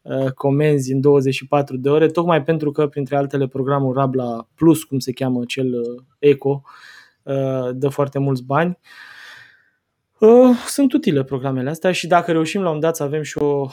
uh, 0.02 0.30
comenzi 0.30 0.92
în 0.92 1.00
24 1.00 1.76
de 1.76 1.88
ore, 1.88 2.06
tocmai 2.06 2.42
pentru 2.42 2.70
că, 2.70 2.86
printre 2.86 3.16
altele, 3.16 3.46
programul 3.46 3.94
Rabla 3.94 4.48
Plus, 4.54 4.84
cum 4.84 4.98
se 4.98 5.12
cheamă 5.12 5.44
cel 5.44 5.80
uh, 5.80 6.02
Eco, 6.18 6.62
uh, 7.22 7.70
dă 7.72 7.88
foarte 7.88 8.18
mulți 8.18 8.42
bani. 8.44 8.78
Uh, 10.18 10.56
sunt 10.66 10.92
utile 10.92 11.24
programele 11.24 11.70
astea 11.70 11.92
și 11.92 12.06
dacă 12.06 12.32
reușim 12.32 12.62
la 12.62 12.70
un 12.70 12.80
dat 12.80 12.96
să 12.96 13.02
avem 13.02 13.22
și 13.22 13.38
o 13.38 13.68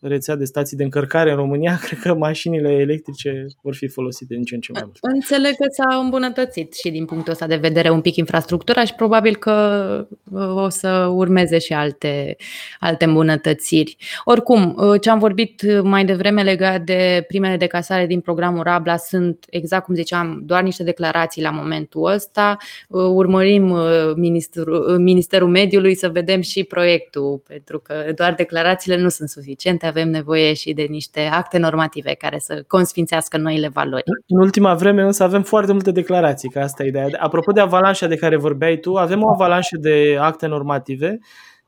rețea 0.00 0.36
de 0.36 0.44
stații 0.44 0.76
de 0.76 0.82
încărcare 0.82 1.30
în 1.30 1.36
România, 1.36 1.78
cred 1.84 1.98
că 1.98 2.14
mașinile 2.14 2.72
electrice 2.72 3.46
vor 3.62 3.74
fi 3.74 3.88
folosite 3.88 4.34
din 4.34 4.44
ce 4.44 4.54
în 4.54 4.60
ce 4.60 4.72
mai 4.72 4.82
mult. 4.84 4.98
Înțeleg 5.00 5.56
că 5.56 5.66
s-a 5.70 5.96
îmbunătățit 5.96 6.74
și 6.74 6.90
din 6.90 7.04
punctul 7.04 7.32
ăsta 7.32 7.46
de 7.46 7.56
vedere 7.56 7.90
un 7.90 8.00
pic 8.00 8.16
infrastructura 8.16 8.84
și 8.84 8.94
probabil 8.94 9.36
că 9.36 10.06
uh, 10.30 10.56
o 10.56 10.68
să 10.68 11.10
urmeze 11.12 11.58
și 11.58 11.72
alte, 11.72 12.36
alte 12.80 13.04
îmbunătățiri. 13.04 13.96
Oricum, 14.24 14.74
uh, 14.76 15.00
ce 15.00 15.10
am 15.10 15.18
vorbit 15.18 15.82
mai 15.82 16.04
devreme 16.04 16.42
legat 16.42 16.80
de 16.80 17.24
primele 17.28 17.56
de 17.56 17.66
casare 17.66 18.06
din 18.06 18.20
programul 18.20 18.62
Rabla 18.62 18.96
sunt, 18.96 19.44
exact 19.50 19.84
cum 19.84 19.94
ziceam, 19.94 20.42
doar 20.44 20.62
niște 20.62 20.82
declarații 20.82 21.42
la 21.42 21.50
momentul 21.50 22.04
ăsta. 22.04 22.56
Uh, 22.88 23.02
urmărim 23.02 23.76
Ministerul, 24.16 24.98
Ministerul 24.98 25.48
Mediului 25.48 25.94
să 25.94 26.08
vedem 26.08 26.40
și 26.40 26.64
proiectul, 26.64 27.42
pentru 27.48 27.78
că 27.78 27.94
doar 28.14 28.34
declarațiile 28.34 28.96
nu 28.96 29.08
sunt 29.08 29.28
suficiente 29.28 29.69
suficiente, 29.70 29.86
avem 29.86 30.10
nevoie 30.10 30.52
și 30.54 30.72
de 30.72 30.82
niște 30.82 31.20
acte 31.32 31.58
normative 31.58 32.14
care 32.14 32.38
să 32.38 32.64
consfințească 32.66 33.36
noile 33.38 33.68
valori. 33.68 34.02
În 34.26 34.40
ultima 34.40 34.74
vreme 34.74 35.02
însă 35.02 35.22
avem 35.22 35.42
foarte 35.42 35.72
multe 35.72 35.90
declarații, 35.90 36.50
că 36.50 36.58
asta 36.58 36.84
e 36.84 36.88
ideea. 36.88 37.06
Apropo 37.18 37.52
de 37.52 37.60
avalanșa 37.60 38.06
de 38.06 38.16
care 38.16 38.36
vorbeai 38.36 38.76
tu, 38.76 38.94
avem 38.94 39.22
o 39.22 39.30
avalanșă 39.30 39.76
de 39.80 40.16
acte 40.20 40.46
normative 40.46 41.18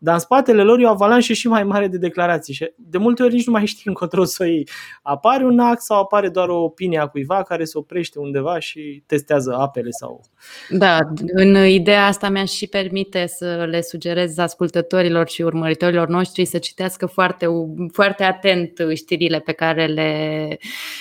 dar 0.04 0.14
în 0.14 0.20
spatele 0.20 0.62
lor 0.62 0.78
e 0.80 0.84
o 0.84 0.88
avalanșă 0.88 1.32
și 1.32 1.48
mai 1.48 1.64
mare 1.64 1.88
de 1.88 1.96
declarații 1.96 2.54
și 2.54 2.72
de 2.76 2.98
multe 2.98 3.22
ori 3.22 3.34
nici 3.34 3.46
nu 3.46 3.52
mai 3.52 3.66
știi 3.66 3.82
încotro 3.84 4.24
să 4.24 4.46
iei. 4.46 4.68
Apare 5.02 5.44
un 5.44 5.58
act 5.58 5.80
sau 5.82 6.00
apare 6.00 6.28
doar 6.28 6.48
o 6.48 6.62
opinie 6.62 6.98
a 6.98 7.06
cuiva 7.06 7.42
care 7.42 7.64
se 7.64 7.78
oprește 7.78 8.18
undeva 8.18 8.58
și 8.58 9.02
testează 9.06 9.56
apele 9.58 9.90
sau... 9.90 10.20
Da, 10.68 10.98
în 11.32 11.66
ideea 11.66 12.06
asta 12.06 12.28
mi-aș 12.28 12.50
și 12.50 12.66
permite 12.66 13.26
să 13.26 13.66
le 13.70 13.80
sugerez 13.82 14.38
ascultătorilor 14.38 15.28
și 15.28 15.42
urmăritorilor 15.42 16.08
noștri 16.08 16.44
să 16.44 16.58
citească 16.58 17.06
foarte, 17.06 17.46
foarte 17.92 18.24
atent 18.24 18.72
știrile 18.94 19.38
pe 19.38 19.52
care 19.52 19.86
le, 19.86 20.56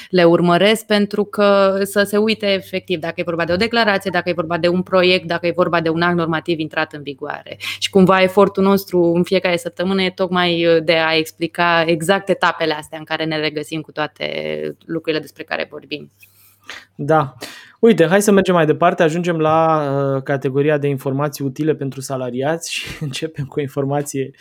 le 0.09 0.23
urmăresc 0.23 0.85
pentru 0.85 1.23
că 1.23 1.79
să 1.83 2.03
se 2.03 2.17
uite 2.17 2.45
efectiv 2.45 2.99
dacă 2.99 3.13
e 3.15 3.23
vorba 3.25 3.45
de 3.45 3.53
o 3.53 3.55
declarație, 3.55 4.11
dacă 4.13 4.29
e 4.29 4.33
vorba 4.33 4.57
de 4.57 4.67
un 4.67 4.81
proiect, 4.81 5.27
dacă 5.27 5.47
e 5.47 5.53
vorba 5.55 5.81
de 5.81 5.89
un 5.89 6.01
act 6.01 6.15
normativ 6.15 6.59
intrat 6.59 6.93
în 6.93 7.01
vigoare. 7.01 7.57
Și 7.79 7.89
cumva 7.89 8.21
efortul 8.21 8.63
nostru 8.63 8.90
nostru 8.91 9.17
în 9.17 9.23
fiecare 9.23 9.57
săptămână 9.57 10.01
e 10.01 10.09
tocmai 10.09 10.65
uh, 10.65 10.83
de 10.83 10.93
a 10.93 11.15
explica 11.15 11.83
exact 11.85 12.29
etapele 12.29 12.73
astea 12.73 12.97
în 12.97 13.03
care 13.03 13.25
ne 13.25 13.39
regăsim 13.39 13.81
cu 13.81 13.91
toate 13.91 14.25
lucrurile 14.85 15.21
despre 15.21 15.43
care 15.43 15.67
vorbim. 15.69 16.11
Da. 16.95 17.33
Uite, 17.79 18.07
hai 18.07 18.21
să 18.21 18.31
mergem 18.31 18.53
mai 18.53 18.65
departe, 18.65 19.03
ajungem 19.03 19.39
la 19.39 19.81
uh, 20.15 20.23
categoria 20.23 20.77
de 20.77 20.87
informații 20.87 21.45
utile 21.45 21.75
pentru 21.75 22.01
salariați 22.01 22.71
și 22.75 23.03
începem 23.03 23.45
cu 23.45 23.59
o 23.59 23.61
informație 23.61 24.31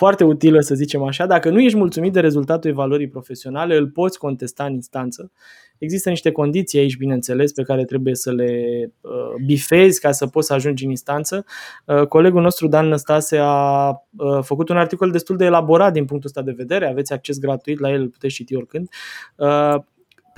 foarte 0.00 0.24
utilă, 0.24 0.60
să 0.60 0.74
zicem 0.74 1.02
așa. 1.02 1.26
Dacă 1.26 1.50
nu 1.50 1.60
ești 1.60 1.78
mulțumit 1.78 2.12
de 2.12 2.20
rezultatul 2.20 2.70
evaluării 2.70 3.08
profesionale, 3.08 3.76
îl 3.76 3.88
poți 3.88 4.18
contesta 4.18 4.64
în 4.64 4.72
instanță. 4.72 5.32
Există 5.78 6.08
niște 6.08 6.30
condiții 6.30 6.78
aici, 6.78 6.96
bineînțeles, 6.96 7.52
pe 7.52 7.62
care 7.62 7.84
trebuie 7.84 8.14
să 8.14 8.32
le 8.32 8.52
uh, 9.00 9.10
bifezi 9.46 10.00
ca 10.00 10.12
să 10.12 10.26
poți 10.26 10.46
să 10.46 10.52
ajungi 10.52 10.84
în 10.84 10.90
instanță. 10.90 11.44
Uh, 11.86 12.06
colegul 12.06 12.42
nostru, 12.42 12.68
Dan 12.68 12.88
Năstase, 12.88 13.38
a 13.40 13.88
uh, 13.88 14.38
făcut 14.42 14.68
un 14.68 14.76
articol 14.76 15.10
destul 15.10 15.36
de 15.36 15.44
elaborat 15.44 15.92
din 15.92 16.04
punctul 16.04 16.28
ăsta 16.28 16.42
de 16.42 16.54
vedere. 16.56 16.88
Aveți 16.88 17.12
acces 17.12 17.38
gratuit 17.38 17.78
la 17.78 17.90
el, 17.90 18.00
îl 18.00 18.08
puteți 18.08 18.34
citi 18.34 18.54
oricând. 18.54 18.88
Uh, 19.36 19.74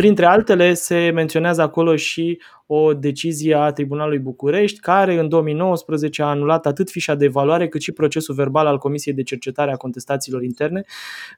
Printre 0.02 0.26
altele 0.26 0.74
se 0.74 1.10
menționează 1.14 1.62
acolo 1.62 1.96
și 1.96 2.40
o 2.66 2.94
decizie 2.94 3.54
a 3.54 3.72
Tribunalului 3.72 4.18
București, 4.18 4.80
care 4.80 5.18
în 5.18 5.28
2019 5.28 6.22
a 6.22 6.26
anulat 6.26 6.66
atât 6.66 6.90
fișa 6.90 7.14
de 7.14 7.24
evaluare 7.24 7.68
cât 7.68 7.80
și 7.80 7.92
procesul 7.92 8.34
verbal 8.34 8.66
al 8.66 8.78
Comisiei 8.78 9.14
de 9.14 9.22
Cercetare 9.22 9.72
a 9.72 9.76
Contestațiilor 9.76 10.42
Interne, 10.42 10.84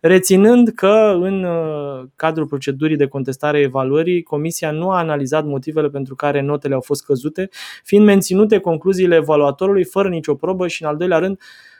reținând 0.00 0.68
că 0.68 1.18
în 1.20 1.44
uh, 1.44 2.04
cadrul 2.16 2.46
procedurii 2.46 2.96
de 2.96 3.06
contestare 3.06 3.56
a 3.56 3.60
evaluării, 3.60 4.22
Comisia 4.22 4.70
nu 4.70 4.90
a 4.90 4.98
analizat 4.98 5.44
motivele 5.44 5.88
pentru 5.88 6.14
care 6.14 6.40
notele 6.40 6.74
au 6.74 6.80
fost 6.80 7.04
căzute, 7.04 7.48
fiind 7.82 8.04
menținute 8.04 8.58
concluziile 8.58 9.14
evaluatorului 9.14 9.84
fără 9.84 10.08
nicio 10.08 10.34
probă 10.34 10.68
și, 10.68 10.82
în 10.82 10.88
al 10.88 10.96
doilea 10.96 11.18
rând, 11.18 11.38
Uh, 11.38 11.73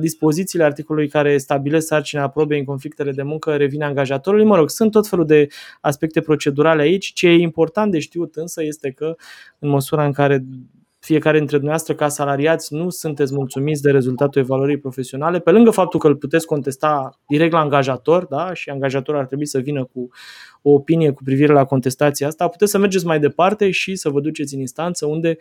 dispozițiile 0.00 0.64
articolului 0.64 1.08
care 1.08 1.38
stabilesc 1.38 1.86
sarcina 1.86 2.28
probei 2.28 2.58
în 2.58 2.64
conflictele 2.64 3.12
de 3.12 3.22
muncă 3.22 3.56
revine 3.56 3.84
angajatorului. 3.84 4.44
Mă 4.44 4.56
rog, 4.56 4.70
sunt 4.70 4.90
tot 4.90 5.08
felul 5.08 5.26
de 5.26 5.46
aspecte 5.80 6.20
procedurale 6.20 6.82
aici. 6.82 7.12
Ce 7.12 7.28
e 7.28 7.38
important 7.38 7.92
de 7.92 7.98
știut 7.98 8.34
însă 8.34 8.62
este 8.62 8.90
că 8.90 9.16
în 9.58 9.68
măsura 9.68 10.04
în 10.04 10.12
care 10.12 10.44
fiecare 11.06 11.38
dintre 11.38 11.56
dumneavoastră 11.56 11.94
ca 11.94 12.08
salariați 12.08 12.74
nu 12.74 12.90
sunteți 12.90 13.34
mulțumiți 13.34 13.82
de 13.82 13.90
rezultatul 13.90 14.40
evaluării 14.40 14.78
profesionale, 14.78 15.38
pe 15.38 15.50
lângă 15.50 15.70
faptul 15.70 16.00
că 16.00 16.06
îl 16.06 16.16
puteți 16.16 16.46
contesta 16.46 17.20
direct 17.26 17.52
la 17.52 17.58
angajator 17.58 18.24
da? 18.24 18.54
și 18.54 18.70
angajatorul 18.70 19.20
ar 19.20 19.26
trebui 19.26 19.46
să 19.46 19.58
vină 19.58 19.84
cu 19.84 20.08
o 20.62 20.70
opinie 20.70 21.10
cu 21.10 21.22
privire 21.22 21.52
la 21.52 21.64
contestația 21.64 22.26
asta, 22.26 22.48
puteți 22.48 22.70
să 22.70 22.78
mergeți 22.78 23.06
mai 23.06 23.20
departe 23.20 23.70
și 23.70 23.96
să 23.96 24.08
vă 24.08 24.20
duceți 24.20 24.54
în 24.54 24.60
instanță 24.60 25.06
unde 25.06 25.36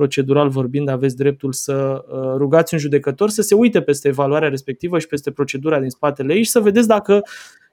procedural 0.00 0.48
vorbind, 0.48 0.88
aveți 0.88 1.16
dreptul 1.16 1.52
să 1.52 2.04
uh, 2.08 2.34
rugați 2.36 2.74
un 2.74 2.80
judecător 2.80 3.28
să 3.28 3.42
se 3.42 3.54
uite 3.54 3.80
peste 3.80 4.08
evaluarea 4.08 4.48
respectivă 4.48 4.98
și 4.98 5.06
peste 5.06 5.30
procedura 5.30 5.80
din 5.80 5.90
spatele 5.90 6.34
ei 6.34 6.42
și 6.42 6.50
să 6.50 6.60
vedeți 6.60 6.86
dacă 6.86 7.22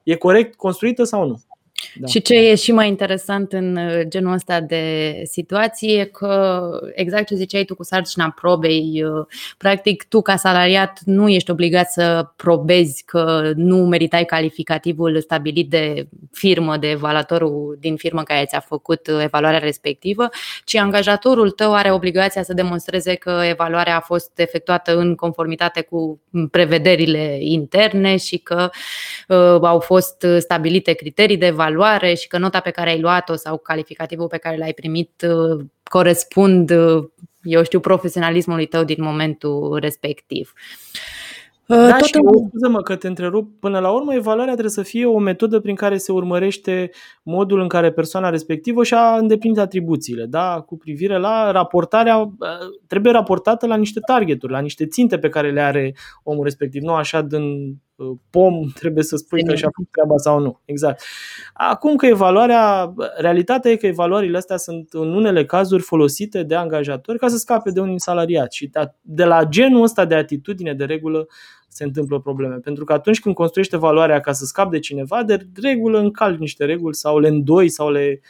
e 0.02 0.14
corect 0.14 0.54
construită 0.54 1.04
sau 1.04 1.26
nu. 1.26 1.40
Da. 2.00 2.06
Și 2.06 2.22
ce 2.22 2.34
e 2.34 2.54
și 2.54 2.72
mai 2.72 2.88
interesant 2.88 3.52
în 3.52 3.76
uh, 3.76 4.00
genul 4.08 4.32
ăsta 4.32 4.60
de 4.60 5.12
situație 5.24 6.00
e 6.00 6.04
că, 6.04 6.70
exact 6.94 7.26
ce 7.26 7.34
ziceai 7.34 7.64
tu 7.64 7.74
cu 7.74 7.82
sarcina 7.82 8.34
probei, 8.40 9.04
uh, 9.04 9.26
practic 9.56 10.04
tu 10.08 10.22
ca 10.22 10.36
salariat 10.36 11.00
nu 11.04 11.28
ești 11.28 11.50
obligat 11.50 11.90
să 11.90 12.26
probezi 12.36 13.02
că 13.04 13.52
nu 13.56 13.76
meritai 13.76 14.24
calificativul 14.24 15.20
stabilit 15.20 15.70
de 15.70 16.08
firmă, 16.32 16.76
de 16.76 16.90
evaluatorul 16.90 17.76
din 17.80 17.96
firmă 17.96 18.22
care 18.22 18.44
ți-a 18.44 18.60
făcut 18.60 19.06
uh, 19.06 19.20
evaluarea 19.22 19.58
respectivă, 19.58 20.28
ci 20.64 20.76
angajatorul 20.76 21.50
tău 21.50 21.74
are 21.74 21.92
obligația 21.92 22.42
să 22.42 22.54
demonstreze 22.54 23.14
că 23.14 23.40
evaluarea 23.48 23.96
a 23.96 24.00
fost 24.00 24.38
efectuată 24.38 24.96
în 24.96 25.14
conformitate 25.14 25.80
cu 25.80 26.20
prevederile 26.50 27.36
interne 27.40 28.16
și 28.16 28.36
că 28.36 28.70
uh, 29.28 29.58
au 29.62 29.80
fost 29.80 30.26
stabilite 30.38 30.92
criterii 30.92 31.36
de 31.36 31.46
evaluare 31.46 31.86
și 32.14 32.28
că 32.28 32.38
nota 32.38 32.60
pe 32.60 32.70
care 32.70 32.90
ai 32.90 33.00
luat-o 33.00 33.34
sau 33.34 33.58
calificativul 33.58 34.26
pe 34.26 34.38
care 34.38 34.56
l-ai 34.56 34.72
primit 34.72 35.26
uh, 35.28 35.64
corespund, 35.82 36.70
uh, 36.70 37.04
eu 37.42 37.62
știu, 37.62 37.80
profesionalismului 37.80 38.66
tău 38.66 38.84
din 38.84 39.02
momentul 39.02 39.78
respectiv. 39.80 40.52
Da, 41.66 41.96
Tot 41.96 42.06
și 42.06 42.12
scuză-mă 42.12 42.82
că 42.82 42.96
te 42.96 43.06
întrerup. 43.06 43.60
Până 43.60 43.78
la 43.78 43.90
urmă, 43.90 44.14
evaluarea 44.14 44.52
trebuie 44.52 44.72
să 44.72 44.82
fie 44.82 45.06
o 45.06 45.18
metodă 45.18 45.60
prin 45.60 45.74
care 45.74 45.96
se 45.96 46.12
urmărește 46.12 46.90
modul 47.22 47.60
în 47.60 47.68
care 47.68 47.92
persoana 47.92 48.30
respectivă 48.30 48.84
și-a 48.84 49.16
îndeplinit 49.16 49.58
atribuțiile, 49.58 50.24
da? 50.24 50.60
cu 50.66 50.76
privire 50.76 51.18
la 51.18 51.50
raportarea, 51.50 52.30
trebuie 52.86 53.12
raportată 53.12 53.66
la 53.66 53.76
niște 53.76 54.00
targeturi, 54.00 54.52
la 54.52 54.60
niște 54.60 54.86
ținte 54.86 55.18
pe 55.18 55.28
care 55.28 55.50
le 55.50 55.60
are 55.60 55.94
omul 56.22 56.44
respectiv, 56.44 56.82
nu 56.82 56.92
așa 56.92 57.20
din 57.20 57.42
uh, 57.42 57.74
pom 58.30 58.68
trebuie 58.74 59.04
să 59.04 59.16
spui 59.16 59.44
că 59.44 59.54
și-a 59.54 59.68
făcut 59.74 59.90
treaba 59.90 60.16
sau 60.16 60.38
nu. 60.38 60.60
Exact. 60.64 61.02
Acum 61.52 61.96
că 61.96 62.06
evaluarea, 62.06 62.94
realitatea 63.16 63.70
e 63.70 63.76
că 63.76 63.86
evaluările 63.86 64.36
astea 64.36 64.56
sunt 64.56 64.92
în 64.92 65.14
unele 65.14 65.44
cazuri 65.44 65.82
folosite 65.82 66.42
de 66.42 66.54
angajatori 66.54 67.18
ca 67.18 67.28
să 67.28 67.36
scape 67.36 67.70
de 67.70 67.80
un 67.80 67.98
salariat 67.98 68.52
și 68.52 68.70
de 69.00 69.24
la 69.24 69.44
genul 69.44 69.82
ăsta 69.82 70.04
de 70.04 70.14
atitudine 70.14 70.74
de 70.74 70.84
regulă 70.84 71.26
se 71.68 71.84
întâmplă 71.84 72.20
probleme. 72.20 72.54
Pentru 72.54 72.84
că 72.84 72.92
atunci 72.92 73.20
când 73.20 73.34
construiește 73.34 73.76
valoarea 73.76 74.20
ca 74.20 74.32
să 74.32 74.44
scapi 74.44 74.70
de 74.70 74.78
cineva, 74.78 75.22
de 75.22 75.48
regulă 75.62 75.98
încalci 75.98 76.38
niște 76.38 76.64
reguli 76.64 76.94
sau 76.94 77.18
le 77.18 77.28
îndoi 77.28 77.68
sau 77.68 77.90
le, 77.90 78.20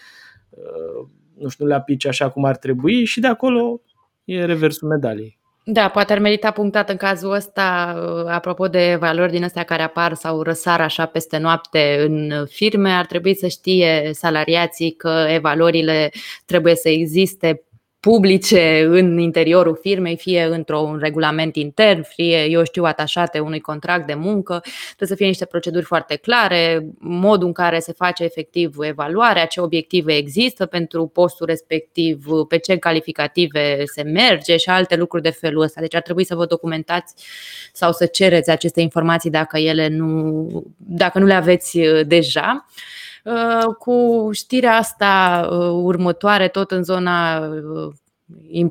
uh, 0.51 1.09
nu 1.39 1.49
știu, 1.49 1.67
le 1.67 1.75
apici 1.75 2.07
așa 2.07 2.31
cum 2.31 2.45
ar 2.45 2.57
trebui 2.57 3.05
și 3.05 3.21
de 3.21 3.27
acolo 3.27 3.81
e 4.25 4.45
reversul 4.45 4.89
medaliei. 4.89 5.38
Da, 5.71 5.89
poate 5.89 6.13
ar 6.13 6.19
merita 6.19 6.51
punctat 6.51 6.91
în 6.91 6.97
cazul 6.97 7.33
ăsta, 7.33 7.97
uh, 7.97 8.31
apropo 8.31 8.69
de 8.69 8.97
valori 9.01 9.33
din 9.33 9.45
astea 9.45 9.63
care 9.63 9.83
apar 9.83 10.15
sau 10.15 10.43
răsar 10.43 10.81
așa 10.81 11.07
peste 11.07 11.39
noapte 11.39 12.05
în 12.07 12.47
firme, 12.47 12.91
ar 12.91 13.07
trebui 13.07 13.37
să 13.37 13.47
știe 13.47 14.11
salariații 14.13 14.91
că 14.91 15.27
evaluările 15.29 16.11
trebuie 16.47 16.75
să 16.75 16.89
existe 16.89 17.63
publice 18.09 18.87
în 18.89 19.19
interiorul 19.19 19.79
firmei, 19.81 20.17
fie 20.17 20.45
într-un 20.45 20.99
regulament 20.99 21.57
intern, 21.57 22.03
fie, 22.03 22.45
eu 22.45 22.65
știu, 22.65 22.85
atașate 22.85 23.39
unui 23.39 23.61
contract 23.61 24.07
de 24.07 24.15
muncă. 24.15 24.61
Trebuie 24.87 25.09
să 25.09 25.15
fie 25.15 25.27
niște 25.27 25.45
proceduri 25.45 25.85
foarte 25.85 26.17
clare, 26.17 26.87
modul 26.99 27.47
în 27.47 27.53
care 27.53 27.79
se 27.79 27.93
face 27.93 28.25
efectiv 28.25 28.77
evaluarea, 28.81 29.47
ce 29.47 29.61
obiective 29.61 30.17
există 30.17 30.67
pentru 30.67 31.07
postul 31.07 31.47
respectiv, 31.47 32.25
pe 32.49 32.59
ce 32.59 32.77
calificative 32.77 33.83
se 33.85 34.03
merge 34.03 34.57
și 34.57 34.69
alte 34.69 34.97
lucruri 34.97 35.23
de 35.23 35.31
felul 35.31 35.63
ăsta. 35.63 35.81
Deci 35.81 35.95
ar 35.95 36.03
trebui 36.03 36.25
să 36.25 36.35
vă 36.35 36.47
documentați 36.47 37.15
sau 37.73 37.93
să 37.93 38.07
cereți 38.07 38.51
aceste 38.51 38.81
informații 38.81 39.31
dacă 39.31 39.59
ele 39.59 39.89
nu, 39.89 40.49
dacă 40.77 41.19
nu 41.19 41.27
le 41.27 41.35
aveți 41.35 41.79
uh, 41.79 42.07
deja. 42.07 42.67
Uh, 43.29 43.75
cu 43.79 44.29
știrea 44.33 44.77
asta 44.77 45.49
uh, 45.51 45.59
următoare, 45.83 46.49
tot 46.49 46.71
în 46.71 46.83
zona 46.83 47.39
uh, 47.39 48.67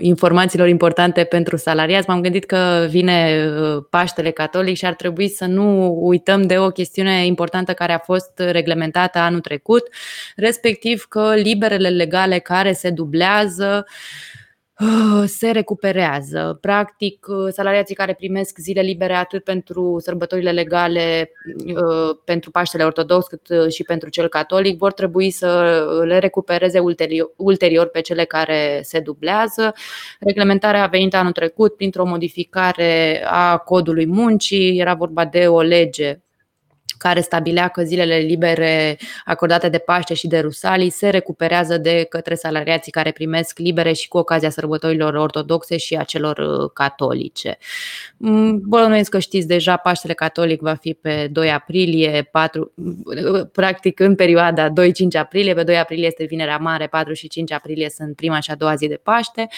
informațiilor 0.00 0.68
importante 0.68 1.24
pentru 1.24 1.56
salariați, 1.56 2.08
m-am 2.08 2.20
gândit 2.20 2.44
că 2.44 2.86
vine 2.90 3.48
Paștele 3.90 4.30
Catolic 4.30 4.76
și 4.76 4.86
ar 4.86 4.94
trebui 4.94 5.28
să 5.28 5.46
nu 5.46 5.96
uităm 6.00 6.42
de 6.42 6.58
o 6.58 6.68
chestiune 6.68 7.26
importantă 7.26 7.72
care 7.72 7.92
a 7.92 7.98
fost 7.98 8.32
reglementată 8.36 9.18
anul 9.18 9.40
trecut, 9.40 9.82
respectiv 10.36 11.04
că 11.08 11.34
liberele 11.34 11.88
legale 11.88 12.38
care 12.38 12.72
se 12.72 12.90
dublează 12.90 13.84
Ah, 13.84 14.41
se 15.26 15.50
recuperează. 15.50 16.58
Practic, 16.60 17.26
uh, 17.28 17.52
salariații 17.52 17.94
care 17.94 18.14
primesc 18.14 18.58
zile 18.58 18.80
libere 18.80 19.14
atât 19.14 19.44
pentru 19.44 19.98
sărbătorile 19.98 20.50
legale, 20.50 21.30
uh, 21.66 22.16
pentru 22.24 22.50
Paștele 22.50 22.84
Ortodox, 22.84 23.26
cât 23.26 23.48
uh, 23.48 23.68
și 23.68 23.82
pentru 23.82 24.08
cel 24.08 24.28
catolic, 24.28 24.78
vor 24.78 24.92
trebui 24.92 25.30
să 25.30 26.02
le 26.04 26.18
recupereze 26.18 26.78
ulterior 27.36 27.86
pe 27.86 28.00
cele 28.00 28.24
care 28.24 28.80
se 28.82 29.00
dublează. 29.00 29.74
Reglementarea 30.20 30.82
a 30.82 30.86
venit 30.86 31.14
anul 31.14 31.32
trecut 31.32 31.76
printr-o 31.76 32.04
modificare 32.04 33.24
a 33.26 33.56
codului 33.56 34.06
muncii, 34.06 34.78
era 34.78 34.94
vorba 34.94 35.24
de 35.24 35.46
o 35.46 35.60
lege 35.60 36.20
care 37.02 37.20
stabilea 37.20 37.68
că 37.68 37.82
zilele 37.82 38.16
libere 38.16 38.98
acordate 39.24 39.68
de 39.68 39.78
Paște 39.78 40.14
și 40.14 40.26
de 40.26 40.38
Rusalii 40.38 40.90
se 40.90 41.08
recuperează 41.08 41.78
de 41.78 42.06
către 42.08 42.34
salariații 42.34 42.92
care 42.92 43.10
primesc 43.10 43.58
libere 43.58 43.92
și 43.92 44.08
cu 44.08 44.18
ocazia 44.18 44.50
sărbătorilor 44.50 45.14
ortodoxe 45.14 45.76
și 45.76 45.94
a 45.94 46.02
celor 46.02 46.38
uh, 46.38 46.70
catolice. 46.74 47.58
Mm, 48.16 48.60
bănuiesc 48.64 49.10
că 49.10 49.18
știți 49.18 49.46
deja, 49.46 49.76
Paștele 49.76 50.12
Catolic 50.12 50.60
va 50.60 50.74
fi 50.74 50.94
pe 50.94 51.28
2 51.32 51.50
aprilie, 51.50 52.28
4, 52.30 52.72
uh, 52.74 53.46
practic 53.52 54.00
în 54.00 54.14
perioada 54.14 54.68
2-5 54.68 55.16
aprilie, 55.18 55.54
pe 55.54 55.62
2 55.62 55.78
aprilie 55.78 56.06
este 56.06 56.24
Vinerea 56.24 56.56
Mare, 56.56 56.86
4 56.86 57.12
și 57.12 57.28
5 57.28 57.52
aprilie 57.52 57.90
sunt 57.90 58.16
prima 58.16 58.40
și 58.40 58.50
a 58.50 58.54
doua 58.54 58.74
zi 58.74 58.88
de 58.88 59.00
Paște, 59.02 59.48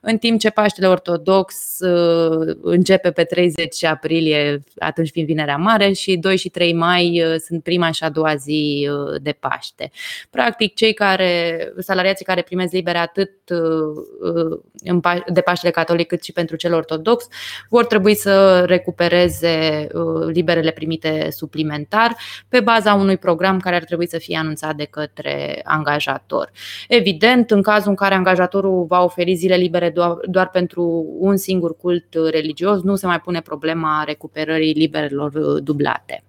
în 0.00 0.18
timp 0.18 0.40
ce 0.40 0.50
Paștele 0.50 0.88
Ortodox 0.88 1.78
uh, 1.80 2.56
începe 2.62 3.10
pe 3.10 3.24
30 3.24 3.84
aprilie, 3.84 4.62
atunci 4.78 5.10
fiind 5.10 5.28
Vinerea 5.28 5.56
Mare, 5.56 5.92
și 5.92 6.16
2 6.16 6.36
și 6.36 6.48
3 6.48 6.72
mai 6.72 6.89
mai 6.90 7.22
uh, 7.24 7.34
sunt 7.38 7.62
prima 7.62 7.90
și 7.90 8.04
a 8.04 8.08
doua 8.10 8.34
zi 8.34 8.88
uh, 8.90 9.20
de 9.22 9.32
Paște. 9.32 9.90
Practic, 10.30 10.74
cei 10.74 10.94
care, 10.94 11.72
salariații 11.78 12.24
care 12.24 12.42
primesc 12.42 12.72
libere 12.72 12.98
atât 12.98 13.30
uh, 13.50 15.20
de 15.26 15.40
Paștele 15.40 15.72
Catolic 15.72 16.06
cât 16.06 16.22
și 16.22 16.32
pentru 16.32 16.56
cel 16.56 16.74
ortodox, 16.74 17.26
vor 17.68 17.86
trebui 17.86 18.14
să 18.14 18.64
recupereze 18.66 19.86
liberele 20.26 20.70
primite 20.70 21.28
suplimentar 21.30 22.16
pe 22.48 22.60
baza 22.60 22.94
unui 22.94 23.16
program 23.16 23.58
care 23.58 23.76
ar 23.76 23.84
trebui 23.84 24.08
să 24.08 24.18
fie 24.18 24.36
anunțat 24.36 24.76
de 24.76 24.84
către 24.84 25.60
angajator. 25.64 26.50
Evident, 26.88 27.50
în 27.50 27.62
cazul 27.62 27.90
în 27.90 27.94
care 27.94 28.14
angajatorul 28.14 28.84
va 28.84 29.04
oferi 29.04 29.34
zile 29.34 29.56
libere 29.56 29.94
doar 30.24 30.48
pentru 30.52 31.06
un 31.18 31.36
singur 31.36 31.76
cult 31.76 32.14
religios, 32.30 32.82
nu 32.82 32.96
se 32.96 33.06
mai 33.06 33.20
pune 33.20 33.40
problema 33.40 34.02
recuperării 34.06 34.72
liberelor 34.72 35.30
dublate. 35.60 36.24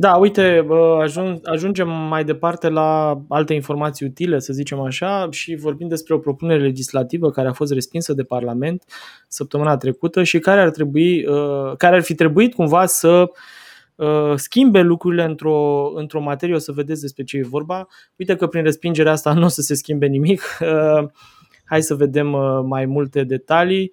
Da, 0.00 0.16
uite, 0.16 0.66
ajungem 1.44 1.88
mai 1.88 2.24
departe 2.24 2.68
la 2.68 3.20
alte 3.28 3.54
informații 3.54 4.06
utile, 4.06 4.38
să 4.38 4.52
zicem 4.52 4.80
așa, 4.80 5.28
și 5.30 5.56
vorbim 5.56 5.88
despre 5.88 6.14
o 6.14 6.18
propunere 6.18 6.62
legislativă 6.62 7.30
care 7.30 7.48
a 7.48 7.52
fost 7.52 7.72
respinsă 7.72 8.12
de 8.12 8.22
Parlament 8.22 8.84
săptămâna 9.28 9.76
trecută 9.76 10.22
și 10.22 10.38
care 10.38 10.60
ar, 10.60 10.70
trebui, 10.70 11.26
uh, 11.26 11.76
care 11.76 11.96
ar 11.96 12.02
fi 12.02 12.14
trebuit 12.14 12.54
cumva 12.54 12.86
să 12.86 13.30
uh, 13.94 14.32
schimbe 14.34 14.80
lucrurile 14.80 15.24
într-o, 15.24 15.90
într-o 15.94 16.20
materie, 16.20 16.54
o 16.54 16.58
să 16.58 16.72
vedeți 16.72 17.00
despre 17.00 17.24
ce 17.24 17.36
e 17.36 17.42
vorba. 17.42 17.86
Uite 18.16 18.36
că 18.36 18.46
prin 18.46 18.62
respingerea 18.62 19.12
asta 19.12 19.32
nu 19.32 19.44
o 19.44 19.48
să 19.48 19.60
se 19.60 19.74
schimbe 19.74 20.06
nimic. 20.06 20.42
Uh, 20.60 21.08
hai 21.64 21.82
să 21.82 21.94
vedem 21.94 22.26
mai 22.66 22.86
multe 22.86 23.24
detalii 23.24 23.92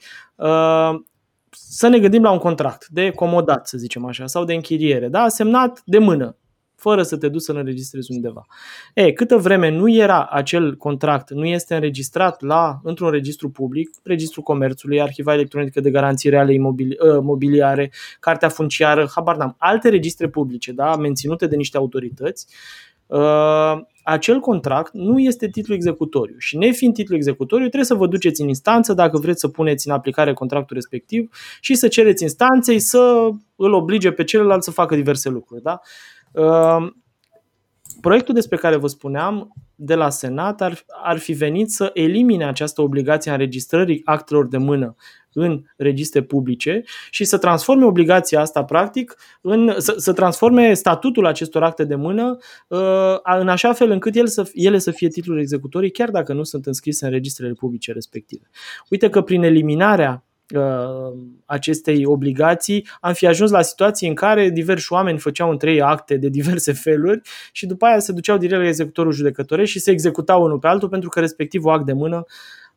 să 1.58 1.88
ne 1.88 2.00
gândim 2.00 2.24
la 2.24 2.32
un 2.32 2.38
contract 2.38 2.88
de 2.88 3.10
comodat, 3.10 3.68
să 3.68 3.78
zicem 3.78 4.06
așa, 4.06 4.28
sau 4.28 4.44
de 4.44 4.54
închiriere, 4.54 5.08
da? 5.08 5.28
semnat 5.28 5.82
de 5.86 5.98
mână, 5.98 6.38
fără 6.76 7.04
să 7.04 7.18
te 7.18 7.30
duci 7.30 7.42
să-l 7.42 7.56
înregistrezi 7.56 8.12
undeva. 8.12 8.46
E, 8.94 9.12
câtă 9.12 9.38
vreme 9.38 9.70
nu 9.70 9.90
era 9.90 10.26
acel 10.26 10.76
contract, 10.76 11.32
nu 11.32 11.46
este 11.46 11.76
înregistrat 11.76 12.42
la, 12.42 12.80
într-un 12.84 13.10
registru 13.10 13.50
public, 13.50 13.90
registrul 14.04 14.44
comerțului, 14.44 15.02
arhiva 15.02 15.34
electronică 15.34 15.80
de 15.80 15.92
garanții 15.92 16.30
reale 16.30 16.54
imobili, 16.54 16.98
uh, 17.00 17.20
mobiliare, 17.22 17.92
cartea 18.20 18.50
funciară, 18.50 19.10
habar 19.16 19.36
n-am, 19.36 19.56
alte 19.58 19.90
registre 19.90 20.28
publice, 20.28 20.72
da, 20.72 20.96
menținute 20.96 21.48
de 21.48 21.56
niște 21.56 21.78
autorități, 21.78 22.48
uh, 22.50 22.85
acel 24.04 24.40
contract 24.40 24.94
nu 24.94 25.20
este 25.20 25.48
titlu 25.50 25.74
executoriu 25.74 26.36
și 26.38 26.58
nefiind 26.58 26.94
titlu 26.94 27.16
executoriu 27.16 27.66
trebuie 27.66 27.86
să 27.86 27.94
vă 27.94 28.08
duceți 28.08 28.42
în 28.42 28.48
instanță 28.48 28.94
dacă 28.94 29.18
vreți 29.18 29.40
să 29.40 29.48
puneți 29.48 29.88
în 29.88 29.94
aplicare 29.94 30.34
contractul 30.34 30.76
respectiv 30.76 31.30
și 31.60 31.76
să 31.76 31.88
cereți 31.88 32.24
instanței 32.24 32.80
să 32.80 33.30
îl 33.56 33.74
oblige 33.74 34.12
pe 34.12 34.24
celălalt 34.24 34.64
să 34.64 34.72
facă 34.72 34.96
diverse 34.96 35.30
lucruri. 35.30 35.62
Da? 35.62 35.80
Uh, 36.32 36.92
proiectul 38.02 38.34
despre 38.34 38.58
care 38.58 38.76
vă 38.76 38.88
spuneam 38.88 39.54
de 39.76 39.96
la 39.96 40.10
Senat 40.10 40.62
ar, 40.62 40.86
ar 41.04 41.18
fi 41.18 41.34
venit 41.34 41.72
să 41.72 41.92
elimine 41.94 42.46
această 42.46 42.82
obligație 42.82 43.32
a 43.32 43.34
înregistrării 43.34 44.02
actelor 44.06 44.48
de 44.48 44.58
mână 44.58 44.96
în 45.38 45.64
registre 45.78 46.22
publice 46.22 46.84
și 47.10 47.24
să 47.24 47.38
transforme 47.38 47.86
obligația 47.86 48.40
asta 48.40 48.64
practic 48.64 49.16
în, 49.42 49.74
să, 49.78 49.96
să 49.98 50.14
transforme 50.14 50.74
statutul 50.74 51.26
acestor 51.26 51.64
acte 51.64 51.84
de 51.84 51.96
mână 51.96 52.38
uh, 52.68 53.18
în 53.40 53.48
așa 53.48 53.74
fel 53.74 53.92
încât 53.92 54.16
el 54.16 54.28
să, 54.28 54.50
ele 54.54 54.78
să 54.78 54.92
fie 54.92 55.08
titluri 55.08 55.42
executorii 55.42 55.92
chiar 55.92 56.10
dacă 56.10 56.34
nu 56.34 56.44
sunt 56.44 56.66
înscrise 56.66 57.06
în 57.06 57.12
registrele 57.12 57.54
publice 57.54 57.92
respective. 57.92 58.50
Uite 58.90 59.10
că 59.10 59.22
prin 59.22 59.44
eliminarea 59.44 60.24
uh, 60.56 61.18
acestei 61.46 62.06
obligații, 62.06 62.88
am 63.02 63.14
fi 63.14 63.28
ajuns 63.28 63.52
la 63.52 63.62
situații 63.62 64.08
în 64.08 64.14
care 64.14 64.50
diversi 64.50 64.94
oameni 64.94 65.20
făceau 65.20 65.50
între 65.50 65.72
ei 65.72 65.82
acte 65.82 66.18
de 66.18 66.30
diverse 66.30 66.74
feluri 66.74 67.22
și 67.52 67.66
după 67.66 67.86
aia 67.86 68.00
se 68.00 68.12
duceau 68.12 68.38
direct 68.38 68.62
la 68.62 68.68
executorul 68.68 69.12
judecătoresc 69.12 69.72
și 69.72 69.80
se 69.80 69.92
executau 69.92 70.44
unul 70.44 70.60
pe 70.60 70.68
altul 70.68 70.90
pentru 70.90 71.10
că 71.10 71.20
respectivul 71.20 71.72
act 71.72 71.86
de 71.86 71.94
mână 71.94 72.24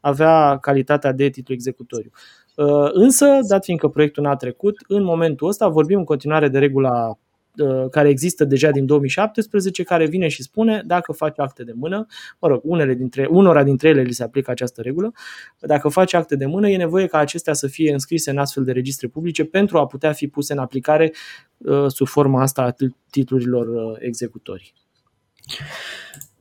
avea 0.00 0.58
calitatea 0.60 1.12
de 1.12 1.28
titlu 1.28 1.54
executoriu. 1.54 2.10
Uh, 2.58 2.88
însă, 2.92 3.38
dat 3.48 3.64
fiindcă 3.64 3.88
proiectul 3.88 4.22
n-a 4.22 4.36
trecut, 4.36 4.76
în 4.88 5.02
momentul 5.02 5.48
ăsta 5.48 5.68
vorbim 5.68 5.98
în 5.98 6.04
continuare 6.04 6.48
de 6.48 6.58
regula 6.58 7.18
uh, 7.56 7.88
care 7.90 8.08
există 8.08 8.44
deja 8.44 8.70
din 8.70 8.86
2017, 8.86 9.82
care 9.82 10.06
vine 10.06 10.28
și 10.28 10.42
spune 10.42 10.82
dacă 10.86 11.12
faci 11.12 11.38
acte 11.38 11.64
de 11.64 11.72
mână, 11.74 12.06
mă 12.38 12.48
rog, 12.48 12.60
unele 12.64 12.94
dintre, 12.94 13.26
unora 13.30 13.62
dintre 13.62 13.88
ele 13.88 14.02
li 14.02 14.12
se 14.12 14.22
aplică 14.22 14.50
această 14.50 14.80
regulă, 14.80 15.12
dacă 15.60 15.88
faci 15.88 16.14
acte 16.14 16.36
de 16.36 16.46
mână, 16.46 16.68
e 16.68 16.76
nevoie 16.76 17.06
ca 17.06 17.18
acestea 17.18 17.52
să 17.52 17.66
fie 17.66 17.92
înscrise 17.92 18.30
în 18.30 18.38
astfel 18.38 18.64
de 18.64 18.72
registre 18.72 19.08
publice 19.08 19.44
pentru 19.44 19.78
a 19.78 19.86
putea 19.86 20.12
fi 20.12 20.28
puse 20.28 20.52
în 20.52 20.58
aplicare 20.58 21.12
uh, 21.56 21.84
sub 21.86 22.06
forma 22.06 22.42
asta 22.42 22.62
a 22.62 22.74
titlurilor 23.10 23.96
executorii. 24.00 24.72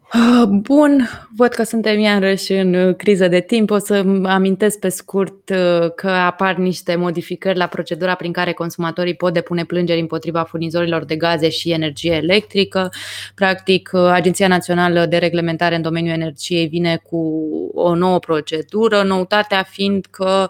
Ah, 0.10 0.44
bun, 0.48 1.10
văd 1.36 1.48
că 1.48 1.64
suntem 1.64 2.00
iarăși 2.00 2.54
în 2.54 2.74
uh, 2.74 2.96
criză 2.96 3.28
de 3.28 3.40
timp. 3.40 3.72
O 3.72 3.78
să 3.78 4.04
amintesc 4.24 4.80
pe 4.80 4.90
scurt 4.90 5.50
uh, 5.50 5.92
că 5.96 6.10
apar 6.10 6.56
niște 6.56 6.96
modificări 6.96 7.58
la 7.58 7.68
procedura 7.68 8.16
prin 8.16 8.32
care 8.32 8.54
consumatorii 8.54 9.16
pot 9.16 9.34
depune 9.34 9.66
plângeri 9.66 10.00
împotriva 10.00 10.44
furnizorilor 10.44 11.06
de 11.06 11.16
gaze 11.16 11.50
și 11.50 11.72
energie 11.72 12.14
electrică. 12.14 12.90
Practic, 13.36 13.90
uh, 13.94 14.02
Agenția 14.02 14.48
Națională 14.48 15.06
de 15.06 15.18
Reglementare 15.18 15.76
în 15.76 15.82
domeniul 15.82 16.14
energiei 16.14 16.68
vine 16.68 17.02
cu 17.10 17.18
o 17.74 17.96
nouă 17.96 18.20
procedură, 18.20 19.04
noutatea 19.04 19.64
fiind 19.64 20.06
că 20.10 20.48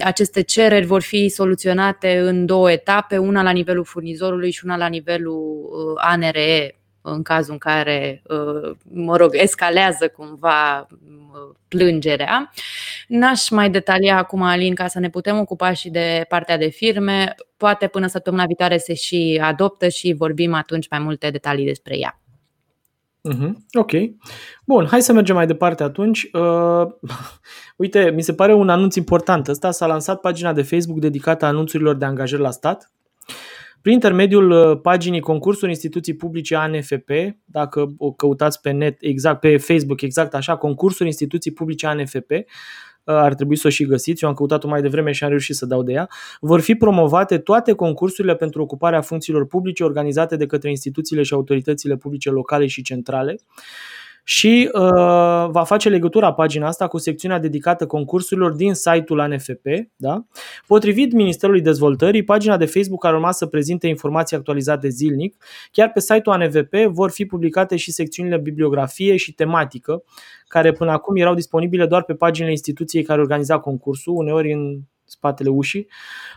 aceste 0.00 0.42
cereri 0.42 0.86
vor 0.86 1.02
fi 1.02 1.28
soluționate 1.28 2.18
în 2.18 2.46
două 2.46 2.70
etape, 2.70 3.16
una 3.16 3.42
la 3.42 3.50
nivelul 3.50 3.84
furnizorului 3.84 4.50
și 4.50 4.64
una 4.64 4.76
la 4.76 4.86
nivelul 4.86 5.98
ANRE, 6.00 6.81
în 7.02 7.22
cazul 7.22 7.52
în 7.52 7.58
care, 7.58 8.22
uh, 8.26 8.76
mă 8.82 9.16
rog, 9.16 9.30
escalează 9.32 10.08
cumva 10.08 10.86
uh, 10.90 11.56
plângerea. 11.68 12.50
N-aș 13.08 13.48
mai 13.48 13.70
detalia 13.70 14.16
acum, 14.16 14.42
Alin, 14.42 14.74
ca 14.74 14.86
să 14.86 14.98
ne 14.98 15.10
putem 15.10 15.38
ocupa 15.38 15.72
și 15.72 15.90
de 15.90 16.24
partea 16.28 16.58
de 16.58 16.68
firme. 16.68 17.34
Poate 17.56 17.86
până 17.86 18.06
săptămâna 18.06 18.46
viitoare 18.46 18.76
se 18.76 18.94
și 18.94 19.40
adoptă 19.42 19.88
și 19.88 20.14
vorbim 20.18 20.54
atunci 20.54 20.88
mai 20.88 20.98
multe 20.98 21.30
detalii 21.30 21.66
despre 21.66 21.98
ea. 21.98 22.16
Uh-huh. 23.30 23.52
Ok. 23.72 23.90
Bun, 24.66 24.86
hai 24.86 25.02
să 25.02 25.12
mergem 25.12 25.34
mai 25.34 25.46
departe 25.46 25.82
atunci. 25.82 26.28
Uh, 26.32 26.86
uite, 27.76 28.10
mi 28.14 28.22
se 28.22 28.34
pare 28.34 28.54
un 28.54 28.68
anunț 28.68 28.94
important. 28.94 29.48
Ăsta 29.48 29.70
s-a 29.70 29.86
lansat 29.86 30.20
pagina 30.20 30.52
de 30.52 30.62
Facebook 30.62 30.98
dedicată 30.98 31.44
anunțurilor 31.44 31.94
de 31.94 32.04
angajări 32.04 32.42
la 32.42 32.50
stat 32.50 32.92
prin 33.82 33.94
intermediul 33.94 34.50
uh, 34.50 34.80
paginii 34.82 35.20
concursuri 35.20 35.70
instituții 35.70 36.14
publice 36.14 36.56
ANFP, 36.56 37.10
dacă 37.44 37.92
o 37.96 38.12
căutați 38.12 38.60
pe 38.60 38.70
net, 38.70 38.96
exact 39.00 39.40
pe 39.40 39.56
Facebook, 39.56 40.00
exact 40.00 40.34
așa, 40.34 40.56
concursuri 40.56 41.08
instituții 41.08 41.52
publice 41.52 41.86
ANFP, 41.86 42.30
uh, 42.30 42.44
ar 43.04 43.34
trebui 43.34 43.56
să 43.56 43.66
o 43.66 43.70
și 43.70 43.86
găsiți, 43.86 44.22
eu 44.22 44.28
am 44.28 44.34
căutat-o 44.34 44.68
mai 44.68 44.82
devreme 44.82 45.12
și 45.12 45.24
am 45.24 45.30
reușit 45.30 45.54
să 45.54 45.66
dau 45.66 45.82
de 45.82 45.92
ea, 45.92 46.08
vor 46.40 46.60
fi 46.60 46.74
promovate 46.74 47.38
toate 47.38 47.72
concursurile 47.72 48.34
pentru 48.34 48.62
ocuparea 48.62 49.00
funcțiilor 49.00 49.46
publice 49.46 49.84
organizate 49.84 50.36
de 50.36 50.46
către 50.46 50.68
instituțiile 50.70 51.22
și 51.22 51.34
autoritățile 51.34 51.96
publice 51.96 52.30
locale 52.30 52.66
și 52.66 52.82
centrale 52.82 53.36
și 54.24 54.70
uh, 54.72 54.80
va 55.50 55.64
face 55.64 55.88
legătura 55.88 56.32
pagina 56.32 56.66
asta 56.66 56.88
cu 56.88 56.98
secțiunea 56.98 57.38
dedicată 57.38 57.86
concursurilor 57.86 58.52
din 58.52 58.74
site-ul 58.74 59.20
ANFP. 59.20 59.66
Da? 59.96 60.24
Potrivit 60.66 61.12
Ministerului 61.12 61.60
Dezvoltării, 61.60 62.24
pagina 62.24 62.56
de 62.56 62.66
Facebook 62.66 63.04
ar 63.04 63.14
urma 63.14 63.32
să 63.32 63.46
prezinte 63.46 63.86
informații 63.86 64.36
actualizate 64.36 64.88
zilnic. 64.88 65.44
Chiar 65.72 65.92
pe 65.92 66.00
site-ul 66.00 66.34
ANVP 66.34 66.74
vor 66.74 67.10
fi 67.10 67.24
publicate 67.24 67.76
și 67.76 67.92
secțiunile 67.92 68.38
bibliografie 68.38 69.16
și 69.16 69.32
tematică, 69.32 70.02
care 70.46 70.72
până 70.72 70.90
acum 70.90 71.16
erau 71.16 71.34
disponibile 71.34 71.86
doar 71.86 72.02
pe 72.02 72.14
paginile 72.14 72.50
instituției 72.50 73.02
care 73.02 73.20
organiza 73.20 73.58
concursul, 73.58 74.14
uneori 74.16 74.52
în 74.52 74.78
spatele 75.04 75.48
ușii. 75.48 75.86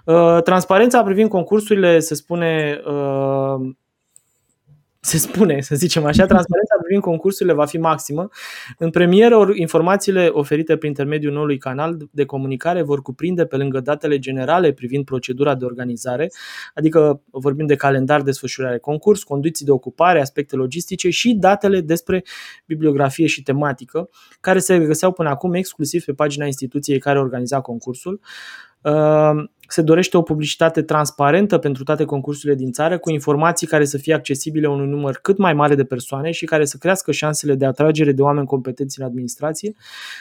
Uh, 0.05 0.41
transparența 0.43 1.03
privind 1.03 1.29
concursurile, 1.29 1.99
se 1.99 2.15
spune, 2.15 2.81
uh, 2.86 3.69
se 5.06 5.18
spune, 5.18 5.62
să 5.62 5.76
zicem 5.76 6.06
așa, 6.06 6.26
transparența 6.26 6.76
privind 6.82 7.01
concursurile 7.01 7.53
va 7.53 7.66
fi 7.66 7.78
maximă. 7.78 8.28
În 8.78 8.89
premieră, 8.89 9.47
informațiile 9.53 10.28
oferite 10.32 10.78
prin 10.78 10.89
intermediul 10.89 11.34
noului 11.34 11.58
canal 11.58 11.97
de 12.12 12.26
comunicare 12.26 12.82
vor 12.82 13.01
cuprinde, 13.01 13.45
pe 13.45 13.56
lângă 13.56 13.80
datele 13.80 14.20
generale 14.20 14.72
privind 14.72 15.06
procedura 15.06 15.56
de 15.56 15.66
organizare, 15.66 16.32
adică 16.74 17.22
vorbim 17.32 17.66
de 17.66 17.76
calendar, 17.76 18.22
desfășurare 18.22 18.78
concurs, 18.78 19.24
condiții 19.24 19.66
de 19.66 19.72
ocupare, 19.72 20.22
aspecte 20.22 20.56
logistice 20.56 21.10
și 21.10 21.34
datele 21.34 21.82
despre 21.82 22.24
bibliografie 22.66 23.28
și 23.28 23.43
tematică, 23.43 24.10
care 24.39 24.60
se 24.60 24.80
găseau 24.80 25.12
până 25.12 25.30
acum 25.30 25.53
exclusiv 25.53 26.03
pe 26.03 26.14
pagina 26.14 26.45
instituției 26.45 26.99
care 26.99 27.20
organiza 27.20 27.62
concursul. 27.62 28.20
Ehm, 29.66 29.74
se 29.76 29.82
dorește 29.82 30.18
o 30.18 30.22
publicitate 30.22 30.82
transparentă 30.82 31.57
pentru 31.57 31.84
toate 31.84 32.05
concursurile 32.05 32.57
din 32.57 32.72
țară, 32.72 32.97
cu 32.97 33.11
informații 33.11 33.68
care 33.68 33.86
să 33.86 33.97
fie 33.97 34.13
accesibile 34.13 34.68
unui 34.68 34.88
număr 34.88 35.20
cât 35.22 35.38
mai 35.38 35.53
mare 35.53 35.76
de 35.76 35.84
persoane 35.84 36.32
și 36.32 36.45
care 36.45 36.66
să 36.66 36.78
crească 36.78 37.11
șansele 37.11 37.55
de 37.55 37.66
atragere 37.66 38.11
de 38.11 38.22
oameni 38.22 38.45
competenți 38.45 38.99
în 38.99 39.05
administrație. 39.05 39.76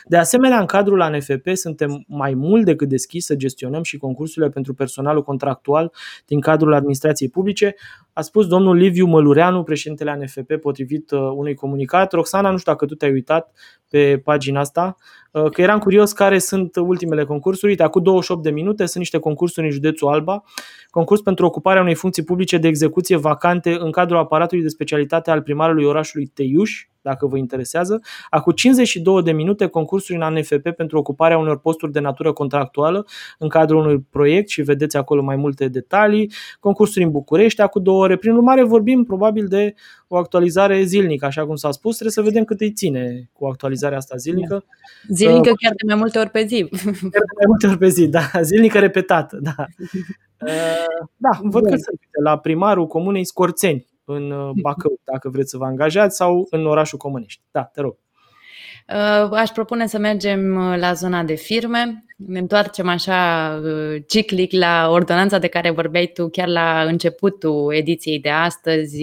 De 0.04 0.16
asemenea, 0.16 0.60
în 0.60 0.66
cadrul 0.66 1.00
ANFP 1.00 1.48
suntem 1.52 2.04
mai 2.08 2.34
mult 2.34 2.64
decât 2.64 2.88
deschiși 2.88 3.24
să 3.24 3.34
gestionăm 3.34 3.82
și 3.82 3.96
concursurile 3.96 4.50
pentru 4.50 4.74
personalul 4.74 5.22
contractual 5.22 5.92
din 6.26 6.40
cadrul 6.40 6.74
administrației 6.74 7.28
publice, 7.28 7.74
a 8.12 8.20
spus 8.20 8.46
domnul 8.46 8.76
Liviu 8.76 9.06
Mălureanu, 9.06 9.62
președintele 9.62 10.10
ANFP, 10.10 10.52
potrivit 10.60 11.10
uh, 11.10 11.20
unui 11.20 11.54
comunicat. 11.54 12.12
Roxana, 12.12 12.50
nu 12.50 12.56
știu 12.56 12.72
dacă 12.72 12.86
tu 12.86 12.94
te-ai 12.94 13.12
uitat 13.12 13.52
pe 13.88 14.20
pagina 14.24 14.60
asta, 14.60 14.96
uh, 15.30 15.50
că 15.50 15.60
eram 15.60 15.78
curios 15.78 16.12
care 16.12 16.38
sunt 16.38 16.76
ultimele 16.76 17.24
concursuri. 17.24 17.70
Uite, 17.70 17.82
acum 17.82 18.02
28 18.02 18.42
de 18.42 18.50
minute 18.50 18.84
sunt 18.84 18.96
niște 18.96 19.18
concursuri 19.18 19.33
în 19.34 19.70
județul 19.70 20.08
Alba, 20.08 20.42
concurs 20.90 21.20
pentru 21.20 21.46
ocuparea 21.46 21.82
unei 21.82 21.94
funcții 21.94 22.24
publice 22.24 22.58
de 22.58 22.68
execuție 22.68 23.16
vacante 23.16 23.76
în 23.78 23.90
cadrul 23.90 24.18
aparatului 24.18 24.62
de 24.62 24.68
specialitate 24.68 25.30
al 25.30 25.42
primarului 25.42 25.84
orașului 25.84 26.26
Teiuș, 26.26 26.86
dacă 27.04 27.26
vă 27.26 27.36
interesează. 27.36 28.00
Acum 28.30 28.52
52 28.52 29.22
de 29.22 29.32
minute 29.32 29.66
concursuri 29.66 30.16
în 30.16 30.22
ANFP 30.22 30.68
pentru 30.76 30.98
ocuparea 30.98 31.38
unor 31.38 31.58
posturi 31.58 31.92
de 31.92 32.00
natură 32.00 32.32
contractuală 32.32 33.06
în 33.38 33.48
cadrul 33.48 33.78
unui 33.78 34.00
proiect 34.10 34.48
și 34.48 34.62
vedeți 34.62 34.96
acolo 34.96 35.22
mai 35.22 35.36
multe 35.36 35.68
detalii. 35.68 36.32
Concursuri 36.60 37.04
în 37.04 37.10
București, 37.10 37.60
acum 37.60 37.82
două 37.82 38.02
ore. 38.02 38.16
Prin 38.16 38.32
urmare, 38.32 38.62
vorbim 38.62 39.04
probabil 39.04 39.46
de 39.46 39.74
o 40.08 40.16
actualizare 40.16 40.82
zilnică, 40.82 41.26
așa 41.26 41.46
cum 41.46 41.56
s-a 41.56 41.70
spus. 41.70 41.92
Trebuie 41.92 42.12
să 42.12 42.22
vedem 42.22 42.44
cât 42.44 42.60
îi 42.60 42.72
ține 42.72 43.30
cu 43.32 43.46
actualizarea 43.46 43.96
asta 43.96 44.16
zilnică. 44.16 44.64
Zilnică 45.08 45.50
uh, 45.50 45.56
chiar 45.60 45.72
de 45.76 45.86
mai 45.86 45.96
multe 45.96 46.18
ori 46.18 46.30
pe 46.30 46.44
zi. 46.46 46.68
Chiar 46.70 46.92
de 47.10 47.34
mai 47.36 47.46
multe 47.46 47.66
ori 47.66 47.78
pe 47.78 47.88
zi, 47.88 48.08
da. 48.08 48.30
Zilnică 48.42 48.78
repetată, 48.78 49.38
da. 49.42 49.54
Uh, 50.46 51.06
da, 51.16 51.40
văd 51.42 51.62
că 51.62 51.76
sunt 51.76 52.00
la 52.22 52.38
primarul 52.38 52.86
comunei 52.86 53.24
Scorțeni 53.24 53.86
în 54.04 54.30
uh, 54.30 54.50
Bacău, 54.60 55.00
dacă 55.04 55.28
vreți 55.28 55.50
să 55.50 55.56
vă 55.56 55.64
angajați, 55.64 56.16
sau 56.16 56.46
în 56.50 56.66
orașul 56.66 56.98
Comănești. 56.98 57.42
Da, 57.50 57.62
te 57.62 57.80
rog. 57.80 57.96
Uh, 58.88 59.30
aș 59.32 59.50
propune 59.50 59.86
să 59.86 59.98
mergem 59.98 60.56
uh, 60.56 60.78
la 60.78 60.92
zona 60.92 61.22
de 61.22 61.34
firme. 61.34 62.04
Ne 62.26 62.38
întoarcem 62.38 62.88
așa 62.88 63.60
ciclic 64.06 64.52
la 64.52 64.88
ordonanța 64.90 65.38
de 65.38 65.46
care 65.46 65.70
vorbeai 65.70 66.10
tu 66.14 66.28
chiar 66.28 66.48
la 66.48 66.82
începutul 66.82 67.74
ediției 67.74 68.20
de 68.20 68.30
astăzi, 68.30 69.02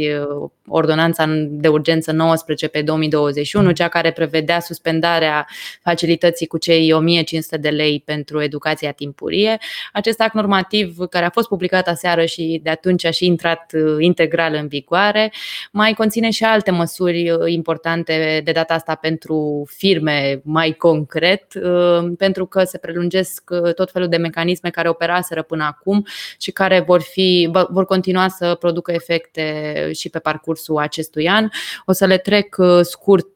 ordonanța 0.68 1.26
de 1.50 1.68
urgență 1.68 2.12
19 2.12 2.68
pe 2.68 2.82
2021, 2.82 3.72
cea 3.72 3.88
care 3.88 4.12
prevedea 4.12 4.60
suspendarea 4.60 5.48
facilității 5.82 6.48
cu 6.48 6.58
cei 6.58 6.92
1500 6.92 7.58
de 7.58 7.70
lei 7.70 8.02
pentru 8.06 8.42
educația 8.42 8.92
timpurie. 8.92 9.58
Acest 9.94 10.22
act 10.22 10.34
normativ 10.34 10.98
care 11.10 11.26
a 11.26 11.30
fost 11.30 11.48
publicat 11.48 11.88
aseară 11.88 12.26
și 12.26 12.60
de 12.64 12.70
atunci 12.70 13.06
a 13.06 13.12
și 13.12 13.26
intrat 13.26 13.72
uh, 13.74 13.96
integral 14.00 14.54
în 14.54 14.68
vigoare, 14.68 15.32
mai 15.72 15.94
conține 15.94 16.30
și 16.30 16.44
alte 16.44 16.72
măsuri 16.72 17.30
uh, 17.30 17.40
importante 17.46 18.42
de 18.44 18.52
data 18.52 18.74
asta 18.74 18.96
pentru 18.96 19.68
firme 19.70 20.42
mai 20.44 20.72
concret, 20.72 21.54
uh, 21.54 22.12
pentru 22.18 22.46
că 22.46 22.64
se 22.64 22.78
prelungește 22.78 23.10
prelungesc 23.12 23.74
tot 23.76 23.91
felul 23.91 24.07
de 24.07 24.18
mecanisme 24.18 24.70
care 24.70 24.89
operaseră 24.89 25.41
până 25.41 25.64
acum 25.64 26.05
și 26.39 26.51
care 26.51 26.80
vor, 26.80 27.01
fi, 27.01 27.49
vor 27.70 27.86
continua 27.86 28.28
să 28.28 28.55
producă 28.59 28.91
efecte 28.91 29.89
și 29.93 30.09
pe 30.09 30.20
parcursul 30.20 30.78
acestui 30.78 31.30
an. 31.30 31.49
O 31.86 31.91
să 31.91 32.05
le 32.05 32.18
trec 32.18 32.55
scurt 32.82 33.28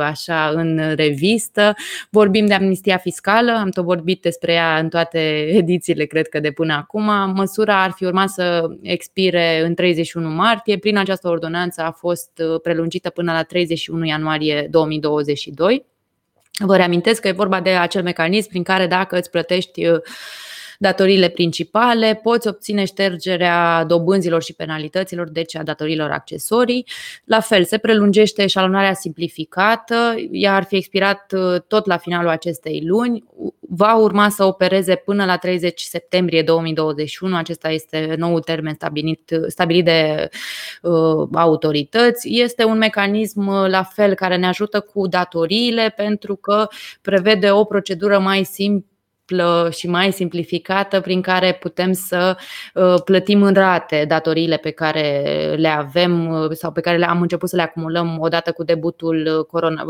așa 0.00 0.48
în 0.54 0.94
revistă. 0.96 1.74
Vorbim 2.10 2.46
de 2.46 2.54
amnistia 2.54 2.96
fiscală, 2.96 3.50
am 3.50 3.70
tot 3.70 3.84
vorbit 3.84 4.22
despre 4.22 4.52
ea 4.52 4.78
în 4.78 4.88
toate 4.88 5.18
edițiile, 5.60 6.04
cred 6.04 6.28
că 6.28 6.40
de 6.40 6.50
până 6.50 6.72
acum. 6.72 7.04
Măsura 7.34 7.82
ar 7.82 7.90
fi 7.90 8.04
urmat 8.04 8.28
să 8.28 8.68
expire 8.82 9.62
în 9.64 9.74
31 9.74 10.28
martie. 10.28 10.78
Prin 10.78 10.96
această 10.96 11.28
ordonanță 11.28 11.82
a 11.82 11.90
fost 11.90 12.42
prelungită 12.62 13.10
până 13.10 13.32
la 13.32 13.42
31 13.42 14.04
ianuarie 14.06 14.66
2022. 14.70 15.86
Vă 16.58 16.76
reamintesc 16.76 17.20
că 17.20 17.28
e 17.28 17.32
vorba 17.32 17.60
de 17.60 17.70
acel 17.70 18.02
mecanism 18.02 18.48
prin 18.48 18.62
care 18.62 18.86
dacă 18.86 19.18
îți 19.18 19.30
plătești 19.30 19.86
datoriile 20.78 21.28
principale, 21.28 22.20
poți 22.22 22.48
obține 22.48 22.84
ștergerea 22.84 23.84
dobânzilor 23.84 24.42
și 24.42 24.54
penalităților, 24.54 25.28
deci 25.28 25.56
a 25.56 25.62
datoriilor 25.62 26.10
accesorii. 26.10 26.86
La 27.24 27.40
fel, 27.40 27.64
se 27.64 27.78
prelungește 27.78 28.42
eșalonarea 28.42 28.94
simplificată, 28.94 30.14
ea 30.30 30.54
ar 30.54 30.64
fi 30.64 30.76
expirat 30.76 31.32
uh, 31.32 31.60
tot 31.66 31.86
la 31.86 31.96
finalul 31.96 32.28
acestei 32.28 32.82
luni, 32.84 33.24
va 33.70 33.96
urma 33.96 34.28
să 34.28 34.44
opereze 34.44 34.94
până 34.94 35.24
la 35.24 35.36
30 35.36 35.80
septembrie 35.80 36.42
2021, 36.42 37.36
acesta 37.36 37.70
este 37.70 38.14
noul 38.18 38.40
termen 38.40 38.74
stabilit, 38.74 39.30
stabilit 39.46 39.84
de 39.84 40.28
uh, 40.82 41.28
autorități. 41.32 42.28
Este 42.30 42.64
un 42.64 42.78
mecanism 42.78 43.46
uh, 43.46 43.68
la 43.68 43.82
fel 43.82 44.14
care 44.14 44.36
ne 44.36 44.46
ajută 44.46 44.80
cu 44.80 45.06
datoriile 45.06 45.92
pentru 45.96 46.36
că 46.36 46.68
prevede 47.00 47.50
o 47.50 47.64
procedură 47.64 48.18
mai 48.18 48.44
simplă 48.44 48.87
simplă 49.28 49.70
și 49.72 49.88
mai 49.88 50.12
simplificată 50.12 51.00
prin 51.00 51.20
care 51.20 51.52
putem 51.52 51.92
să 51.92 52.36
uh, 52.74 52.94
plătim 53.04 53.42
în 53.42 53.54
rate 53.54 54.04
datoriile 54.08 54.56
pe 54.56 54.70
care 54.70 55.22
le 55.56 55.68
avem 55.68 56.28
uh, 56.28 56.50
sau 56.50 56.72
pe 56.72 56.80
care 56.80 56.96
le-am 56.96 57.20
început 57.20 57.48
să 57.48 57.56
le 57.56 57.62
acumulăm 57.62 58.16
odată 58.20 58.52
cu 58.52 58.64
debutul 58.64 59.36
uh, 59.38 59.44
corona, 59.44 59.84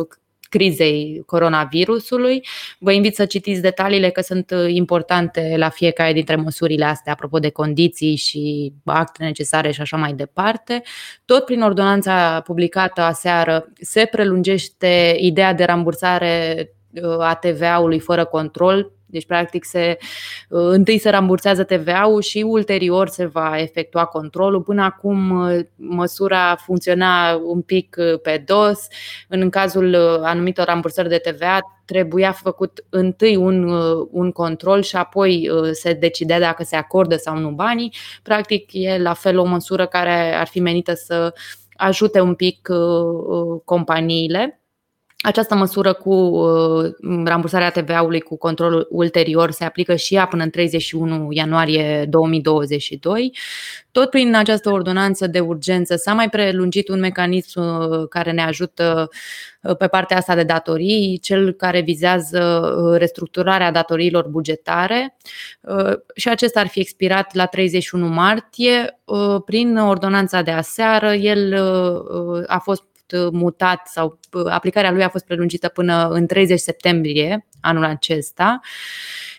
crizei 0.48 1.22
coronavirusului. 1.26 2.46
Vă 2.78 2.92
invit 2.92 3.14
să 3.14 3.24
citiți 3.24 3.60
detaliile 3.60 4.10
că 4.10 4.20
sunt 4.20 4.52
importante 4.66 5.54
la 5.56 5.68
fiecare 5.68 6.12
dintre 6.12 6.36
măsurile 6.36 6.84
astea, 6.84 7.12
apropo 7.12 7.38
de 7.38 7.50
condiții 7.50 8.16
și 8.16 8.72
acte 8.84 9.24
necesare 9.24 9.70
și 9.70 9.80
așa 9.80 9.96
mai 9.96 10.12
departe. 10.12 10.82
Tot 11.24 11.44
prin 11.44 11.62
ordonanța 11.62 12.40
publicată 12.40 13.00
aseară 13.00 13.72
se 13.80 14.08
prelungește 14.10 15.16
ideea 15.18 15.54
de 15.54 15.64
rambursare 15.64 16.72
a 17.18 17.34
TVA-ului 17.34 17.98
fără 17.98 18.24
control 18.24 18.92
deci, 19.10 19.26
practic, 19.26 19.64
se, 19.64 19.98
uh, 20.48 20.60
întâi 20.70 20.98
se 20.98 21.10
rambursează 21.10 21.64
TVA-ul 21.64 22.20
și 22.20 22.44
ulterior 22.46 23.08
se 23.08 23.26
va 23.26 23.58
efectua 23.58 24.04
controlul. 24.04 24.62
Până 24.62 24.82
acum, 24.82 25.30
uh, 25.30 25.60
măsura 25.76 26.56
funcționa 26.56 27.40
un 27.44 27.62
pic 27.62 27.96
uh, 27.98 28.20
pe 28.20 28.44
dos. 28.46 28.86
În 29.28 29.50
cazul 29.50 29.94
anumitor 30.22 30.66
rambursări 30.66 31.08
de 31.08 31.18
TVA, 31.18 31.80
trebuia 31.84 32.32
făcut 32.32 32.84
întâi 32.88 33.36
un, 33.36 33.68
un 34.10 34.32
control 34.32 34.82
și 34.82 34.96
apoi 34.96 35.50
se 35.72 35.92
decidea 35.92 36.38
dacă 36.38 36.64
se 36.64 36.76
acordă 36.76 37.16
sau 37.16 37.36
nu 37.36 37.50
banii. 37.50 37.94
Practic, 38.22 38.70
e 38.72 38.98
la 38.98 39.12
fel 39.12 39.38
o 39.38 39.44
măsură 39.44 39.86
care 39.86 40.34
ar 40.34 40.46
fi 40.46 40.60
menită 40.60 40.94
să 40.94 41.34
ajute 41.76 42.20
un 42.20 42.34
pic 42.34 42.68
companiile. 43.64 44.60
Această 45.24 45.54
măsură 45.54 45.92
cu 45.92 46.14
uh, 46.14 46.90
rambursarea 47.24 47.70
TVA-ului 47.70 48.20
cu 48.20 48.36
controlul 48.36 48.86
ulterior 48.90 49.50
se 49.50 49.64
aplică 49.64 49.94
și 49.94 50.14
ea 50.14 50.26
până 50.26 50.42
în 50.42 50.50
31 50.50 51.28
ianuarie 51.30 52.04
2022. 52.08 53.36
Tot 53.90 54.10
prin 54.10 54.34
această 54.34 54.70
ordonanță 54.70 55.26
de 55.26 55.40
urgență 55.40 55.96
s-a 55.96 56.12
mai 56.12 56.28
prelungit 56.28 56.88
un 56.88 56.98
mecanism 56.98 57.60
uh, 57.60 58.08
care 58.08 58.30
ne 58.30 58.42
ajută 58.42 59.08
uh, 59.62 59.76
pe 59.76 59.86
partea 59.86 60.16
asta 60.16 60.34
de 60.34 60.42
datorii, 60.42 61.18
cel 61.22 61.52
care 61.52 61.80
vizează 61.80 62.74
restructurarea 62.98 63.72
datoriilor 63.72 64.28
bugetare 64.28 65.16
și 66.14 66.28
acesta 66.28 66.60
ar 66.60 66.66
fi 66.66 66.80
expirat 66.80 67.34
la 67.34 67.46
31 67.46 68.08
martie. 68.08 68.98
Prin 69.44 69.76
ordonanța 69.76 70.42
de 70.42 70.50
aseară, 70.50 71.12
el 71.12 71.54
a 72.46 72.58
fost 72.58 72.82
Uh, 73.12 73.28
mutat 73.32 73.86
sau 73.86 74.18
uh, 74.32 74.46
aplicarea 74.48 74.90
lui 74.90 75.02
a 75.02 75.08
fost 75.08 75.24
prelungită 75.24 75.68
până 75.68 76.08
în 76.08 76.26
30 76.26 76.58
septembrie 76.58 77.46
anul 77.60 77.84
acesta 77.84 78.60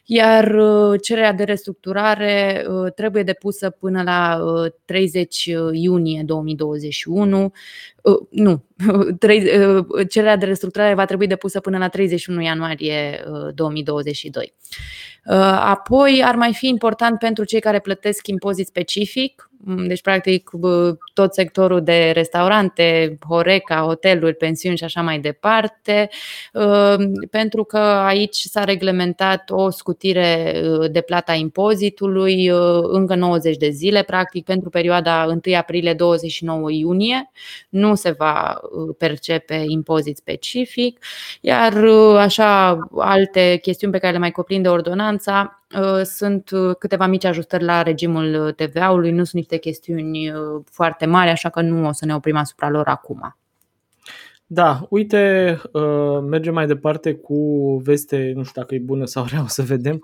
iar 0.05 0.55
uh, 0.55 1.01
cererea 1.01 1.33
de 1.33 1.43
restructurare 1.43 2.65
trebuie 2.95 3.23
depusă 3.23 3.69
până 3.69 4.01
la 4.03 4.39
30 4.85 5.45
iunie 5.71 6.21
2021. 6.25 7.51
Nu, 8.29 8.65
cererea 10.09 10.35
de 10.35 10.45
restructurare 10.45 10.93
va 10.93 11.05
trebui 11.05 11.27
depusă 11.27 11.59
până 11.59 11.77
la 11.77 11.87
31 11.87 12.41
ianuarie 12.41 13.23
2022. 13.53 14.53
Apoi 15.59 16.21
ar 16.25 16.35
mai 16.35 16.53
fi 16.53 16.67
important 16.67 17.19
pentru 17.19 17.43
cei 17.43 17.59
care 17.59 17.79
plătesc 17.79 18.27
impozit 18.27 18.67
specific 18.67 19.48
Mm, 19.48 19.48
deci, 19.65 20.01
practic, 20.01 20.49
tot 21.13 21.33
sectorul 21.33 21.83
de 21.83 22.11
restaurante, 22.13 23.17
Horeca, 23.27 23.75
hoteluri, 23.75 24.35
pensiuni 24.35 24.77
și 24.77 24.83
așa 24.83 25.01
mai 25.01 25.19
departe, 25.19 26.09
ă, 26.55 26.97
pentru 27.31 27.63
că 27.63 27.77
aici 27.77 28.35
s-a 28.35 28.63
reglementat 28.63 29.49
o 29.49 29.69
scutire 29.69 30.61
ă, 30.65 30.87
de 30.87 31.01
plata 31.01 31.33
impozitului 31.33 32.49
ă, 32.51 32.81
încă 32.81 33.15
90 33.15 33.57
de 33.57 33.69
zile, 33.69 34.03
practic, 34.03 34.45
pentru 34.45 34.69
perioada 34.69 35.25
1 35.45 35.55
aprilie-29 35.57 36.69
iunie. 36.69 37.31
Nu 37.69 37.95
se 37.95 38.11
va 38.11 38.59
percepe 38.97 39.63
impozit 39.67 40.17
specific, 40.17 41.05
iar 41.41 41.73
așa 42.17 42.79
alte 42.97 43.57
chestiuni 43.61 43.93
pe 43.93 43.99
care 43.99 44.13
le 44.13 44.19
mai 44.19 44.31
cuprinde 44.31 44.67
ordonanța 44.69 45.53
Uh, 45.53 45.58
sunt 46.03 46.51
uh, 46.51 46.75
câteva 46.79 47.05
mici 47.05 47.25
ajustări 47.25 47.63
la 47.63 47.81
regimul 47.81 48.45
uh, 48.45 48.53
TVA-ului, 48.53 49.11
nu 49.11 49.23
sunt 49.23 49.33
niște 49.33 49.57
chestiuni 49.57 50.33
foarte 50.71 51.05
mari, 51.05 51.29
așa 51.29 51.49
că 51.49 51.61
nu 51.61 51.87
o 51.87 51.91
să 51.91 52.05
ne 52.05 52.15
oprim 52.15 52.35
asupra 52.35 52.69
lor 52.69 52.87
acum. 52.87 53.37
Da, 54.51 54.85
uite, 54.89 55.61
mergem 56.29 56.53
mai 56.53 56.67
departe 56.67 57.13
cu 57.13 57.35
veste, 57.83 58.31
nu 58.35 58.43
știu 58.43 58.61
dacă 58.61 58.75
e 58.75 58.79
bună 58.79 59.05
sau 59.05 59.25
rea, 59.29 59.41
o 59.47 59.47
să 59.47 59.61
vedem. 59.61 60.03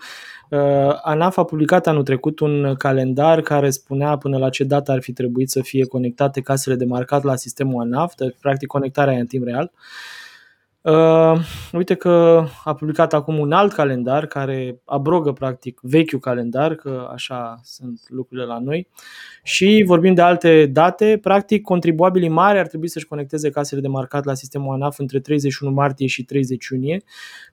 ANAF 1.01 1.38
a 1.38 1.43
publicat 1.43 1.88
anul 1.88 2.03
trecut 2.03 2.39
un 2.39 2.76
calendar 2.78 3.41
care 3.41 3.70
spunea 3.70 4.18
până 4.18 4.38
la 4.38 4.49
ce 4.49 4.63
dată 4.63 4.91
ar 4.91 5.01
fi 5.01 5.13
trebuit 5.13 5.49
să 5.49 5.61
fie 5.61 5.86
conectate 5.86 6.41
casele 6.41 6.76
de 6.76 6.86
marcat 6.86 7.24
la 7.24 7.36
sistemul 7.36 7.82
ANAF, 7.82 8.16
deci 8.16 8.36
practic 8.41 8.68
conectarea 8.68 9.13
e 9.13 9.20
în 9.20 9.26
timp 9.26 9.45
real. 9.45 9.72
Uh, 9.74 9.80
uite 11.71 11.95
că 11.95 12.45
a 12.63 12.73
publicat 12.73 13.13
acum 13.13 13.39
un 13.39 13.51
alt 13.51 13.73
calendar 13.73 14.25
care 14.25 14.81
abrogă 14.86 15.31
practic 15.31 15.79
vechiul 15.81 16.19
calendar, 16.19 16.75
că 16.75 17.09
așa 17.13 17.59
sunt 17.63 17.99
lucrurile 18.07 18.45
la 18.45 18.59
noi. 18.59 18.88
Și 19.43 19.83
vorbim 19.86 20.13
de 20.13 20.21
alte 20.21 20.65
date, 20.65 21.19
practic 21.21 21.61
contribuabilii 21.61 22.29
mari 22.29 22.59
ar 22.59 22.67
trebui 22.67 22.88
să-și 22.88 23.05
conecteze 23.05 23.49
casele 23.49 23.81
de 23.81 23.88
marcat 23.88 24.25
la 24.25 24.33
sistemul 24.33 24.73
ANAF 24.73 24.99
între 24.99 25.19
31 25.19 25.71
martie 25.71 26.07
și 26.07 26.23
30 26.23 26.67
iunie, 26.67 27.03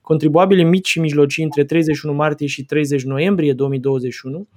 contribuabilii 0.01 0.63
mici 0.63 0.87
și 0.87 0.99
mijlocii 0.99 1.43
între 1.43 1.63
31 1.63 2.15
martie 2.15 2.47
și 2.47 2.65
30 2.65 3.03
noiembrie 3.03 3.53
2021. 3.53 4.47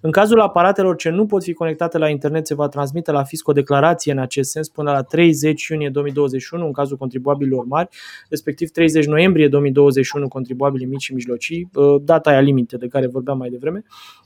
În 0.00 0.10
cazul 0.10 0.40
aparatelor 0.40 0.96
ce 0.96 1.10
nu 1.10 1.26
pot 1.26 1.42
fi 1.42 1.52
conectate 1.52 1.98
la 1.98 2.08
internet, 2.08 2.46
se 2.46 2.54
va 2.54 2.68
transmite 2.68 3.10
la 3.10 3.22
fisc 3.22 3.48
o 3.48 3.52
declarație 3.52 4.12
în 4.12 4.18
acest 4.18 4.50
sens 4.50 4.68
până 4.68 4.90
la 4.90 5.02
30 5.02 5.66
iunie 5.66 5.88
2021, 5.88 6.66
în 6.66 6.72
cazul 6.72 6.96
contribuabililor 6.96 7.64
mari, 7.64 7.88
respectiv 8.28 8.70
30 8.70 9.06
noiembrie 9.06 9.48
2021 9.48 10.28
contribuabilii 10.28 10.86
mici 10.86 11.02
și 11.02 11.14
mijlocii, 11.14 11.70
data 12.00 12.30
aia 12.30 12.40
limite 12.40 12.76
de 12.76 12.88
care 12.88 13.06
vorbeam 13.06 13.38
mai 13.38 13.48
devreme. 13.48 13.82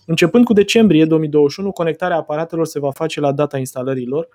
Începând 0.07 0.44
cu 0.44 0.53
decembrie 0.53 1.05
2021, 1.05 1.72
conectarea 1.72 2.16
aparatelor 2.16 2.66
se 2.66 2.78
va 2.78 2.90
face 2.90 3.20
la 3.20 3.32
data 3.32 3.59
instalării 3.59 4.07
lor, 4.07 4.28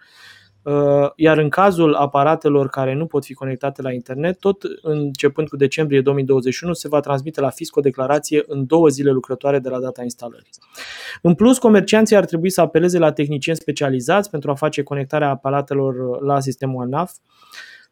uh, 0.63 1.09
iar 1.15 1.37
în 1.37 1.49
cazul 1.49 1.93
aparatelor 1.93 2.69
care 2.69 2.93
nu 2.93 3.05
pot 3.05 3.25
fi 3.25 3.33
conectate 3.33 3.81
la 3.81 3.91
internet, 3.91 4.39
tot 4.39 4.63
începând 4.81 5.47
cu 5.47 5.55
decembrie 5.55 6.01
2021, 6.01 6.73
se 6.73 6.87
va 6.87 6.99
transmite 6.99 7.41
la 7.41 7.49
fisc 7.49 7.75
o 7.75 7.81
declarație 7.81 8.43
în 8.47 8.65
două 8.65 8.87
zile 8.87 9.11
lucrătoare 9.11 9.59
de 9.59 9.69
la 9.69 9.79
data 9.79 10.03
instalării. 10.03 10.49
În 11.21 11.33
plus, 11.33 11.57
comercianții 11.57 12.15
ar 12.15 12.25
trebui 12.25 12.49
să 12.49 12.61
apeleze 12.61 12.97
la 12.97 13.11
tehnicieni 13.11 13.57
specializați 13.57 14.29
pentru 14.29 14.51
a 14.51 14.55
face 14.55 14.83
conectarea 14.83 15.29
aparatelor 15.29 16.21
la 16.21 16.39
sistemul 16.39 16.83
ANAF 16.83 17.11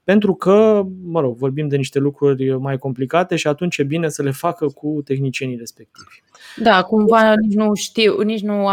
pentru 0.03 0.33
că, 0.33 0.83
mă 1.03 1.19
rog, 1.19 1.37
vorbim 1.37 1.67
de 1.67 1.75
niște 1.75 1.99
lucruri 1.99 2.57
mai 2.59 2.77
complicate 2.77 3.35
și 3.35 3.47
atunci 3.47 3.77
e 3.77 3.83
bine 3.83 4.09
să 4.09 4.23
le 4.23 4.31
facă 4.31 4.67
cu 4.67 5.01
tehnicienii 5.05 5.57
respectivi. 5.57 6.21
Da, 6.57 6.83
cumva 6.83 7.33
nici 7.33 7.53
nu 7.53 7.73
știu, 7.73 8.21
nici 8.21 8.41
nu 8.41 8.65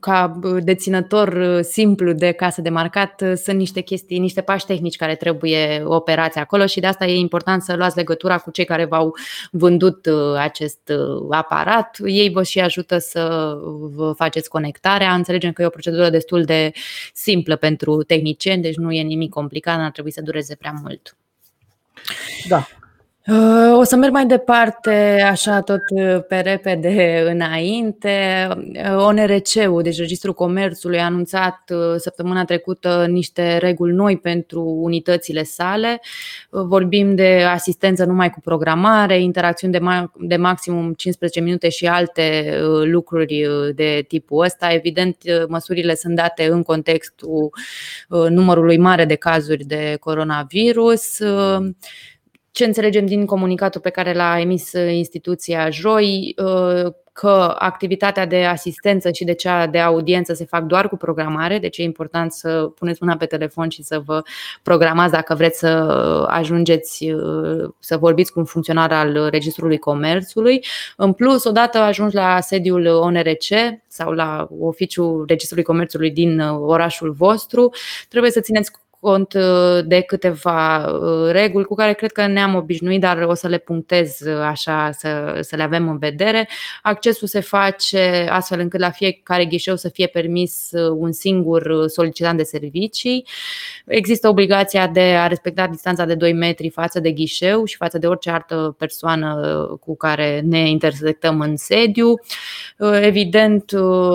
ca 0.00 0.40
deținător 0.62 1.60
simplu 1.62 2.12
de 2.12 2.32
casă 2.32 2.60
de 2.60 2.68
marcat 2.68 3.22
sunt 3.34 3.58
niște 3.58 3.80
chestii, 3.80 4.18
niște 4.18 4.40
pași 4.40 4.66
tehnici 4.66 4.96
care 4.96 5.14
trebuie 5.14 5.82
operați 5.84 6.38
acolo 6.38 6.66
și 6.66 6.80
de 6.80 6.86
asta 6.86 7.06
e 7.06 7.16
important 7.16 7.62
să 7.62 7.74
luați 7.76 7.96
legătura 7.96 8.38
cu 8.38 8.50
cei 8.50 8.64
care 8.64 8.84
v-au 8.84 9.14
vândut 9.50 10.08
acest 10.38 10.92
aparat. 11.30 11.96
Ei 12.04 12.30
vă 12.30 12.42
și 12.42 12.60
ajută 12.60 12.98
să 12.98 13.54
vă 13.94 14.12
faceți 14.16 14.48
conectarea. 14.48 15.14
Înțelegem 15.14 15.52
că 15.52 15.62
e 15.62 15.66
o 15.66 15.70
procedură 15.70 16.10
destul 16.10 16.42
de 16.42 16.72
simplă 17.14 17.56
pentru 17.56 18.02
tehnicieni, 18.02 18.62
deci 18.62 18.76
nu 18.76 18.92
e 18.92 19.02
nimic 19.02 19.30
complicat, 19.30 19.78
n-ar 19.78 19.90
trebui 19.90 20.12
să 20.12 20.22
dureze 20.22 20.54
prea 20.54 20.65
mult. 20.72 21.14
Da, 22.48 22.66
o 23.72 23.82
să 23.82 23.96
merg 23.96 24.12
mai 24.12 24.26
departe, 24.26 25.24
așa 25.30 25.60
tot 25.60 25.80
uh, 25.90 26.24
pe 26.28 26.40
repede 26.40 27.24
înainte. 27.32 28.48
Uh, 28.50 28.96
ONRC-ul, 28.96 29.82
deci 29.82 29.98
Registrul 29.98 30.34
Comerțului, 30.34 30.98
a 30.98 31.04
anunțat 31.04 31.62
uh, 31.70 31.94
săptămâna 31.96 32.44
trecută 32.44 33.06
niște 33.08 33.56
reguli 33.56 33.92
noi 33.92 34.18
pentru 34.18 34.62
unitățile 34.62 35.42
sale. 35.42 36.00
Vorbim 36.50 37.14
de 37.14 37.42
asistență 37.48 38.04
numai 38.04 38.30
cu 38.30 38.40
programare, 38.40 39.20
interacțiuni 39.20 39.72
de, 39.72 39.80
ma- 39.80 40.12
de 40.18 40.36
maximum 40.36 40.92
15 40.92 41.40
minute 41.40 41.68
și 41.68 41.86
alte 41.86 42.58
lucruri 42.84 43.46
de 43.74 44.04
tipul 44.08 44.44
ăsta. 44.44 44.72
Evident, 44.72 45.16
măsurile 45.48 45.94
sunt 45.94 46.14
date 46.14 46.48
în 46.50 46.62
contextul 46.62 47.50
numărului 48.28 48.78
mare 48.78 49.04
de 49.04 49.14
cazuri 49.14 49.64
de 49.64 49.96
coronavirus 50.00 51.18
ce 52.56 52.64
înțelegem 52.64 53.06
din 53.06 53.26
comunicatul 53.26 53.80
pe 53.80 53.90
care 53.90 54.12
l-a 54.12 54.40
emis 54.40 54.72
instituția 54.72 55.70
joi, 55.70 56.34
uh, 56.36 56.92
că 57.12 57.54
activitatea 57.58 58.26
de 58.26 58.44
asistență 58.44 59.10
și 59.10 59.24
de 59.24 59.34
cea 59.34 59.66
de 59.66 59.78
audiență 59.78 60.32
se 60.32 60.44
fac 60.44 60.64
doar 60.64 60.88
cu 60.88 60.96
programare, 60.96 61.58
deci 61.58 61.78
e 61.78 61.82
important 61.82 62.32
să 62.32 62.70
puneți 62.74 62.98
mâna 63.02 63.16
pe 63.16 63.26
telefon 63.26 63.68
și 63.68 63.82
să 63.82 64.02
vă 64.04 64.22
programați 64.62 65.12
dacă 65.12 65.34
vreți 65.34 65.58
să 65.58 65.66
ajungeți 66.28 67.10
uh, 67.10 67.68
să 67.78 67.96
vorbiți 67.96 68.32
cu 68.32 68.38
un 68.38 68.44
funcționar 68.44 68.92
al 68.92 69.28
Registrului 69.30 69.78
Comerțului. 69.78 70.64
În 70.96 71.12
plus, 71.12 71.44
odată 71.44 71.78
ajungi 71.78 72.14
la 72.14 72.40
sediul 72.40 72.86
ONRC 72.86 73.46
sau 73.88 74.12
la 74.12 74.48
oficiul 74.60 75.24
Registrului 75.28 75.64
Comerțului 75.64 76.10
din 76.10 76.40
uh, 76.40 76.58
orașul 76.60 77.12
vostru, 77.12 77.72
trebuie 78.08 78.30
să 78.30 78.40
țineți 78.40 78.70
cont 79.06 79.32
uh, 79.34 79.84
de 79.84 80.00
câteva 80.00 80.86
uh, 80.86 81.30
reguli 81.30 81.64
cu 81.64 81.74
care 81.74 81.92
cred 81.92 82.12
că 82.12 82.26
ne-am 82.26 82.54
obișnuit, 82.54 83.00
dar 83.00 83.22
o 83.22 83.34
să 83.34 83.48
le 83.48 83.58
punctez 83.58 84.20
uh, 84.20 84.40
așa 84.42 84.90
să, 84.92 85.38
să 85.40 85.56
le 85.56 85.62
avem 85.62 85.88
în 85.88 85.98
vedere. 85.98 86.48
Accesul 86.82 87.28
se 87.28 87.40
face 87.40 88.26
astfel 88.30 88.60
încât 88.60 88.80
la 88.80 88.90
fiecare 88.90 89.44
ghișeu 89.44 89.76
să 89.76 89.88
fie 89.88 90.06
permis 90.06 90.70
un 90.96 91.12
singur 91.12 91.88
solicitant 91.88 92.36
de 92.36 92.42
servicii. 92.42 93.26
Există 93.86 94.28
obligația 94.28 94.86
de 94.86 95.00
a 95.00 95.26
respecta 95.26 95.66
distanța 95.66 96.04
de 96.04 96.14
2 96.14 96.32
metri 96.32 96.68
față 96.70 97.00
de 97.00 97.10
ghișeu 97.10 97.64
și 97.64 97.76
față 97.76 97.98
de 97.98 98.06
orice 98.06 98.30
altă 98.30 98.74
persoană 98.78 99.40
cu 99.80 99.96
care 99.96 100.40
ne 100.44 100.68
intersectăm 100.68 101.40
în 101.40 101.56
sediu. 101.56 102.14
Evident, 103.00 103.72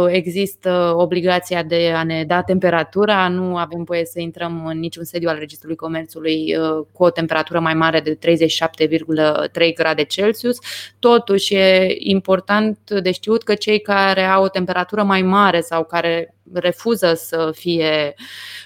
există 0.07 0.93
obligația 0.97 1.63
de 1.63 1.91
a 1.95 2.03
ne 2.03 2.23
da 2.23 2.41
temperatura, 2.41 3.27
nu 3.27 3.57
avem 3.57 3.83
voie 3.83 4.05
să 4.05 4.19
intrăm 4.19 4.65
în 4.65 4.80
niciun 4.81 5.03
sediu 5.03 5.29
al 5.29 5.37
Registrului 5.37 5.75
Comerțului 5.75 6.55
uh, 6.57 6.85
cu 6.91 7.03
o 7.03 7.09
temperatură 7.09 7.59
mai 7.59 7.73
mare 7.73 7.99
de 7.99 8.17
37,3 8.17 9.73
grade 9.75 10.03
Celsius. 10.03 10.57
Totuși, 10.99 11.53
e 11.53 11.95
important 11.97 12.89
de 12.89 13.11
știut 13.11 13.43
că 13.43 13.53
cei 13.53 13.81
care 13.81 14.23
au 14.23 14.43
o 14.43 14.47
temperatură 14.47 15.03
mai 15.03 15.21
mare 15.21 15.61
sau 15.61 15.83
care 15.85 16.35
refuză 16.53 17.13
să, 17.13 17.51
fie, 17.55 18.13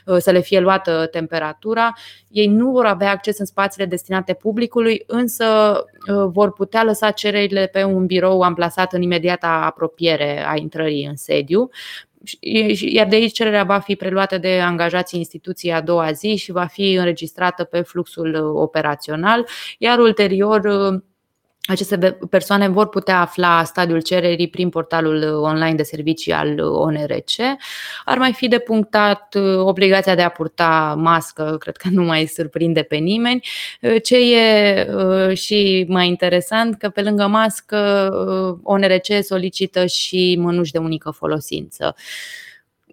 uh, 0.06 0.18
să 0.18 0.32
le 0.32 0.40
fie 0.40 0.60
luată 0.60 1.08
temperatura, 1.12 1.94
ei 2.28 2.48
nu 2.48 2.72
vor 2.72 2.86
avea 2.86 3.12
acces 3.12 3.40
în 3.40 3.46
spațiile 3.46 3.86
destinate 3.86 4.34
publicului, 4.34 5.04
însă 5.08 5.46
uh, 6.08 6.30
vor 6.32 6.54
putea 6.54 6.84
lăsa 6.84 7.12
cererile 7.12 7.68
pe 7.68 7.84
un 7.84 8.06
birou 8.06 8.42
amplasat 8.42 8.94
în 8.94 9.02
imediata 9.02 9.48
apropiere 9.48 10.46
a 10.48 10.56
intrării 10.56 11.06
în 11.06 11.16
sediu 11.16 11.70
iar 12.80 13.08
de 13.08 13.16
aici 13.16 13.34
cererea 13.34 13.64
va 13.64 13.80
fi 13.80 13.96
preluată 13.96 14.38
de 14.38 14.60
angajații 14.60 15.20
instituției 15.20 15.74
a 15.74 15.82
doua 15.82 16.12
zi 16.12 16.36
și 16.36 16.52
va 16.52 16.66
fi 16.66 16.94
înregistrată 16.94 17.64
pe 17.64 17.82
fluxul 17.82 18.34
uh, 18.34 18.62
operațional, 18.62 19.48
iar 19.78 20.00
ulterior 20.00 20.66
uh, 20.66 21.02
aceste 21.68 22.18
persoane 22.30 22.68
vor 22.68 22.90
putea 22.90 23.22
afla 23.22 23.64
stadiul 23.64 24.02
cererii 24.02 24.48
prin 24.48 24.70
portalul 24.70 25.24
online 25.24 25.74
de 25.74 25.84
servicii 25.84 26.32
al 26.32 26.60
ONRC. 26.60 27.32
Ar 28.06 28.18
mai 28.18 28.34
fi 28.34 28.48
de 28.48 28.60
punctat 28.60 29.36
uh, 29.36 29.58
obligația 29.58 30.16
de 30.16 30.22
a 30.22 30.30
purta 30.30 30.96
mască, 30.98 31.56
cred 31.60 31.78
că 31.78 31.88
nu 31.98 32.04
mai 32.04 32.26
surprinde 32.26 32.82
pe 32.82 32.96
nimeni. 32.96 33.48
Uh, 33.82 33.96
ce 34.04 34.36
e 34.36 34.88
uh, 34.94 35.38
și 35.38 35.86
mai 35.88 36.08
interesant, 36.08 36.78
că 36.78 36.90
pe 36.90 37.02
lângă 37.02 37.28
mască 37.28 38.10
ONRC 38.64 39.24
solicită 39.24 39.86
și 39.86 40.36
mânuși 40.40 40.72
de 40.72 40.78
unică 40.78 41.10
folosință. 41.10 41.96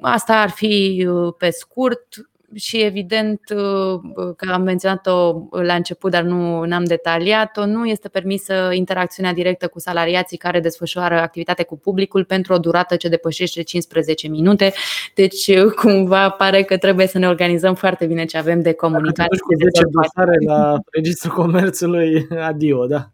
Asta 0.01 0.41
ar 0.41 0.51
fi 0.51 1.07
pe 1.39 1.51
scurt 1.51 2.07
și 2.55 2.83
evident 2.83 3.41
uh, 3.57 4.01
că 4.37 4.53
am 4.53 4.63
menționat-o 4.63 5.43
la 5.51 5.75
început, 5.75 6.11
dar 6.11 6.23
nu 6.23 6.59
am 6.73 6.85
detaliat-o, 6.85 7.67
nu 7.67 7.87
este 7.87 8.09
permisă 8.09 8.71
interacțiunea 8.73 9.33
directă 9.33 9.67
cu 9.69 9.79
salariații 9.79 10.37
care 10.37 10.61
desfășoară 10.61 11.21
activitate 11.21 11.63
cu 11.63 11.79
publicul 11.79 12.25
pentru 12.25 12.53
o 12.53 12.59
durată 12.59 12.97
ce 12.97 13.09
depășește 13.09 13.63
15 13.63 14.29
minute. 14.29 14.73
Deci 15.15 15.47
uh, 15.47 15.73
cumva 15.73 16.31
pare 16.31 16.63
că 16.63 16.77
trebuie 16.77 17.07
să 17.07 17.19
ne 17.19 17.29
organizăm 17.29 17.75
foarte 17.75 18.07
bine 18.07 18.25
ce 18.25 18.39
avem 18.39 18.63
de 18.63 18.73
comunicare. 18.73 19.29
Cu 19.29 19.55
10 19.55 19.83
dosare 19.91 20.37
la 20.47 20.79
Registrul 20.91 21.33
Comerțului, 21.33 22.27
adio, 22.41 22.87
da. 22.87 23.11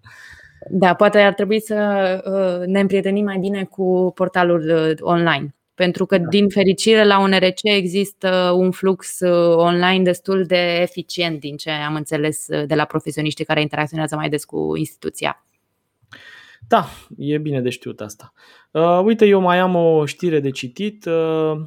Da, 0.70 0.94
poate 0.94 1.18
ar 1.18 1.34
trebui 1.34 1.60
să 1.60 1.76
uh, 2.24 2.66
ne 2.66 2.80
împrietenim 2.80 3.24
mai 3.24 3.38
bine 3.38 3.64
cu 3.64 4.12
portalul 4.14 4.94
online 5.00 5.52
pentru 5.78 6.06
că, 6.06 6.18
da. 6.18 6.28
din 6.28 6.48
fericire, 6.48 7.04
la 7.04 7.18
UNRC 7.18 7.58
există 7.62 8.52
un 8.56 8.70
flux 8.70 9.20
uh, 9.20 9.56
online 9.56 10.02
destul 10.02 10.44
de 10.44 10.78
eficient, 10.80 11.40
din 11.40 11.56
ce 11.56 11.70
am 11.70 11.94
înțeles 11.94 12.46
uh, 12.48 12.66
de 12.66 12.74
la 12.74 12.84
profesioniștii 12.84 13.44
care 13.44 13.60
interacționează 13.60 14.16
mai 14.16 14.28
des 14.28 14.44
cu 14.44 14.76
instituția. 14.76 15.44
Da, 16.68 16.88
e 17.16 17.38
bine 17.38 17.60
de 17.60 17.68
știut 17.70 18.00
asta. 18.00 18.32
Uh, 18.70 19.00
uite, 19.04 19.26
eu 19.26 19.40
mai 19.40 19.58
am 19.58 19.74
o 19.74 20.06
știre 20.06 20.40
de 20.40 20.50
citit. 20.50 21.04
Uh, 21.04 21.60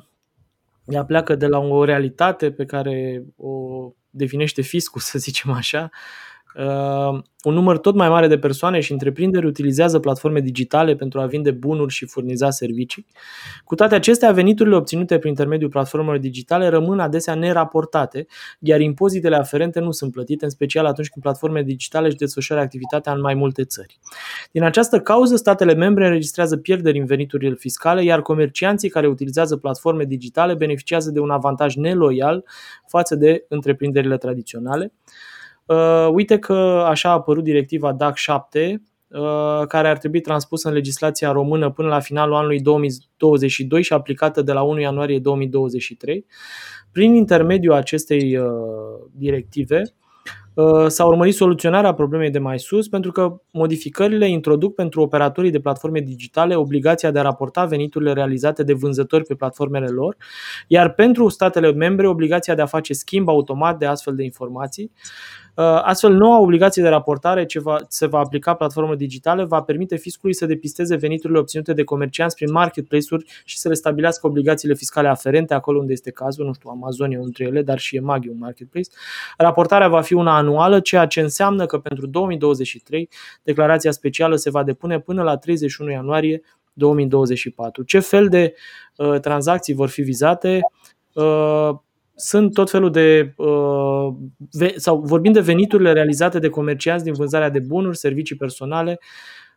ea 0.85 1.05
pleacă 1.05 1.35
de 1.35 1.47
la 1.47 1.59
o 1.59 1.83
realitate 1.83 2.51
pe 2.51 2.65
care 2.65 3.23
o 3.37 3.85
definește 4.09 4.61
fiscul, 4.61 5.01
să 5.11 5.19
zicem 5.19 5.51
așa. 5.51 5.89
Uh, 5.93 6.30
un 7.43 7.53
număr 7.53 7.77
tot 7.77 7.95
mai 7.95 8.09
mare 8.09 8.27
de 8.27 8.37
persoane 8.37 8.79
și 8.79 8.91
întreprinderi 8.91 9.45
utilizează 9.45 9.99
platforme 9.99 10.39
digitale 10.39 10.95
pentru 10.95 11.19
a 11.19 11.25
vinde 11.25 11.51
bunuri 11.51 11.93
și 11.93 12.05
furniza 12.05 12.49
servicii. 12.49 13.05
Cu 13.63 13.75
toate 13.75 13.95
acestea, 13.95 14.31
veniturile 14.31 14.75
obținute 14.75 15.17
prin 15.17 15.29
intermediul 15.29 15.69
platformelor 15.69 16.19
digitale 16.19 16.67
rămân 16.67 16.99
adesea 16.99 17.35
neraportate, 17.35 18.25
iar 18.59 18.79
impozitele 18.79 19.35
aferente 19.35 19.79
nu 19.79 19.91
sunt 19.91 20.11
plătite, 20.11 20.43
în 20.45 20.51
special 20.51 20.85
atunci 20.85 21.09
când 21.09 21.23
platformele 21.23 21.65
digitale 21.65 22.07
își 22.07 22.15
desfășoară 22.15 22.61
activitatea 22.61 23.13
în 23.13 23.21
mai 23.21 23.33
multe 23.33 23.63
țări. 23.63 23.99
Din 24.51 24.63
această 24.63 24.99
cauză, 24.99 25.35
statele 25.35 25.73
membre 25.73 26.05
înregistrează 26.05 26.57
pierderi 26.57 26.99
în 26.99 27.05
veniturile 27.05 27.55
fiscale, 27.55 28.03
iar 28.03 28.21
comercianții 28.21 28.89
care 28.89 29.07
utilizează 29.07 29.57
platforme 29.57 30.03
digitale 30.03 30.53
beneficiază 30.53 31.11
de 31.11 31.19
un 31.19 31.29
avantaj 31.29 31.75
neloial 31.75 32.43
față 32.87 33.15
de 33.15 33.45
întreprinderile 33.49 34.17
tradiționale. 34.17 34.93
Uh, 35.71 36.09
uite 36.13 36.39
că 36.39 36.85
așa 36.87 37.09
a 37.09 37.11
apărut 37.11 37.43
directiva 37.43 37.93
DAC 37.93 38.15
7, 38.15 38.81
uh, 39.07 39.67
care 39.67 39.87
ar 39.87 39.97
trebui 39.97 40.21
transpusă 40.21 40.67
în 40.67 40.73
legislația 40.73 41.31
română 41.31 41.69
până 41.71 41.87
la 41.87 41.99
finalul 41.99 42.35
anului 42.35 42.59
2022 42.59 43.81
și 43.81 43.93
aplicată 43.93 44.41
de 44.41 44.51
la 44.51 44.61
1 44.61 44.79
ianuarie 44.79 45.19
2023. 45.19 46.25
Prin 46.91 47.13
intermediul 47.13 47.73
acestei 47.73 48.37
uh, 48.37 48.45
directive, 49.11 49.81
Uh, 50.53 50.87
s-a 50.87 51.05
urmărit 51.05 51.33
soluționarea 51.33 51.93
problemei 51.93 52.29
de 52.29 52.39
mai 52.39 52.59
sus 52.59 52.87
pentru 52.87 53.11
că 53.11 53.41
modificările 53.51 54.29
introduc 54.29 54.75
pentru 54.75 55.01
operatorii 55.01 55.51
de 55.51 55.59
platforme 55.59 55.99
digitale 55.99 56.55
obligația 56.55 57.11
de 57.11 57.19
a 57.19 57.21
raporta 57.21 57.65
veniturile 57.65 58.13
realizate 58.13 58.63
de 58.63 58.73
vânzători 58.73 59.25
pe 59.25 59.35
platformele 59.35 59.87
lor, 59.87 60.15
iar 60.67 60.93
pentru 60.93 61.29
statele 61.29 61.71
membre 61.71 62.07
obligația 62.07 62.55
de 62.55 62.61
a 62.61 62.65
face 62.65 62.93
schimb 62.93 63.29
automat 63.29 63.77
de 63.77 63.85
astfel 63.85 64.15
de 64.15 64.23
informații. 64.23 64.91
Astfel, 65.55 66.13
noua 66.13 66.39
obligație 66.39 66.83
de 66.83 66.89
raportare 66.89 67.45
ce 67.45 67.59
va, 67.59 67.77
se 67.87 68.05
va 68.05 68.19
aplica 68.19 68.53
platformă 68.53 68.95
digitale 68.95 69.43
va 69.43 69.61
permite 69.61 69.95
fiscului 69.95 70.33
să 70.33 70.45
depisteze 70.45 70.95
veniturile 70.95 71.39
obținute 71.39 71.73
de 71.73 71.83
comercianți 71.83 72.35
prin 72.35 72.51
marketplace-uri 72.51 73.25
și 73.45 73.57
să 73.57 73.67
le 73.67 73.73
stabilească 73.73 74.27
obligațiile 74.27 74.73
fiscale 74.73 75.07
aferente 75.07 75.53
acolo 75.53 75.79
unde 75.79 75.91
este 75.91 76.11
cazul, 76.11 76.45
nu 76.45 76.53
știu, 76.53 76.69
Amazon 76.69 77.11
e 77.11 77.15
între 77.15 77.45
ele, 77.45 77.61
dar 77.61 77.79
și 77.79 77.95
Emag 77.95 78.25
e 78.25 78.29
un 78.29 78.37
marketplace. 78.37 78.89
Raportarea 79.37 79.87
va 79.87 80.01
fi 80.01 80.13
una 80.13 80.35
anuală, 80.35 80.79
ceea 80.79 81.05
ce 81.05 81.21
înseamnă 81.21 81.65
că 81.65 81.77
pentru 81.77 82.07
2023 82.07 83.09
declarația 83.43 83.91
specială 83.91 84.35
se 84.35 84.49
va 84.49 84.63
depune 84.63 84.99
până 84.99 85.23
la 85.23 85.37
31 85.37 85.91
ianuarie 85.91 86.41
2024. 86.73 87.83
Ce 87.83 87.99
fel 87.99 88.27
de 88.27 88.53
uh, 88.95 89.19
tranzacții 89.19 89.73
vor 89.73 89.89
fi 89.89 90.01
vizate? 90.01 90.59
Uh, 91.13 91.69
sunt 92.15 92.53
tot 92.53 92.69
felul 92.69 92.91
de, 92.91 93.33
uh, 93.37 94.13
sau 94.75 95.01
vorbim 95.01 95.31
de 95.31 95.39
veniturile 95.39 95.93
realizate 95.93 96.39
de 96.39 96.49
comercianți 96.49 97.03
din 97.03 97.13
vânzarea 97.13 97.49
de 97.49 97.59
bunuri, 97.59 97.97
servicii 97.97 98.35
personale, 98.35 98.99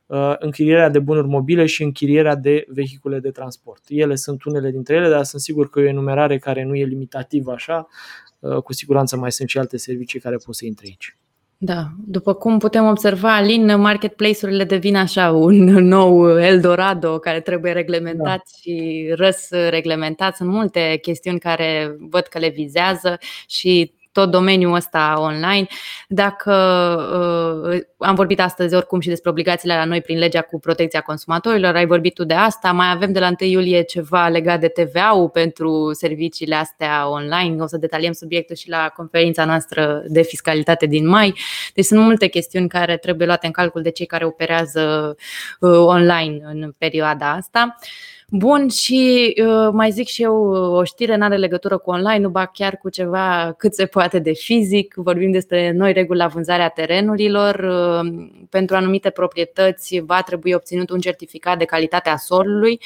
uh, 0.06 0.34
închirierea 0.38 0.88
de 0.88 0.98
bunuri 0.98 1.26
mobile 1.26 1.66
și 1.66 1.82
închirierea 1.82 2.34
de 2.34 2.64
vehicule 2.68 3.18
de 3.18 3.30
transport. 3.30 3.82
Ele 3.88 4.14
sunt 4.14 4.44
unele 4.44 4.70
dintre 4.70 4.94
ele, 4.94 5.08
dar 5.08 5.24
sunt 5.24 5.40
sigur 5.40 5.70
că 5.70 5.80
e 5.80 5.84
o 5.84 5.88
enumerare 5.88 6.38
care 6.38 6.64
nu 6.64 6.74
e 6.74 6.84
limitativă 6.84 7.52
așa. 7.52 7.86
Uh, 8.38 8.56
cu 8.56 8.72
siguranță 8.72 9.16
mai 9.16 9.32
sunt 9.32 9.48
și 9.48 9.58
alte 9.58 9.76
servicii 9.76 10.20
care 10.20 10.36
pot 10.36 10.54
să 10.54 10.64
intre 10.64 10.86
aici. 10.86 11.16
Da, 11.64 11.88
după 12.06 12.34
cum 12.34 12.58
putem 12.58 12.86
observa, 12.86 13.36
Alin, 13.36 13.80
marketplace-urile 13.80 14.64
devin 14.64 14.96
așa 14.96 15.30
un 15.30 15.64
nou 15.64 16.38
Eldorado 16.40 17.18
care 17.18 17.40
trebuie 17.40 17.72
reglementat 17.72 18.36
da. 18.36 18.42
și 18.60 19.06
răs 19.14 19.48
reglementat. 19.50 20.36
Sunt 20.36 20.48
multe 20.48 20.98
chestiuni 21.02 21.38
care 21.38 21.96
văd 21.98 22.22
că 22.22 22.38
le 22.38 22.48
vizează 22.48 23.18
și 23.48 23.92
tot 24.14 24.30
domeniul 24.30 24.74
ăsta 24.74 25.14
online. 25.18 25.66
Dacă 26.08 26.52
uh, 27.72 27.80
am 27.98 28.14
vorbit 28.14 28.40
astăzi 28.40 28.74
oricum 28.74 29.00
și 29.00 29.08
despre 29.08 29.30
obligațiile 29.30 29.74
la 29.74 29.84
noi 29.84 30.00
prin 30.00 30.18
legea 30.18 30.40
cu 30.40 30.58
protecția 30.58 31.00
consumatorilor, 31.00 31.74
ai 31.74 31.86
vorbit 31.86 32.14
tu 32.14 32.24
de 32.24 32.34
asta, 32.34 32.72
mai 32.72 32.90
avem 32.90 33.12
de 33.12 33.18
la 33.18 33.30
1 33.40 33.50
iulie 33.50 33.82
ceva 33.82 34.28
legat 34.28 34.60
de 34.60 34.68
TVA-ul 34.68 35.28
pentru 35.28 35.92
serviciile 35.92 36.54
astea 36.54 37.08
online. 37.08 37.62
O 37.62 37.66
să 37.66 37.76
detaliem 37.76 38.12
subiectul 38.12 38.56
și 38.56 38.68
la 38.68 38.92
conferința 38.96 39.44
noastră 39.44 40.02
de 40.06 40.22
fiscalitate 40.22 40.86
din 40.86 41.08
mai. 41.08 41.34
Deci 41.74 41.84
sunt 41.84 42.00
multe 42.00 42.26
chestiuni 42.26 42.68
care 42.68 42.96
trebuie 42.96 43.26
luate 43.26 43.46
în 43.46 43.52
calcul 43.52 43.82
de 43.82 43.90
cei 43.90 44.06
care 44.06 44.24
operează 44.24 45.16
uh, 45.60 45.70
online 45.70 46.38
în 46.42 46.74
perioada 46.78 47.30
asta. 47.30 47.76
Bun, 48.36 48.68
și 48.68 49.34
uh, 49.46 49.68
mai 49.72 49.90
zic 49.90 50.06
și 50.06 50.22
eu 50.22 50.34
o 50.52 50.84
știre, 50.84 51.16
n-are 51.16 51.36
legătură 51.36 51.78
cu 51.78 51.90
online, 51.90 52.18
nu 52.18 52.28
ba 52.28 52.46
chiar 52.46 52.76
cu 52.76 52.88
ceva 52.88 53.54
cât 53.58 53.74
se 53.74 53.86
poate 53.86 54.18
de 54.18 54.32
fizic. 54.32 54.94
Vorbim 54.96 55.30
despre 55.30 55.72
noi 55.72 55.92
reguli 55.92 56.18
la 56.18 56.26
vânzarea 56.26 56.68
terenurilor. 56.68 57.54
Uh, 57.54 58.28
pentru 58.50 58.76
anumite 58.76 59.10
proprietăți 59.10 59.98
va 60.06 60.22
trebui 60.22 60.52
obținut 60.52 60.90
un 60.90 61.00
certificat 61.00 61.58
de 61.58 61.64
calitate 61.64 62.08
a 62.08 62.16
solului. 62.16 62.80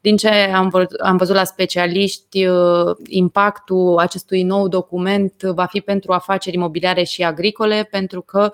Din 0.00 0.16
ce 0.16 0.28
am, 0.28 0.88
am 1.02 1.16
văzut 1.16 1.34
la 1.34 1.44
specialiști, 1.44 2.46
uh, 2.46 2.96
impactul 3.06 3.98
acestui 3.98 4.42
nou 4.42 4.68
document 4.68 5.42
va 5.42 5.64
fi 5.64 5.80
pentru 5.80 6.12
afaceri 6.12 6.56
imobiliare 6.56 7.02
și 7.02 7.22
agricole, 7.22 7.88
pentru 7.90 8.20
că, 8.20 8.50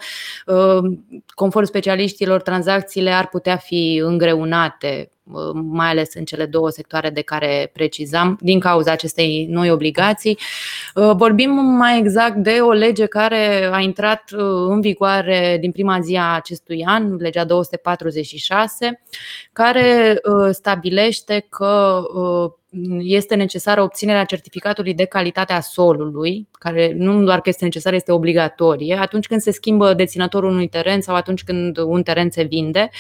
uh, 0.47 0.93
conform 1.29 1.65
specialiștilor, 1.65 2.43
tranzacțiile 2.43 3.11
ar 3.11 3.29
putea 3.29 3.57
fi 3.57 4.03
îngreunate 4.05 5.11
mai 5.55 5.89
ales 5.89 6.15
în 6.15 6.25
cele 6.25 6.47
două 6.47 6.71
sectoare 6.71 7.11
de 7.11 7.21
care 7.21 7.71
precizam, 7.73 8.39
din 8.41 8.61
cauza 8.61 8.93
acestei 8.93 9.47
noi 9.51 9.71
obligații. 9.71 10.39
Uh, 10.95 11.11
vorbim 11.17 11.51
mai 11.51 11.99
exact 11.99 12.37
de 12.37 12.59
o 12.61 12.73
lege 12.73 13.07
care 13.07 13.71
a 13.73 13.81
intrat 13.81 14.31
uh, 14.33 14.41
în 14.69 14.81
vigoare 14.81 15.57
din 15.61 15.71
prima 15.73 16.01
zi 16.01 16.17
a 16.17 16.35
acestui 16.35 16.85
an, 16.87 17.17
legea 17.17 17.45
246, 17.45 19.03
care 19.53 20.21
uh, 20.25 20.49
stabilește 20.51 21.47
că 21.49 22.03
este 22.99 23.35
necesară 23.35 23.83
obținerea 23.83 24.25
certificatului 24.25 24.95
de 24.95 25.05
calitate 25.05 25.53
a 25.53 25.61
solului, 25.61 26.49
care 26.53 26.95
nu 26.97 27.25
doar 27.25 27.41
că 27.41 27.49
este 27.49 27.65
necesară, 27.65 27.97
este 27.97 28.13
obligatorie, 28.13 28.95
atunci 29.01 29.27
când 29.27 29.41
se 29.41 29.51
schimbă 29.51 29.95
deținătorul 29.95 30.51
unui 30.51 30.69
teren 30.69 31.01
sau 31.01 31.15
atunci 31.15 31.45
când 31.45 31.79
un 31.79 32.03
teren 32.03 32.31
se 32.31 32.43
vinde. 32.43 32.91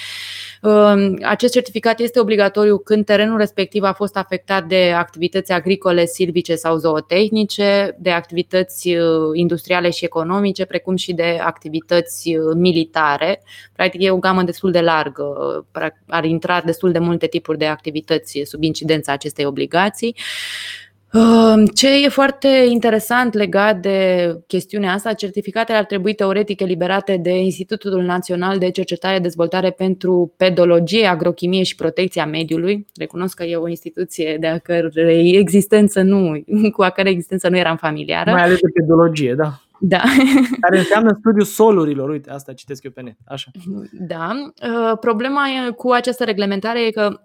Um, 0.62 1.18
acest 1.22 1.52
certificat 1.52 2.00
este 2.00 2.20
obligatoriu 2.20 2.78
când 2.78 3.04
terenul 3.04 3.38
respectiv 3.38 3.82
a 3.82 3.92
fost 3.92 4.16
afectat 4.16 4.64
de 4.64 4.92
activități 4.96 5.52
agricole, 5.52 6.04
silvice 6.04 6.54
sau 6.54 6.76
zootehnice, 6.76 7.96
de 7.98 8.10
activități 8.10 8.88
uh, 8.88 9.30
industriale 9.32 9.90
și 9.90 10.04
economice, 10.04 10.64
precum 10.64 10.96
și 10.96 11.12
de 11.12 11.38
activități 11.42 12.36
uh, 12.36 12.54
militare. 12.56 13.42
Practic 13.72 14.02
e 14.02 14.10
o 14.10 14.18
gamă 14.18 14.42
destul 14.42 14.70
de 14.70 14.80
largă, 14.80 15.24
ar 16.06 16.24
intra 16.24 16.60
destul 16.60 16.92
de 16.92 16.98
multe 16.98 17.26
tipuri 17.26 17.58
de 17.58 17.66
activități 17.66 18.40
sub 18.44 18.62
incidența 18.62 19.12
acestei 19.12 19.44
obligații. 19.44 19.58
Ce 21.74 22.04
e 22.04 22.08
foarte 22.08 22.48
interesant 22.68 23.34
legat 23.34 23.80
de 23.80 24.28
chestiunea 24.46 24.92
asta, 24.92 25.12
certificatele 25.12 25.78
ar 25.78 25.84
trebui 25.84 26.14
teoretic 26.14 26.60
eliberate 26.60 27.16
de 27.16 27.30
Institutul 27.30 28.02
Național 28.02 28.58
de 28.58 28.70
Cercetare 28.70 29.14
și 29.14 29.20
Dezvoltare 29.20 29.70
pentru 29.70 30.34
Pedologie, 30.36 31.06
Agrochimie 31.06 31.62
și 31.62 31.74
Protecția 31.74 32.26
Mediului. 32.26 32.86
Recunosc 32.94 33.36
că 33.36 33.44
e 33.44 33.56
o 33.56 33.68
instituție 33.68 34.36
de 34.40 34.46
a 34.46 34.58
cărei 34.58 35.36
existență 35.36 36.02
nu, 36.02 36.42
cu 36.76 36.82
a 36.82 36.90
cărei 36.90 37.12
existență 37.12 37.48
nu 37.48 37.56
eram 37.56 37.76
familiară. 37.76 38.30
Mai 38.30 38.42
ales 38.42 38.58
de 38.60 38.70
pedologie, 38.74 39.34
da. 39.34 39.60
Da. 39.82 40.02
Care 40.60 40.78
înseamnă 40.78 41.16
studiul 41.18 41.44
solurilor. 41.44 42.08
Uite, 42.08 42.30
asta 42.30 42.52
citesc 42.52 42.84
eu 42.84 42.90
pe 42.90 43.00
net. 43.00 43.16
Așa. 43.24 43.50
Da. 43.92 44.52
Problema 45.00 45.42
cu 45.76 45.90
această 45.90 46.24
reglementare 46.24 46.86
e 46.86 46.90
că 46.90 47.20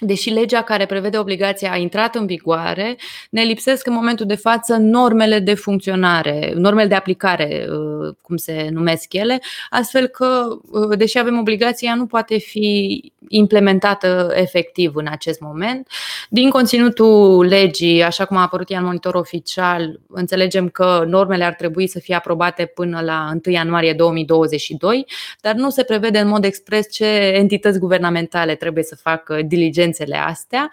deși 0.00 0.30
legea 0.30 0.62
care 0.62 0.86
prevede 0.86 1.18
obligația 1.18 1.72
a 1.72 1.76
intrat 1.76 2.14
în 2.14 2.26
vigoare, 2.26 2.96
ne 3.30 3.42
lipsesc 3.42 3.86
în 3.86 3.92
momentul 3.92 4.26
de 4.26 4.34
față 4.34 4.76
normele 4.76 5.38
de 5.38 5.54
funcționare, 5.54 6.52
normele 6.56 6.88
de 6.88 6.94
aplicare, 6.94 7.66
uh, 7.68 8.14
cum 8.20 8.36
se 8.36 8.68
numesc 8.70 9.12
ele, 9.12 9.40
astfel 9.70 10.06
că, 10.06 10.58
uh, 10.70 10.98
deși 10.98 11.18
avem 11.18 11.38
obligația, 11.38 11.94
nu 11.94 12.06
poate 12.06 12.38
fi 12.38 13.00
implementată 13.28 14.32
efectiv 14.34 14.94
în 14.94 15.06
acest 15.06 15.40
moment. 15.40 15.88
Din 16.28 16.50
conținutul 16.50 17.44
legii, 17.44 18.02
așa 18.02 18.24
cum 18.24 18.36
a 18.36 18.42
apărut 18.42 18.70
ea 18.70 18.78
în 18.78 18.84
monitor 18.84 19.14
oficial, 19.14 20.00
înțelegem 20.08 20.68
că 20.68 21.04
normele 21.06 21.44
ar 21.44 21.54
trebui 21.54 21.86
să 21.86 21.98
fie 21.98 22.14
aprobate 22.14 22.64
până 22.64 23.00
la 23.00 23.30
1 23.46 23.54
ianuarie 23.54 23.92
2022, 23.92 25.06
dar 25.40 25.54
nu 25.54 25.70
se 25.70 25.82
prevede 25.82 26.18
în 26.18 26.28
mod 26.28 26.44
expres 26.44 26.92
ce 26.92 27.06
entități 27.34 27.78
guvernamentale 27.78 28.54
trebuie 28.54 28.84
să 28.84 28.96
facă 28.96 29.42
diligențele 29.82 30.16
astea. 30.16 30.70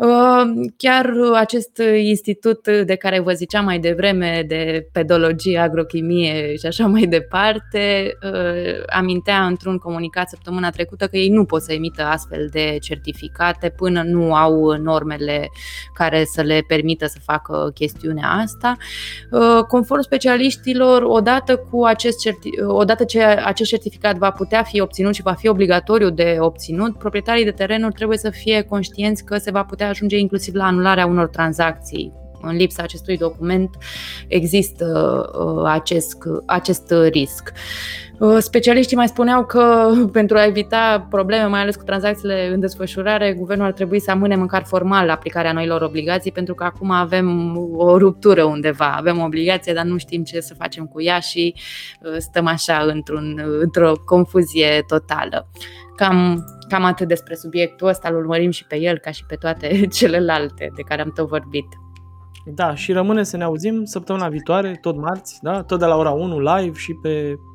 Uh, 0.00 0.50
chiar 0.76 1.12
acest 1.34 1.82
institut 2.02 2.68
de 2.68 2.94
care 2.94 3.20
vă 3.20 3.32
ziceam 3.32 3.64
mai 3.64 3.78
devreme, 3.78 4.44
de 4.46 4.88
pedologie, 4.92 5.58
agrochimie 5.58 6.56
și 6.56 6.66
așa 6.66 6.86
mai 6.86 7.02
departe, 7.02 8.12
uh, 8.32 8.84
amintea 8.86 9.46
într-un 9.46 9.78
comunicat 9.78 10.28
săptămâna 10.28 10.70
trecută 10.70 11.06
că 11.06 11.16
ei 11.16 11.28
nu 11.28 11.44
pot 11.44 11.62
să 11.62 11.72
emită 11.72 12.02
astfel 12.02 12.48
de 12.52 12.76
certificate 12.80 13.68
până 13.76 14.02
nu 14.02 14.34
au 14.34 14.76
normele 14.76 15.48
care 15.94 16.24
să 16.24 16.42
le 16.42 16.64
permită 16.66 17.06
să 17.06 17.18
facă 17.24 17.70
chestiunea 17.74 18.28
asta. 18.28 18.76
Uh, 19.30 19.62
conform 19.68 20.02
specialiștilor, 20.02 21.02
odată, 21.02 21.56
cu 21.56 21.84
acest 21.84 22.28
certi- 22.28 22.66
odată 22.66 23.04
ce 23.04 23.22
acest 23.22 23.70
certificat 23.70 24.16
va 24.16 24.30
putea 24.30 24.62
fi 24.62 24.80
obținut 24.80 25.14
și 25.14 25.22
va 25.22 25.32
fi 25.32 25.48
obligatoriu 25.48 26.10
de 26.10 26.36
obținut, 26.38 26.98
proprietarii 26.98 27.44
de 27.44 27.50
terenuri 27.50 27.94
trebuie 27.94 28.18
să 28.18 28.30
fie 28.30 28.62
conștienți 28.62 29.24
că 29.24 29.36
se 29.36 29.50
va 29.50 29.62
putea 29.64 29.88
ajunge 29.90 30.18
inclusiv 30.18 30.54
la 30.54 30.64
anularea 30.64 31.06
unor 31.06 31.28
tranzacții. 31.28 32.12
În 32.42 32.56
lipsa 32.56 32.82
acestui 32.82 33.16
document 33.16 33.76
există 34.28 34.86
uh, 35.38 35.64
acest, 35.64 36.16
acest 36.46 36.94
risc. 37.10 37.52
Uh, 38.18 38.36
specialiștii 38.38 38.96
mai 38.96 39.08
spuneau 39.08 39.44
că 39.44 39.92
pentru 40.12 40.36
a 40.36 40.46
evita 40.46 41.06
probleme, 41.10 41.46
mai 41.46 41.60
ales 41.60 41.76
cu 41.76 41.84
tranzacțiile 41.84 42.50
în 42.52 42.60
desfășurare, 42.60 43.32
guvernul 43.32 43.66
ar 43.66 43.72
trebui 43.72 44.00
să 44.00 44.10
amâne 44.10 44.36
măcar 44.36 44.64
formal 44.64 45.10
aplicarea 45.10 45.52
noilor 45.52 45.82
obligații, 45.82 46.32
pentru 46.32 46.54
că 46.54 46.64
acum 46.64 46.90
avem 46.90 47.56
o 47.76 47.98
ruptură 47.98 48.44
undeva. 48.44 48.94
Avem 48.96 49.18
o 49.18 49.24
obligație, 49.24 49.72
dar 49.72 49.84
nu 49.84 49.96
știm 49.96 50.24
ce 50.24 50.40
să 50.40 50.54
facem 50.54 50.86
cu 50.86 51.02
ea 51.02 51.18
și 51.18 51.54
uh, 52.00 52.16
stăm 52.18 52.46
așa 52.46 52.78
într-un, 52.86 53.42
într-o 53.60 53.92
confuzie 54.04 54.84
totală. 54.86 55.48
Cam, 56.00 56.44
cam 56.68 56.84
atât 56.84 57.08
despre 57.08 57.34
subiectul 57.34 57.88
ăsta, 57.88 58.08
îl 58.08 58.16
urmărim 58.16 58.50
și 58.50 58.66
pe 58.66 58.76
el 58.76 58.98
ca 58.98 59.10
și 59.10 59.24
pe 59.26 59.34
toate 59.34 59.86
celelalte 59.98 60.70
de 60.74 60.82
care 60.82 61.02
am 61.02 61.12
tot 61.14 61.28
vorbit. 61.28 61.66
Da, 62.44 62.74
și 62.74 62.92
rămâne 62.92 63.22
să 63.22 63.36
ne 63.36 63.44
auzim 63.44 63.84
săptămâna 63.84 64.28
viitoare, 64.28 64.78
tot 64.80 64.96
marți, 64.96 65.38
da? 65.42 65.62
tot 65.62 65.78
de 65.78 65.84
la 65.84 65.96
ora 65.96 66.10
1 66.10 66.38
live 66.40 66.78
și 66.78 66.94
pe 67.02 67.32
uh, 67.32 67.49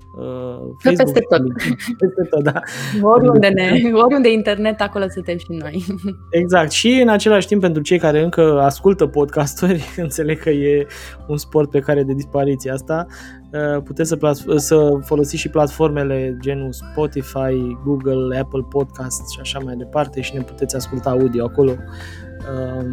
Facebook. 0.78 1.13
Peste 1.13 1.20
tot. 1.30 1.41
Peste 1.99 2.24
tot, 2.30 2.43
da. 2.43 2.59
Oriunde, 3.01 3.47
ne, 3.47 3.91
oriunde 3.93 4.32
internet, 4.32 4.82
acolo 4.82 5.05
suntem 5.09 5.38
și 5.38 5.45
noi. 5.49 5.86
Exact. 6.41 6.72
Și 6.72 6.99
în 7.01 7.09
același 7.09 7.47
timp, 7.47 7.61
pentru 7.61 7.82
cei 7.82 7.99
care 7.99 8.22
încă 8.22 8.59
ascultă 8.61 9.07
podcasturi, 9.07 9.84
înțeleg 9.97 10.39
că 10.39 10.49
e 10.49 10.88
un 11.28 11.38
sport 11.38 11.70
pe 11.70 11.80
care 11.80 12.03
de 12.03 12.13
dispariție 12.13 12.72
asta, 12.72 13.05
uh, 13.51 13.82
puteți 13.84 14.09
să, 14.09 14.34
să 14.55 14.89
folosiți 15.03 15.41
și 15.41 15.49
platformele 15.49 16.38
genul 16.39 16.72
Spotify, 16.72 17.78
Google, 17.86 18.39
Apple 18.39 18.66
Podcast 18.70 19.30
și 19.30 19.39
așa 19.41 19.59
mai 19.59 19.76
departe 19.76 20.22
și 20.22 20.36
ne 20.36 20.41
puteți 20.41 20.76
asculta 20.76 21.09
audio 21.09 21.43
acolo. 21.45 21.72
Uh, 21.72 22.86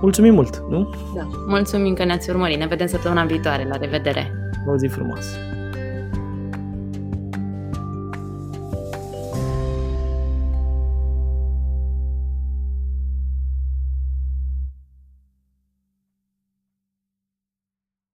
mulțumim 0.00 0.34
mult, 0.34 0.64
nu? 0.68 0.94
Da. 1.14 1.28
Mulțumim 1.46 1.94
că 1.94 2.04
ne-ați 2.04 2.30
urmărit. 2.30 2.58
Ne 2.58 2.66
vedem 2.66 2.86
săptămâna 2.86 3.24
viitoare. 3.24 3.66
La 3.68 3.76
revedere! 3.76 4.32
O 4.66 4.76
zi 4.76 4.86
frumoasă! 4.86 5.47